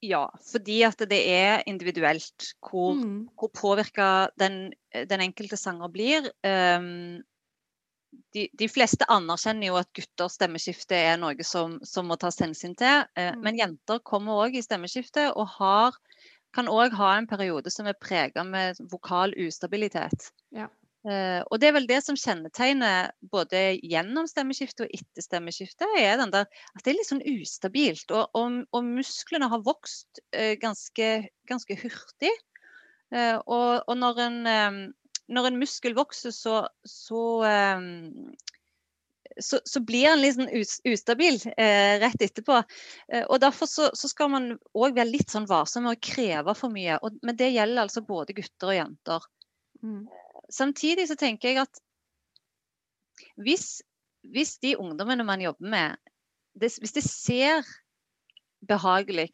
[0.04, 3.30] Ja, fordi at det er individuelt hvor, Mm.
[3.40, 6.28] hvor påvirka den, den enkelte sanger blir.
[6.44, 7.24] Um,
[8.36, 12.76] de, de fleste anerkjenner jo at gutters stemmeskifte er noe som, som må tas hensyn
[12.76, 13.08] til.
[13.18, 13.42] Uh, Mm.
[13.48, 15.96] Men jenter kommer òg i stemmeskifte og har,
[16.54, 20.30] kan òg ha en periode som er prega med vokal ustabilitet.
[20.52, 20.68] Ja.
[21.04, 26.22] Eh, og det er vel det som kjennetegner både gjennom stemmeskiftet og etter stemmeskiftet, er
[26.22, 28.08] der at det er litt sånn ustabilt.
[28.16, 31.10] Og, og, og musklene har vokst eh, ganske,
[31.50, 32.32] ganske hurtig.
[33.14, 34.40] Eh, og, og når, en,
[35.28, 37.26] når en muskel vokser, så, så,
[39.44, 42.64] så, så blir den litt sånn ustabil rett etterpå.
[43.28, 46.98] Og Derfor så, skal man òg være litt sånn varsom med å kreve for mye.
[47.22, 49.32] Men det gjelder altså både gutter og jenter.
[49.84, 50.06] Mm.
[50.52, 51.82] Samtidig så tenker jeg at
[53.44, 53.82] hvis,
[54.34, 55.96] hvis de ungdommene man jobber med,
[56.60, 57.64] det, hvis det ser
[58.68, 59.30] behagelig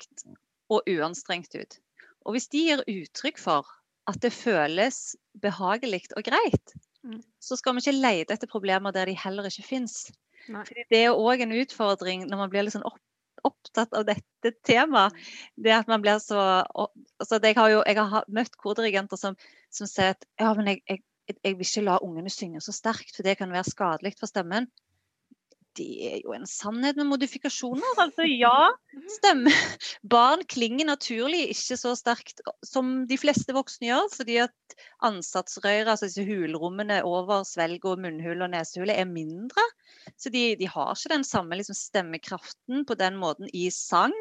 [0.70, 1.80] og uanstrengt ut,
[2.26, 3.68] og hvis de gir uttrykk for
[4.10, 7.22] at det føles behagelig og greit, Mm.
[7.40, 10.10] så skal vi ikke lete etter problemer der de heller ikke fins.
[10.90, 13.00] Det er òg en utfordring når man blir litt sånn opp,
[13.48, 15.16] opptatt av dette temaet.
[15.56, 16.42] Det at man blir så
[16.76, 19.38] altså, jeg, har jo, jeg har møtt kordirigenter som,
[19.74, 21.02] som sier at ja, men jeg, jeg,
[21.44, 24.70] jeg vil ikke la ungene synge så sterkt, for det kan være skadelig for stemmen.
[25.78, 28.00] Det er jo en sannhet med modifikasjoner.
[28.02, 28.72] Altså ja,
[29.14, 29.54] stemme.
[30.02, 36.10] Barn klinger naturlig ikke så sterkt som de fleste voksne gjør, fordi at ansatsrøret, altså
[36.10, 39.66] disse hulrommene over svelg og munnhull og nesehule, er mindre.
[40.18, 44.16] Så de, de har ikke den samme liksom, stemmekraften på den måten i sang.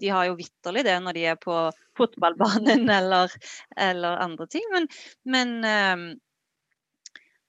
[0.00, 1.56] De har jo vitterlig det når de er på
[1.98, 3.34] fotballbanen eller,
[3.76, 4.70] eller andre ting.
[4.72, 4.88] Men,
[5.26, 6.06] men, øh,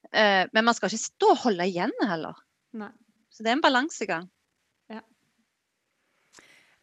[0.10, 2.44] øh, men man skal ikke stå og holde igjen heller.
[2.74, 2.92] Nei.
[3.34, 4.30] Så det er en balansegang.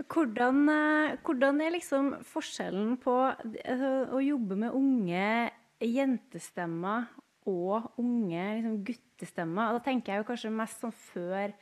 [0.09, 5.51] Hvordan, eh, hvordan er liksom forskjellen på altså, å jobbe med unge
[5.81, 7.11] jentestemmer
[7.51, 9.69] og unge liksom, guttestemmer?
[9.69, 11.53] Og da tenker jeg jo kanskje mest sånn før,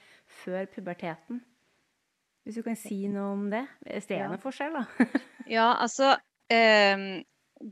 [0.45, 1.43] før puberteten.
[2.47, 3.65] Hvis du kan si noe om det?
[3.85, 5.09] Hvis det er noen forskjell, da?
[5.49, 6.15] Ja, altså
[6.53, 7.05] um,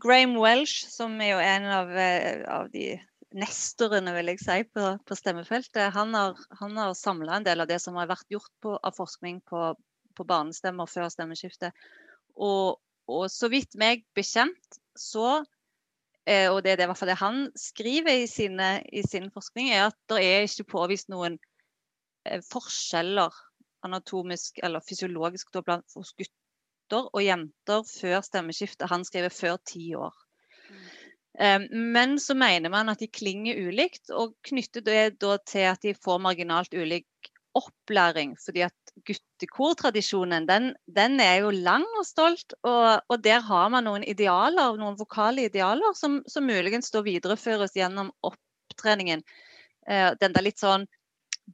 [0.01, 2.95] Graham Welsh, som er jo en av, eh, av de
[3.35, 7.71] nestorene, vil jeg si, på, på stemmefeltet, han har, han har samla en del av
[7.71, 9.73] det som har vært gjort på, av forskning på,
[10.17, 11.75] på barnestemmer før stemmeskiftet.
[12.37, 12.79] Og,
[13.11, 15.43] og så vidt meg bekjent, så
[16.29, 19.31] eh, og det er det, i hvert fall det han skriver i, sine, i sin
[19.35, 21.41] forskning, er at det er ikke påvist noen
[22.29, 23.35] eh, forskjeller
[23.87, 28.89] anatomisk eller fysiologisk da, blant, hos gutter og jenter før stemmeskiftet.
[28.91, 30.15] Han skriver før ti år.
[31.39, 35.93] Men så mener man at de klinger ulikt, og knytter det da til at de
[35.93, 38.37] får marginalt ulik opplæring.
[38.45, 43.85] fordi at guttekortradisjonen, den, den er jo lang og stolt, og, og der har man
[43.89, 49.25] noen idealer, noen vokale idealer som, som muligens da videreføres gjennom opptreningen.
[49.89, 50.87] Eh, Den der litt sånn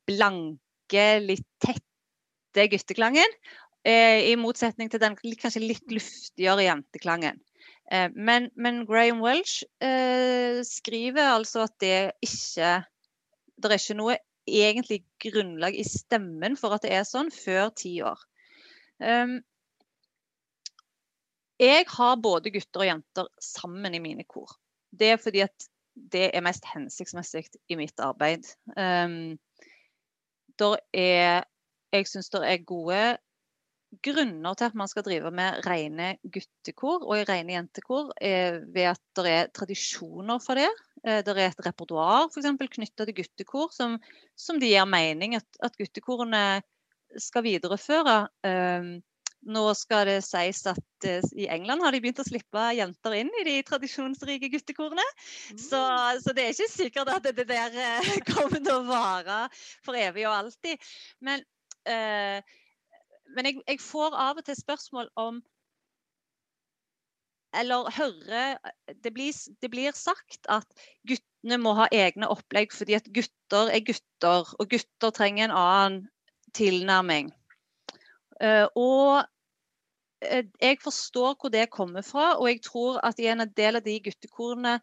[0.09, 3.39] blanke, litt tette gutteklangen.
[3.85, 7.41] eh, I motsetning til den kanskje litt luftigere jenteklangen.
[7.93, 12.83] Eh, Men, men Graham Welsh eh, skriver altså at det ikke
[13.63, 14.17] Det er ikke noe
[14.49, 18.19] egentlig grunnlag i stemmen for at det er sånn, før ti år.
[18.99, 19.37] Um,
[21.63, 24.51] jeg har både gutter og jenter sammen i mine kor.
[24.91, 28.51] Det er fordi at det er mest hensiktsmessig i mitt arbeid.
[28.75, 29.39] Um,
[30.59, 31.45] der er
[31.93, 33.01] jeg syns det er gode
[34.01, 39.03] grunner til at man skal drive med rene guttekor og rene jentekor, er ved at
[39.21, 40.71] det er tradisjoner for det.
[41.05, 43.99] Eh, det er et repertoar knytta til guttekor som,
[44.37, 46.63] som det gir mening at, at guttekorene
[47.21, 48.19] skal videreføre.
[48.49, 48.93] Eh,
[49.43, 53.31] nå skal det sies at uh, i England har de begynt å slippe jenter inn
[53.41, 55.03] i de tradisjonsrike guttekorene.
[55.51, 55.59] Mm.
[55.59, 55.81] Så,
[56.23, 57.75] så, det er ikke sikkert at det, der
[58.31, 59.41] kommer til å vare
[59.83, 60.93] for evig og alltid.
[61.27, 61.43] Men
[61.91, 62.55] uh,
[63.37, 65.43] men jeg, jeg, får av og til spørsmål om
[67.55, 68.57] Eller hører
[69.05, 70.69] det blir, det blir, sagt at
[71.09, 75.99] guttene må ha egne opplegg fordi at gutter er gutter, og gutter trenger en annen
[76.57, 77.29] tilnærming.
[78.41, 79.29] Uh, og
[80.25, 83.85] uh, jeg forstår hvor det kommer fra, og jeg tror at i en del av
[83.85, 84.79] de guttekorene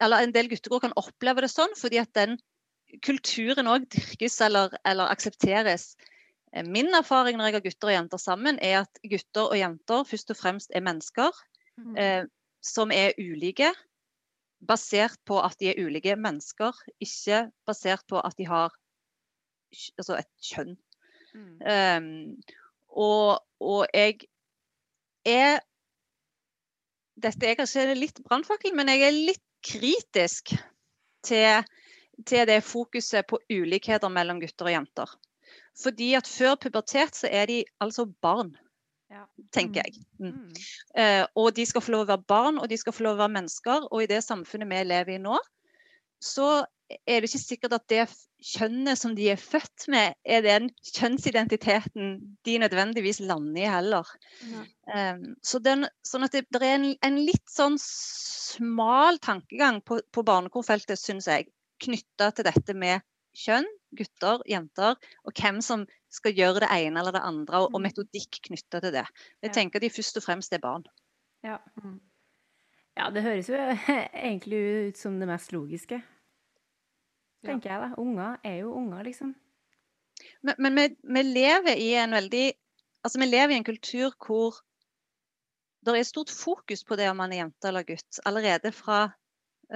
[0.00, 2.38] eller en del guttekor kan oppleve det sånn, fordi at den
[3.04, 5.92] kulturen òg dyrkes eller, eller aksepteres.
[6.52, 10.04] Eh, min erfaring når jeg har gutter og jenter sammen, er at gutter og jenter
[10.08, 11.30] først og fremst er mennesker
[11.78, 11.96] mm.
[11.96, 12.24] eh,
[12.64, 13.72] som er ulike.
[14.60, 18.74] Basert på at de er ulike mennesker, ikke basert på at de har
[19.96, 20.74] altså et kjønn.
[21.32, 21.60] Mm.
[21.62, 22.58] Um,
[22.90, 24.18] og, og, jeg
[25.24, 25.60] er
[27.20, 30.54] Dette er kanskje litt brannfakkel, men jeg er litt kritisk
[31.26, 31.66] til,
[32.24, 35.12] til det fokuset på ulikheter mellom gutter og jenter.
[35.80, 38.52] Fordi at før pubertet så er de altså barn.
[39.10, 39.24] Ja.
[39.50, 40.04] tenker jeg.
[40.22, 40.26] Mm.
[40.26, 40.50] Mm.
[40.94, 43.24] Uh, og de skal få lov å være barn, og de skal få lov å
[43.24, 43.88] være mennesker.
[43.90, 45.40] Og i det samfunnet vi lever i nå,
[46.22, 46.60] så
[47.06, 48.04] er det ikke sikkert at det
[48.52, 52.14] kjønnet som de er født med, er den kjønnsidentiteten
[52.46, 54.14] de nødvendigvis lander i heller.
[54.46, 54.62] Mm.
[54.94, 60.00] Um, så den, sånn at det, det er en, en, litt sånn smal tankegang på,
[60.14, 61.50] på barnekorfeltet, syns jeg,
[61.82, 67.14] knytta til dette med kjønn, gutter, jenter, og hvem som skal gjøre det ene eller
[67.16, 67.88] det andre, og, og mm.
[67.88, 69.06] metodikk knytta til det.
[69.42, 70.86] Jeg tenker de først og fremst er barn.
[71.46, 71.58] Ja.
[71.80, 72.00] Mm.
[72.98, 73.60] ja, det høres jo
[74.28, 76.00] egentlig ut som det mest logiske.
[77.46, 77.92] Tenker jeg da.
[78.00, 79.32] Unger er jo unger, liksom.
[80.44, 82.50] Men, men vi, vi, lever i en veldig
[83.00, 84.58] Altså, vi lever i en kultur hvor
[85.86, 89.06] det er stort fokus på det om man er jente eller gutt allerede fra,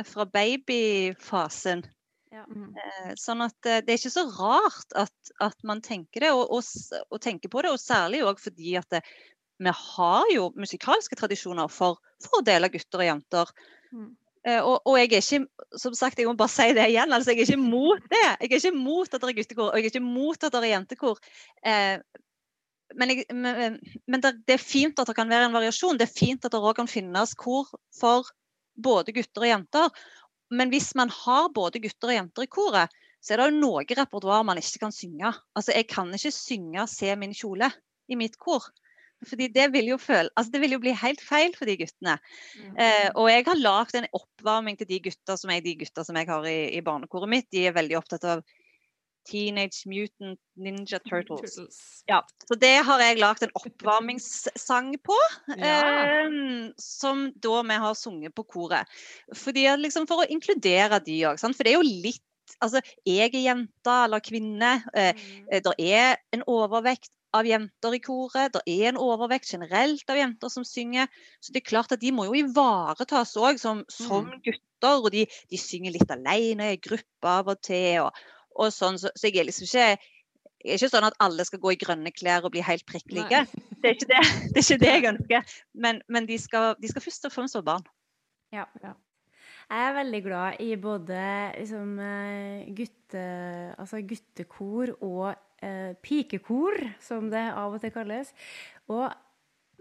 [0.05, 1.87] fra babyfasen.
[2.35, 2.43] Ja.
[2.51, 2.73] Mm.
[2.75, 6.51] Eh, sånn at eh, det er ikke så rart at, at man tenker det, og,
[6.51, 6.67] og,
[7.07, 7.71] og, tenker på det.
[7.75, 9.05] Og særlig òg fordi at det,
[9.63, 13.55] vi har jo musikalske tradisjoner for, for å dele gutter og jenter.
[13.95, 14.13] Mm.
[14.45, 17.47] Og, og, jeg er ikke som sagt, jeg må bare si det igjen, altså jeg
[17.47, 18.25] er ikke mot det.
[18.43, 20.61] Jeg er ikke mot at det er guttekor, og jeg er ikke mot at det
[20.61, 21.23] er jentekor.
[21.65, 21.95] Eh,
[22.99, 23.79] men, jeg, men,
[24.11, 25.97] men det, det, er fint at det kan være en variasjon.
[25.97, 28.29] Det er fint at det òg kan finnes kor for
[28.75, 30.05] både gutter og jenter.
[30.55, 32.95] Men hvis man har både gutter og jenter i koret,
[33.25, 35.33] så er det jo noe repertoar man ikke kan synge.
[35.57, 37.73] Altså, Jeg kan ikke synge 'Se min kjole'
[38.09, 38.67] i mitt kor.
[39.25, 42.19] Fordi det vil jo, føle, altså det vil jo bli helt feil for de guttene.
[42.59, 42.75] Mm.
[42.77, 46.29] Eh, og jeg har lagd en oppvarming til de gutta som de gutta som jeg
[46.29, 47.49] har i, i barnekoret mitt.
[47.55, 48.45] De er veldig opptatt av
[49.29, 51.57] Teenage Mutant Ninja Turtles.
[51.57, 51.79] Turtles.
[52.11, 55.17] Ja, så det har jeg lagd en oppvarmingssang på.
[55.57, 55.81] Ja.
[55.81, 56.37] Eh,
[56.81, 58.91] som da vi har sunget på koret.
[59.37, 61.41] Fordi, liksom, for å inkludere de òg.
[61.41, 62.23] For det er jo litt
[62.61, 64.75] Altså, jeg er jente eller kvinne.
[64.95, 65.63] Eh, mm.
[65.65, 68.55] Det er en overvekt av jenter i koret.
[68.55, 71.11] Det er en overvekt generelt av jenter som synger.
[71.43, 74.39] Så det er klart at de må jo ivaretas òg som, som mm.
[74.45, 75.01] gutter.
[75.01, 78.05] Og de, de, synger litt alene i gruppe av og til.
[78.05, 79.89] Og, og sånn, så, så, jeg er liksom ikke
[80.65, 83.11] det er ikke sånn at alle skal gå i grønne klær og bli helt prikk
[83.13, 83.43] like.
[83.85, 85.57] Det er ikke det, det, er ikke det jeg ønsker.
[85.77, 87.83] Men, men de, skal, de, skal, først og fremst være barn.
[88.55, 88.95] Ja, ja.
[89.69, 91.19] Jeg er veldig glad i både
[91.59, 93.25] liksom, eh, gutte,
[93.77, 98.33] altså guttekor og eh, pikekor, som det av og til kalles.
[98.89, 99.05] Og,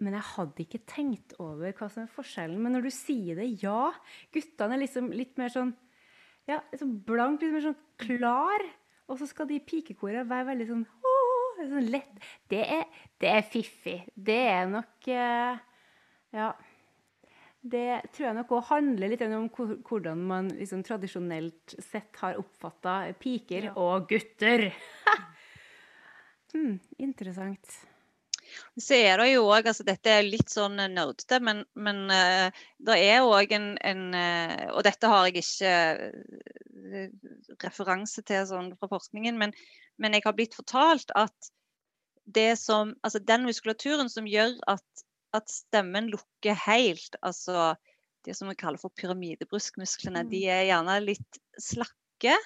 [0.03, 2.59] men jeg hadde ikke tenkt over hva som er forskjellen.
[2.59, 3.87] Men når du sier det, ja.
[4.35, 5.71] Guttene er liksom litt mer sånn
[6.49, 8.65] ja, sånn blank, liksom sånn klar.
[9.11, 12.13] Og så skal de pikekorene være veldig sånn, åh, sånn lett.
[12.51, 12.85] Det er,
[13.21, 13.97] det er, fiffig.
[14.15, 15.57] Det er nok uh,
[16.35, 16.53] Ja.
[17.63, 19.45] Det tror jeg nok òg handler litt om
[19.87, 23.75] hvordan man liksom tradisjonelt sett har oppfatta piker ja.
[23.79, 24.65] og gutter.
[26.51, 26.75] hmm,
[27.07, 27.77] interessant.
[28.79, 32.49] Så er det jo òg altså Dette er litt sånn nerdete, men, men uh,
[32.83, 35.73] det er òg en, en uh, Og dette har jeg ikke
[37.63, 39.53] referanse til sånn fra forskningen, men,
[40.01, 41.51] men, jeg har blitt fortalt at
[42.23, 45.05] det som Altså den muskulaturen som gjør at,
[45.35, 47.73] at stemmen lukker helt, altså
[48.23, 50.29] det som vi kaller for pyramidebruskmusklene, mm.
[50.31, 52.37] de er gjerne litt slakke.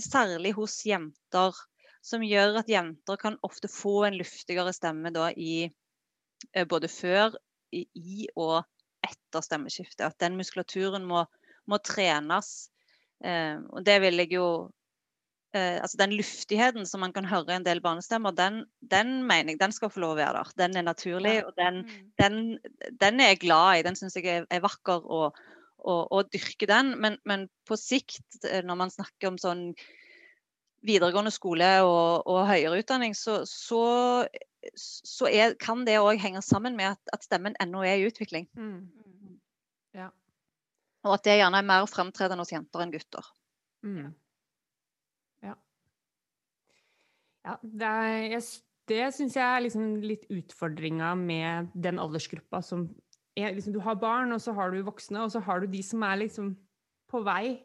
[0.00, 1.58] særlig hos jenter.
[2.02, 7.36] Som gjør at jenter kan ofte få en luftigere stemme da i eh, både før,
[7.72, 8.58] i, og
[9.06, 10.04] etter stemmeskiftet.
[10.10, 11.24] At den muskulaturen må,
[11.70, 12.70] må trenes.
[13.24, 14.48] Eh, og det vil jeg jo
[15.54, 19.54] eh, altså Den luftigheten som man kan høre i en del barnestemmer, den, den mener
[19.54, 20.52] jeg den skal få lov å være der.
[20.66, 22.12] Den er naturlig, og den, Mm.
[22.20, 23.86] den, den er jeg glad i.
[23.86, 25.24] Den syns jeg er, er vakker å,
[25.86, 26.96] å dyrke den.
[27.00, 29.68] Men, men på sikt, eh, når man snakker om sånn
[30.86, 33.82] videregående skole og, og høyere utdanning, så, så,
[34.78, 38.48] så er, kan det òg henge sammen med at, at stemmen ennå er i utvikling.
[38.58, 38.90] Mm.
[39.96, 40.10] Ja.
[41.06, 43.30] Og at det gjerne er mer fremtredende hos jenter enn gutter.
[43.86, 44.10] Mm.
[45.42, 45.56] Ja.
[47.46, 48.44] Ja, det, er, jeg,
[48.90, 52.86] det syns jeg er liksom litt utfordringa med den aldersgruppa som
[53.38, 55.80] er, liksom, Du har barn, og så har du voksne, og så har du de
[55.82, 56.52] som er liksom
[57.10, 57.62] på vei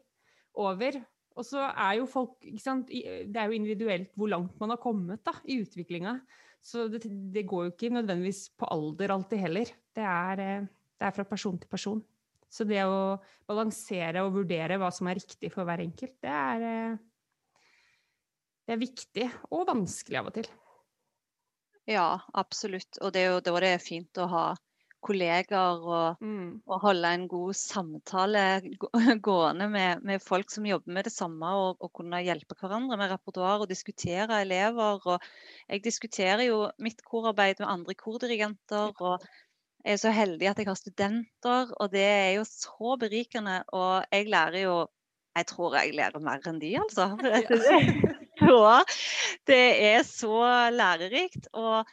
[0.56, 0.96] over.
[1.38, 2.90] Og så er jo folk sant?
[2.90, 6.18] Det er jo individuelt hvor langt man har kommet da, i utviklinga.
[6.64, 9.70] Så det, det går jo ikke nødvendigvis på alder alltid heller.
[9.94, 12.00] Det er, eh, det er fra person til person.
[12.50, 16.64] Så det å balansere og vurdere hva som er riktig for hver enkelt, det er,
[16.66, 17.60] eh,
[18.66, 20.48] det er viktig og vanskelig av og til.
[21.88, 22.98] Ja, absolutt.
[23.00, 24.46] Og det er jo da det fint å ha
[25.04, 26.22] kollegaer og,
[26.66, 28.44] og holde en god samtale
[29.28, 33.12] gående med, med folk som jobber med det samme, og, og kunne hjelpe hverandre med
[33.14, 35.00] repertoar og diskutere elever.
[35.04, 35.28] Og
[35.68, 38.92] jeg diskuterer jo mitt korarbeid med andre kordirigenter.
[38.98, 39.24] og
[39.84, 43.62] jeg er så heldig at jeg har studenter, og det er jo så berikende.
[43.72, 44.78] Og jeg lærer jo
[45.38, 47.12] Jeg tror jeg lærer mer enn de, altså.
[48.38, 48.82] Ja,
[49.50, 51.48] det er så lærerikt.
[51.52, 51.86] Og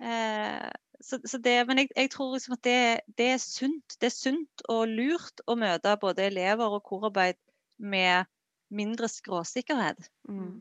[0.00, 0.68] eh,
[1.00, 2.80] så, så det, men jeg, jeg tror liksom at det,
[3.18, 3.96] det er sunt.
[4.00, 7.38] Det er sunt og lurt å møte både elever og korarbeid
[7.78, 8.26] med
[8.74, 10.10] mindre skråsikkerhet.
[10.28, 10.60] Mm.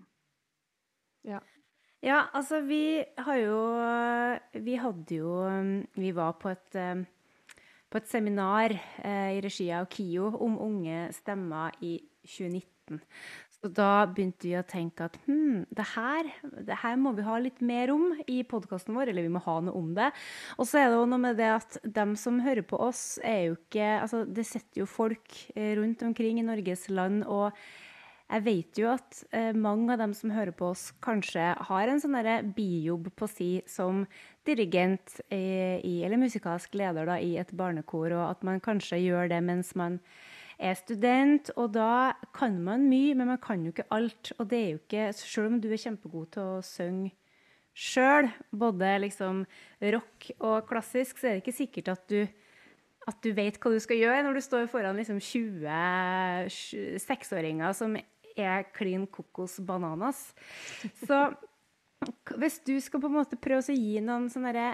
[2.05, 3.57] Ja, altså vi har jo
[4.63, 5.31] Vi hadde jo
[5.97, 6.77] Vi var på et,
[7.89, 13.01] på et seminar eh, i regi av KIO om unge stemmer i 2019.
[13.67, 16.27] Så da begynte vi å tenke at hm, det her,
[16.63, 19.57] det her må vi ha litt mer om i podkasten vår, eller vi må ha
[19.65, 20.07] noe om det.
[20.55, 23.49] Og så er det jo noe med det at dem som hører på oss, er
[23.49, 27.51] jo ikke Altså, det sitter jo folk eh, rundt omkring i Norges land, og
[28.27, 31.99] jeg vet jo at eh, mange av dem som hører på oss, kanskje har en
[32.03, 32.15] sånn
[32.55, 34.05] bijobb på si som
[34.47, 35.43] dirigent i,
[35.83, 39.75] i, eller musikalsk leder da, i et barnekor, og at man kanskje gjør det mens
[39.75, 39.99] man
[40.59, 41.51] er student.
[41.55, 44.33] Og da kan man mye, men man kan jo ikke alt.
[44.37, 47.13] Og det er jo ikke Selv om du er kjempegod til å synge
[47.77, 49.43] sjøl, både liksom
[49.93, 52.25] rock og klassisk, så er det ikke sikkert at du
[53.07, 57.95] at du vet hva du skal gjøre når du står foran liksom 20 seksåringer som
[57.95, 60.33] er klin kokos bananas.
[61.05, 61.29] Så
[62.37, 64.73] hvis du skal på en måte prøve å gi noen sånne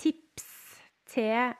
[0.00, 0.46] tips
[1.12, 1.52] til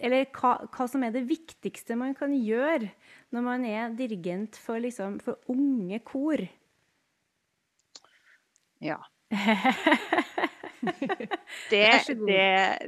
[0.00, 2.88] Eller hva, hva som er det viktigste man kan gjøre
[3.34, 6.40] når man er dirigent for, liksom, for unge kor?
[8.80, 9.00] Ja.
[11.70, 11.80] Det,
[12.28, 12.40] det,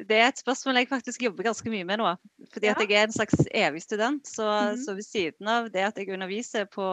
[0.05, 2.11] det er et spørsmål jeg faktisk jobber ganske mye med nå.
[2.53, 2.85] Fordi at Ja.
[2.85, 4.27] jeg er en slags evig student.
[4.29, 4.77] Så, Mhm.
[4.85, 6.85] så ved siden av det at jeg underviser på,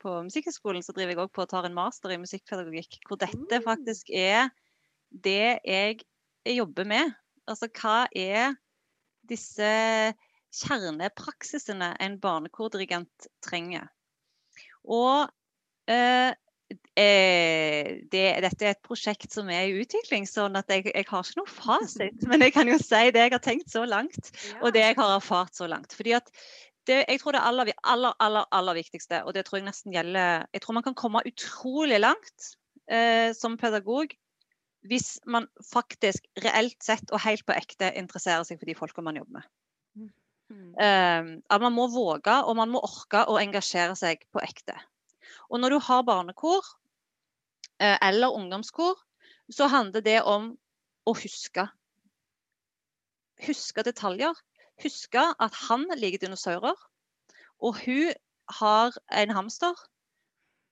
[0.00, 2.96] på Musikkhøgskolen, så driver jeg òg på å ta en master i musikkpedagogikk.
[3.08, 3.62] Hvor dette Mm.
[3.62, 4.48] faktisk er
[5.12, 6.00] det jeg
[6.46, 7.12] jobber med.
[7.46, 8.56] Altså hva er
[9.32, 9.72] disse
[10.52, 13.88] kjernepraksisene en barnekordirigent trenger?
[14.84, 15.28] Og
[15.90, 16.32] eh,
[16.98, 21.26] eh, det, dette er et prosjekt som er i utvikling, sånn at jeg, jeg har
[21.26, 22.24] ikke noe fasit.
[22.30, 25.16] Men jeg kan jo si det jeg har tenkt så langt, og det jeg har
[25.16, 25.94] erfart så langt.
[25.96, 26.32] Fordi at
[26.90, 30.48] det, jeg tror det aller, aller, aller, aller viktigste, og det tror jeg nesten gjelder
[30.50, 32.48] Jeg tror man kan komme utrolig langt
[32.90, 34.10] eh, som pedagog
[34.88, 39.20] hvis man faktisk reelt sett og helt på ekte interesserer seg for de folka man
[39.20, 39.50] jobber med.
[40.52, 40.72] Mm.
[40.76, 44.76] Eh, at man må våge og man må orke å engasjere seg på ekte.
[45.48, 46.66] Og når du har barnekor
[47.80, 48.98] eh, eller ungdomskor,
[49.52, 50.52] så handler det om
[51.08, 51.66] å huske.
[53.42, 54.36] Huske detaljer.
[54.82, 56.78] Huske at han liker dinosaurer,
[57.62, 58.12] og hun
[58.58, 59.76] har en hamster.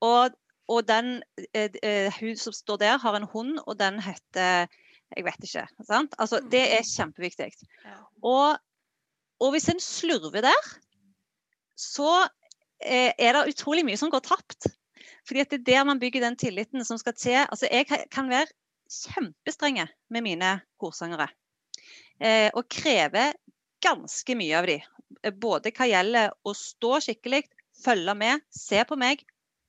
[0.01, 0.35] Og,
[0.71, 1.23] og den,
[1.53, 4.69] eh, eh, hun som står der, har en hund, og den heter
[5.11, 5.65] Jeg vet ikke.
[5.83, 6.13] Sant?
[6.23, 7.49] Altså, det er kjempeviktig.
[8.23, 8.61] Og,
[9.43, 10.69] og hvis en slurver der,
[11.75, 12.29] så
[12.79, 14.69] eh, er det utrolig mye som går tapt.
[15.27, 17.41] Fordi at det er der man bygger den tilliten som skal til.
[17.43, 18.47] Altså, jeg kan være
[18.91, 21.27] kjempestrenge med mine korsangere.
[22.21, 23.33] Eh, og kreve
[23.83, 24.79] ganske mye av de.
[25.25, 27.45] Eh, Både hva gjelder å stå skikkelig,
[27.83, 29.25] følge med, se på meg,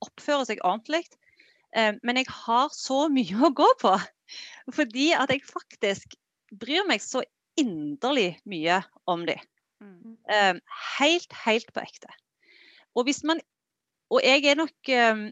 [0.06, 1.04] oppføre seg ordentlig.
[1.76, 3.94] Eh, men jeg har så mye å gå på.
[4.76, 6.16] Fordi at jeg faktisk
[6.60, 7.24] bryr meg så
[7.60, 9.40] inderlig mye om dem.
[9.84, 10.18] Mm.
[10.32, 10.56] Eh,
[10.98, 12.12] helt, helt på ekte.
[12.96, 13.40] Og hvis man
[14.12, 15.32] Og jeg er nok eh,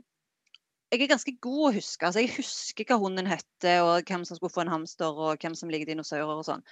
[0.89, 2.05] Jeg er ganske god å huske.
[2.07, 5.53] Altså, jeg husker hva hunden heter, og hvem som skulle få en hamster, og hvem
[5.53, 6.63] som liker dinosaurer og sånn.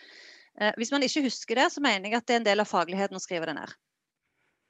[0.74, 3.20] Hvis man ikke husker det, så mener jeg at det er en del av fagligheten
[3.20, 3.76] å skrive det ned.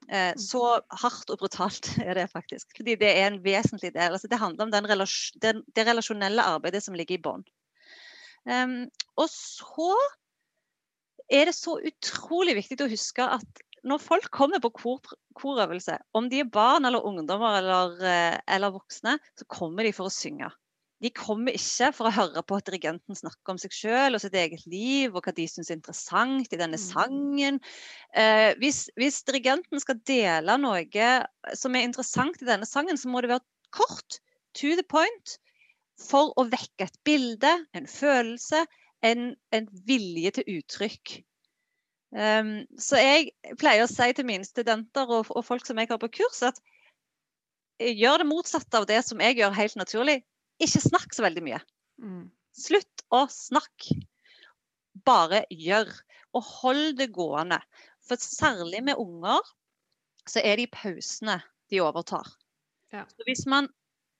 [0.07, 0.61] Eh, så
[1.01, 2.71] hardt og brutalt er det faktisk.
[2.77, 4.13] Fordi det er en vesentlig del.
[4.13, 7.45] Altså, det handler om den relas den, det relasjonelle arbeidet som ligger i bånn.
[8.47, 8.85] Um,
[9.19, 9.91] og så
[11.27, 16.29] er det så utrolig viktig å huske at når folk kommer på kor, korøvelse, om
[16.31, 20.49] de er barn eller ungdommer eller, eh, eller, voksne, så kommer de for å synge.
[21.03, 24.37] De kommer ikke for å høre på at dirigenten snakker om seg selv og sitt
[24.37, 27.59] eget liv, og hva de syns er interessant i denne sangen.
[28.17, 31.11] Eh, hvis, hvis, dirigenten skal dele noe
[31.57, 33.45] som er interessant i denne sangen, så må det være
[33.75, 34.17] kort,
[34.57, 35.37] to the point,
[36.01, 38.63] for å vekke et bilde, en følelse,
[39.05, 41.19] en, en vilje til uttrykk.
[42.15, 45.99] Um, så jeg pleier å si til mine studenter og, og, folk som jeg har
[46.01, 46.61] på kurs, at
[47.77, 50.17] gjør det motsatte av det som jeg gjør helt naturlig.
[50.63, 51.59] Ikke snakk så veldig mye.
[52.01, 52.27] Mm.
[52.57, 53.99] Slutt å snakke.
[55.05, 55.91] Bare gjør.
[56.37, 57.59] Og hold det gående.
[58.07, 59.41] For særlig med unger,
[60.27, 61.39] så er det i pausene
[61.71, 62.27] de overtar.
[62.93, 63.03] Ja.
[63.11, 63.67] Så hvis man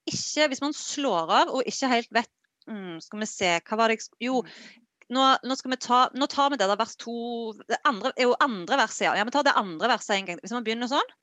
[0.07, 2.29] ikke, hvis man slår av og ikke helt vet
[2.67, 4.41] mm, Skal vi se, hva var det jeg Jo,
[5.11, 7.15] nå, nå, skal vi ta, nå tar vi det der vers to
[7.67, 9.15] Det andre, er jo andre verset, ja.
[9.19, 9.25] ja.
[9.27, 10.41] Vi tar det andre verset en gang.
[10.43, 11.15] Hvis man begynner sånn,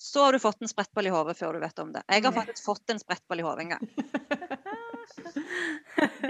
[0.00, 2.00] så har du fått en sprettball i hodet før du vet om det.
[2.08, 3.84] Jeg har faktisk fått en sprettball i hodet en gang.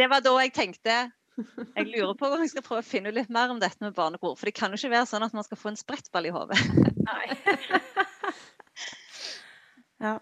[0.00, 0.94] Det var da jeg tenkte
[1.40, 3.94] jeg lurer på om jeg skal prøve å finne ut litt mer om dette med
[3.96, 4.34] barnekor.
[4.36, 6.58] For det kan jo ikke være sånn at man skal få en sprettball i hodet.
[10.04, 10.18] ja.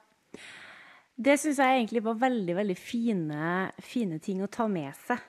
[1.19, 3.49] Det syns jeg egentlig var veldig veldig fine,
[3.83, 5.23] fine ting å ta med seg.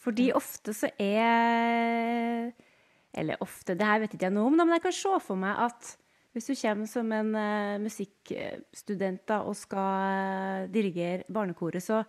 [0.00, 2.50] Fordi ofte så er
[3.12, 5.60] Eller ofte, det her vet ikke jeg noe om, men jeg kan se for meg
[5.68, 5.94] at
[6.34, 12.04] hvis du kommer som en uh, musikkstudent da, og skal uh, dirigere barnekoret, så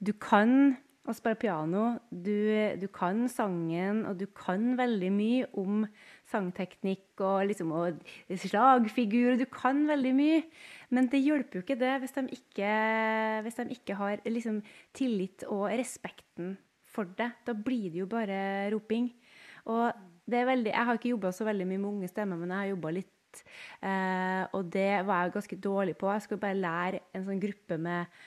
[0.00, 0.76] du kan
[1.08, 5.84] å spille piano, du, du, kan sangen, og du kan veldig mye om
[6.30, 9.38] sangteknikk og, liksom, og slagfigur.
[9.40, 10.42] Du kan veldig mye.
[10.94, 12.74] Men det hjelper jo ikke det hvis de ikke,
[13.46, 14.60] hvis de ikke har liksom,
[14.96, 16.56] tillit og respekten
[16.90, 17.30] for det.
[17.46, 19.08] Da blir det jo bare roping.
[19.70, 19.88] Og
[20.30, 22.62] det er veldig, jeg har ikke jobba så veldig mye med unge stemmer, men jeg
[22.64, 23.14] har jobba litt.
[23.82, 26.10] Eh, og det var jeg ganske dårlig på.
[26.12, 28.20] Jeg skulle bare lære en sånn gruppe med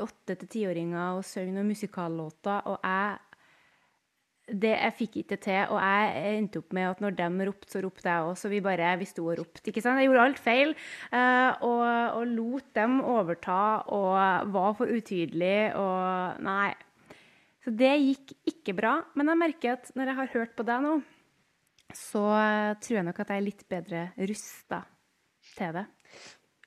[0.00, 2.64] åtte til tiåringer å synge noen musikallåter.
[2.70, 3.18] Og jeg
[4.50, 7.82] det jeg fikk ikke til, og jeg endte opp med at når de ropte, så
[7.84, 8.36] ropte jeg òg.
[8.38, 9.62] Så vi bare vi sto og ropte.
[9.70, 10.00] ikke sant?
[10.00, 10.74] Jeg gjorde alt feil.
[11.14, 11.84] Eh, og,
[12.18, 13.60] og, lot dem overta
[13.94, 16.72] og var for utydelig og Nei.
[17.60, 18.98] Så det gikk ikke bra.
[19.14, 20.98] Men jeg merker at når jeg har hørt på deg nå,
[21.96, 22.24] så
[22.82, 24.82] tror jeg nok at jeg er litt bedre rusta
[25.56, 25.86] til det.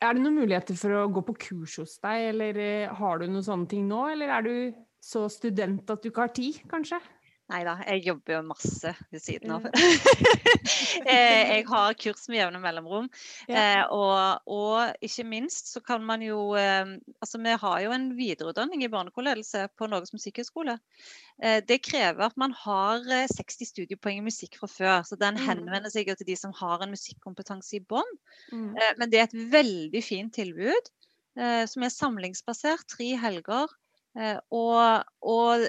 [0.03, 3.27] Er det noen muligheter for å gå på kurs hos deg, eller eh, har du
[3.29, 4.01] noen sånne ting nå?
[4.11, 4.55] Eller er du
[5.03, 6.99] så student at du ikke har tid, kanskje?
[7.53, 9.69] Nei da, jeg jobber jo masse ved siden av.
[11.03, 13.09] Eh, jeg har kurs med jevne mellomrom.
[13.49, 13.59] Ja.
[13.59, 18.05] Eh, og, og, ikke minst så kan man jo eh, Altså vi har jo en
[18.15, 20.77] videreutdanning i barnekoreledelse på Norges musikkhøgskole.
[21.67, 23.01] Det krever at man har
[23.33, 25.03] 60 studiepoeng i musikk fra før.
[25.07, 25.43] Så den mm.
[25.49, 28.17] henvender seg jo til de som har en musikkompetanse i bånn.
[28.53, 28.69] Mm.
[29.01, 30.91] Men det er et veldig fint tilbud
[31.33, 32.85] som er samlingsbasert.
[32.95, 33.73] Tre helger.
[34.13, 35.63] Og, og,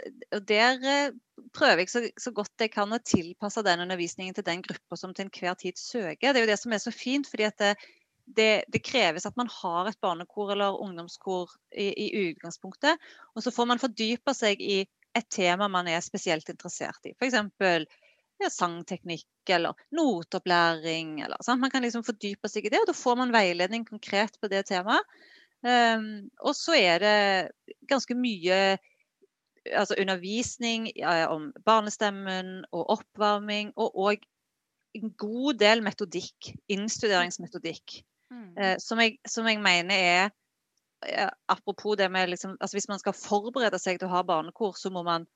[0.48, 1.12] der
[1.56, 5.14] prøver jeg så, så, godt jeg kan å tilpasse den undervisningen til den gruppa som
[5.14, 6.32] til enhver tid søker.
[6.32, 7.72] Det er jo det som er så fint, fordi det,
[8.26, 13.00] det, det, kreves at man har et barnekor eller ungdomskor i, i, utgangspunktet.
[13.34, 14.82] Og så får man fordype seg i
[15.14, 17.14] et tema man er spesielt interessert i.
[17.16, 17.38] F.eks.
[18.42, 21.20] Ja, sangteknikk eller noteopplæring.
[21.22, 21.38] Eller?
[21.56, 24.64] Man kan liksom fordype seg i det, og da får man veiledning konkret på det
[24.72, 25.06] temaet.
[25.64, 27.18] Um, og så er det
[27.88, 28.76] ganske mye
[29.72, 30.90] altså undervisning
[31.32, 34.26] om barnestemmen og oppvarming, og òg
[34.94, 38.00] en god del metodikk, innstuderingsmetodikk,
[38.30, 38.50] mm.
[38.58, 40.34] eh, som, jeg, som, jeg, mener er
[41.52, 44.88] Apropos det med liksom, altså Hvis man skal forberede seg til å ha barnekor, så
[44.88, 45.26] må man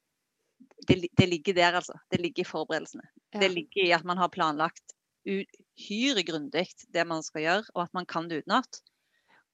[0.89, 1.99] Det, det ligger der, altså.
[2.11, 3.05] Det ligger i forberedelsene.
[3.35, 3.41] Ja.
[3.43, 4.95] Det ligger i at man har planlagt
[5.29, 6.65] uhyre grundig
[6.95, 8.81] det man skal gjøre, og at man kan det utenat.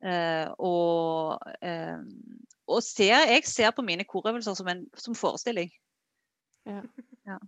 [0.05, 2.01] Uh, og, uh,
[2.69, 5.71] og ser, jeg ser på mine korøvelser som en som forestilling.
[6.69, 6.83] Ja.
[7.27, 7.39] ja.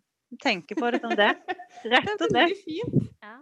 [0.43, 1.35] Tenker på det som det.
[1.93, 2.65] Rett og slett.
[3.23, 3.37] Ja.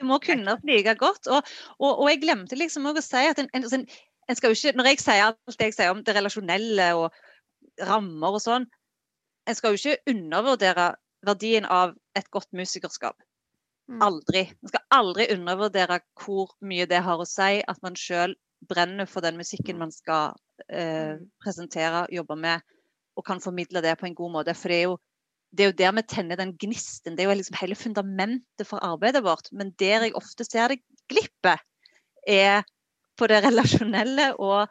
[0.00, 1.26] Du må kunne det like godt.
[1.26, 1.42] Og,
[1.78, 3.86] og, og, jeg glemte liksom å si at en, en, en,
[4.28, 7.86] en skal jo ikke, Når jeg sier alt det jeg sier om det relasjonelle og
[7.86, 8.66] rammer og sånn,
[9.48, 10.94] en skal jo ikke undervurdere
[11.26, 13.16] verdien av et godt musikerskap.
[13.90, 14.02] Mm.
[14.06, 14.44] Aldri.
[14.62, 18.36] Man skal aldri undervurdere hvor mye det har å si at man sjøl
[18.70, 20.36] brenner for den musikken man skal
[20.68, 22.62] eh, presentere, jobbe med,
[23.18, 24.54] og kan formidle det på en god måte.
[24.54, 24.98] For det er jo,
[25.50, 27.16] det er jo der vi tenner den gnisten.
[27.16, 29.50] Det er jo liksom hele fundamentet for arbeidet vårt.
[29.50, 31.56] Men der jeg ofte ser det glippe,
[32.28, 32.62] er
[33.18, 34.70] på det relasjonelle og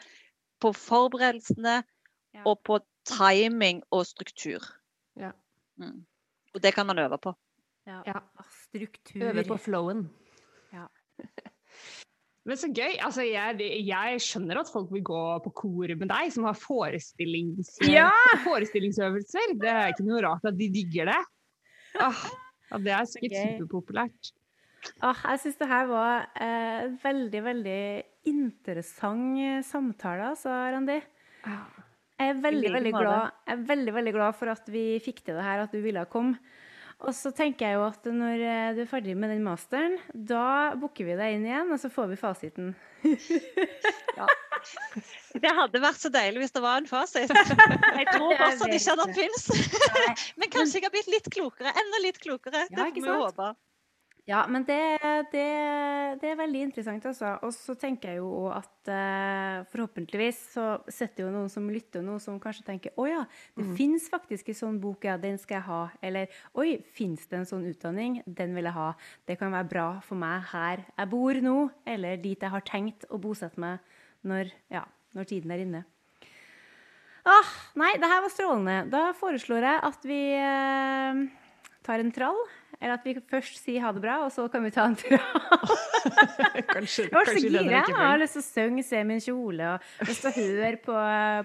[0.62, 1.82] på forberedelsene
[2.30, 2.44] Ja.
[2.46, 2.78] og på
[3.10, 4.62] timing og struktur.
[5.18, 5.32] Ja.
[5.82, 6.06] Mm.
[6.54, 7.34] Og det kan man øve på.
[7.90, 8.02] Ja.
[8.08, 8.20] Ja.
[8.38, 9.24] Ah, Struktur.
[9.30, 10.06] Øve på flowen.
[10.76, 10.86] Ja.
[12.48, 12.96] Men så gøy.
[13.06, 17.76] Altså, jeg, jeg skjønner at folk vil gå på kor med deg, som har forestillings,
[17.90, 18.10] Ja!
[18.48, 19.56] forestillingsøvelser.
[19.62, 21.20] Det er ikke noe rart at de digger det.
[22.00, 22.24] Ah,
[22.70, 23.52] ja, det er sikkert gøy.
[23.58, 24.32] superpopulært.
[25.04, 27.82] Ah, jeg syns det her var eh, veldig, veldig
[28.32, 30.96] interessant eh, samtale, altså, Randi.
[32.20, 35.38] Jeg er veldig, veldig glad, jeg er veldig, veldig glad for at vi fikk til
[35.40, 36.40] det her, at du ville komme.
[37.00, 40.76] Og så tenker jeg jo at når eh, du er ferdig med den masteren, da
[40.80, 42.74] booker vi deg inn igjen, og så får vi fasiten.
[45.44, 47.32] Det hadde vært så deilig hvis det var en fasit.
[47.32, 49.48] Jeg tror fortsatt ikke at den fins.
[50.42, 51.74] Men kanskje jeg har blitt litt klokere.
[51.84, 52.66] Enda litt klokere.
[52.68, 53.50] Ja, Det får vi håpe.
[54.30, 54.78] Ja, men det,
[55.34, 55.46] det,
[56.22, 57.32] det er veldig interessant, altså.
[57.48, 62.20] Og så tenker jeg jo at eh, forhåpentligvis så sitter jo noen som lytter nå,
[62.22, 63.24] som kanskje tenker å ja,
[63.58, 63.74] det Mm.
[63.80, 65.80] fins faktisk en sånn bok, ja, den skal jeg ha.
[66.06, 68.20] Eller oi, fins det en sånn utdanning?
[68.28, 68.92] Den vil jeg ha.
[69.26, 71.58] Det kan være bra for meg her jeg bor nå,
[71.90, 73.80] eller dit jeg har tenkt å bosette meg
[74.30, 74.86] når, ja,
[75.18, 75.84] når tiden er inne.
[77.26, 78.78] Ah, nei, det her var strålende.
[78.94, 81.20] Da foreslår jeg at vi eh,
[81.86, 82.40] tar en trall.
[82.80, 85.20] Eller at vi først sier ha det bra, og så kan vi ta en trall.
[86.72, 87.64] Kanskje, Jeg var så gira.
[87.74, 90.96] Jeg har lyst til å synge, se min kjole og lyst til å høre på,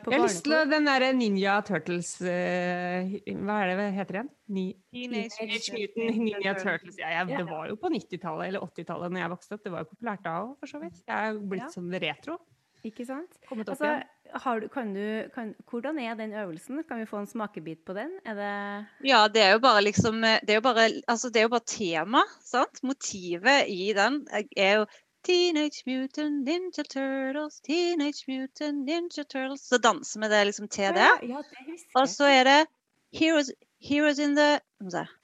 [0.05, 3.89] på Jeg har lyst til å, den derre Ninja Turtles uh, Hva er det det
[3.99, 4.31] heter igjen?
[4.55, 6.99] Ni Teenage Teenage Mutant Ninja Turtles.
[7.03, 9.65] Ja, jeg, det var jo på 90-tallet eller 80-tallet når jeg vokste opp.
[9.67, 11.03] Det var jo populært da òg, for så vidt.
[11.03, 11.73] Jeg er blitt Ja.
[11.75, 12.39] sånn retro.
[12.85, 13.39] Ikke sant?
[13.49, 13.97] Kommet opp Altså,
[14.33, 16.83] du, kan du, kan, hvordan er den øvelsen?
[16.89, 18.11] Kan vi få en smakebit på den?
[18.25, 21.31] Det Ja, det er jo bare liksom Det er jo bare, altså,
[21.67, 22.83] tema, sant?
[22.83, 24.27] Motivet i den
[24.57, 24.87] er jo
[25.25, 29.69] Teenage Mutant Ninja Turtles, Teenage Mutant Ninja Turtles.
[29.69, 31.11] Så danser vi det liksom til det.
[31.23, 32.67] Ja, det Og så er det
[33.15, 34.61] Heroes, heroes in the?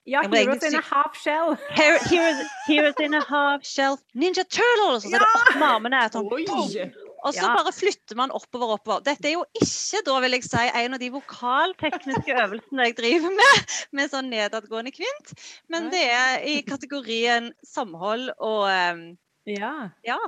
[0.06, 1.56] Ja, Heroes in a half shell.
[1.70, 5.05] Her, Heroes, heroes in a half shell Ninja Turtles!
[5.05, 6.02] Og så er det opp med armene.
[6.14, 6.99] Sånn!
[7.25, 7.55] Og så Ja.
[7.57, 9.03] bare flytter man oppover og oppover.
[9.05, 13.31] Dette er jo ikke, da vil jeg si, en av de vokaltekniske øvelsene jeg driver
[13.37, 15.35] med, med sånn nedadgående kvint.
[15.69, 19.91] Men det er i kategorien samhold og um, Ja.
[20.05, 20.19] ja.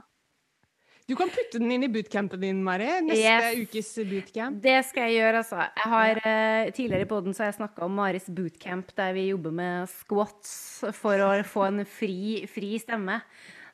[1.09, 2.87] Du kan putte den inn i bootcampen din, Mari.
[3.03, 3.57] Neste Yes.
[3.67, 4.61] ukes bootcamp.
[4.63, 5.59] Det skal jeg gjøre, altså.
[5.77, 9.51] Jeg har, uh, tidligere i poden har jeg snakka om Maris bootcamp, der vi jobber
[9.53, 13.21] med squats for å få en fri, fri stemme.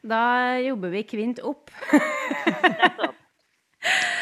[0.07, 1.71] Da jobber vi kvint opp.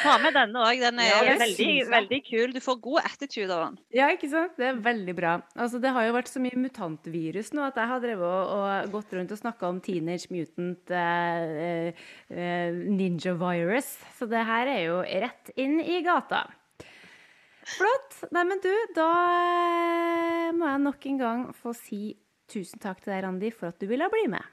[0.07, 0.81] Ta med denne òg.
[0.81, 2.53] Den er Ja, veldig, veldig kul.
[2.55, 3.79] Du får god attitude av den.
[3.97, 4.55] Ja, ikke sant?
[4.61, 5.33] Det er veldig bra.
[5.59, 8.93] Altså, det har jo vært så mye mutantvirus nå at jeg har drevet og, og
[8.95, 13.97] gått rundt og snakka om Teenage Mutant eh, eh, Ninja Virus.
[14.19, 16.45] Så det her er jo rett inn i gata.
[17.67, 18.21] Flott.
[18.31, 22.15] Nei, men du, da eh, må jeg nok en gang få si
[22.47, 24.53] tusen takk til deg, Randi, for at du ville bli med.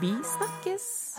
[0.00, 1.16] Vi snakkes!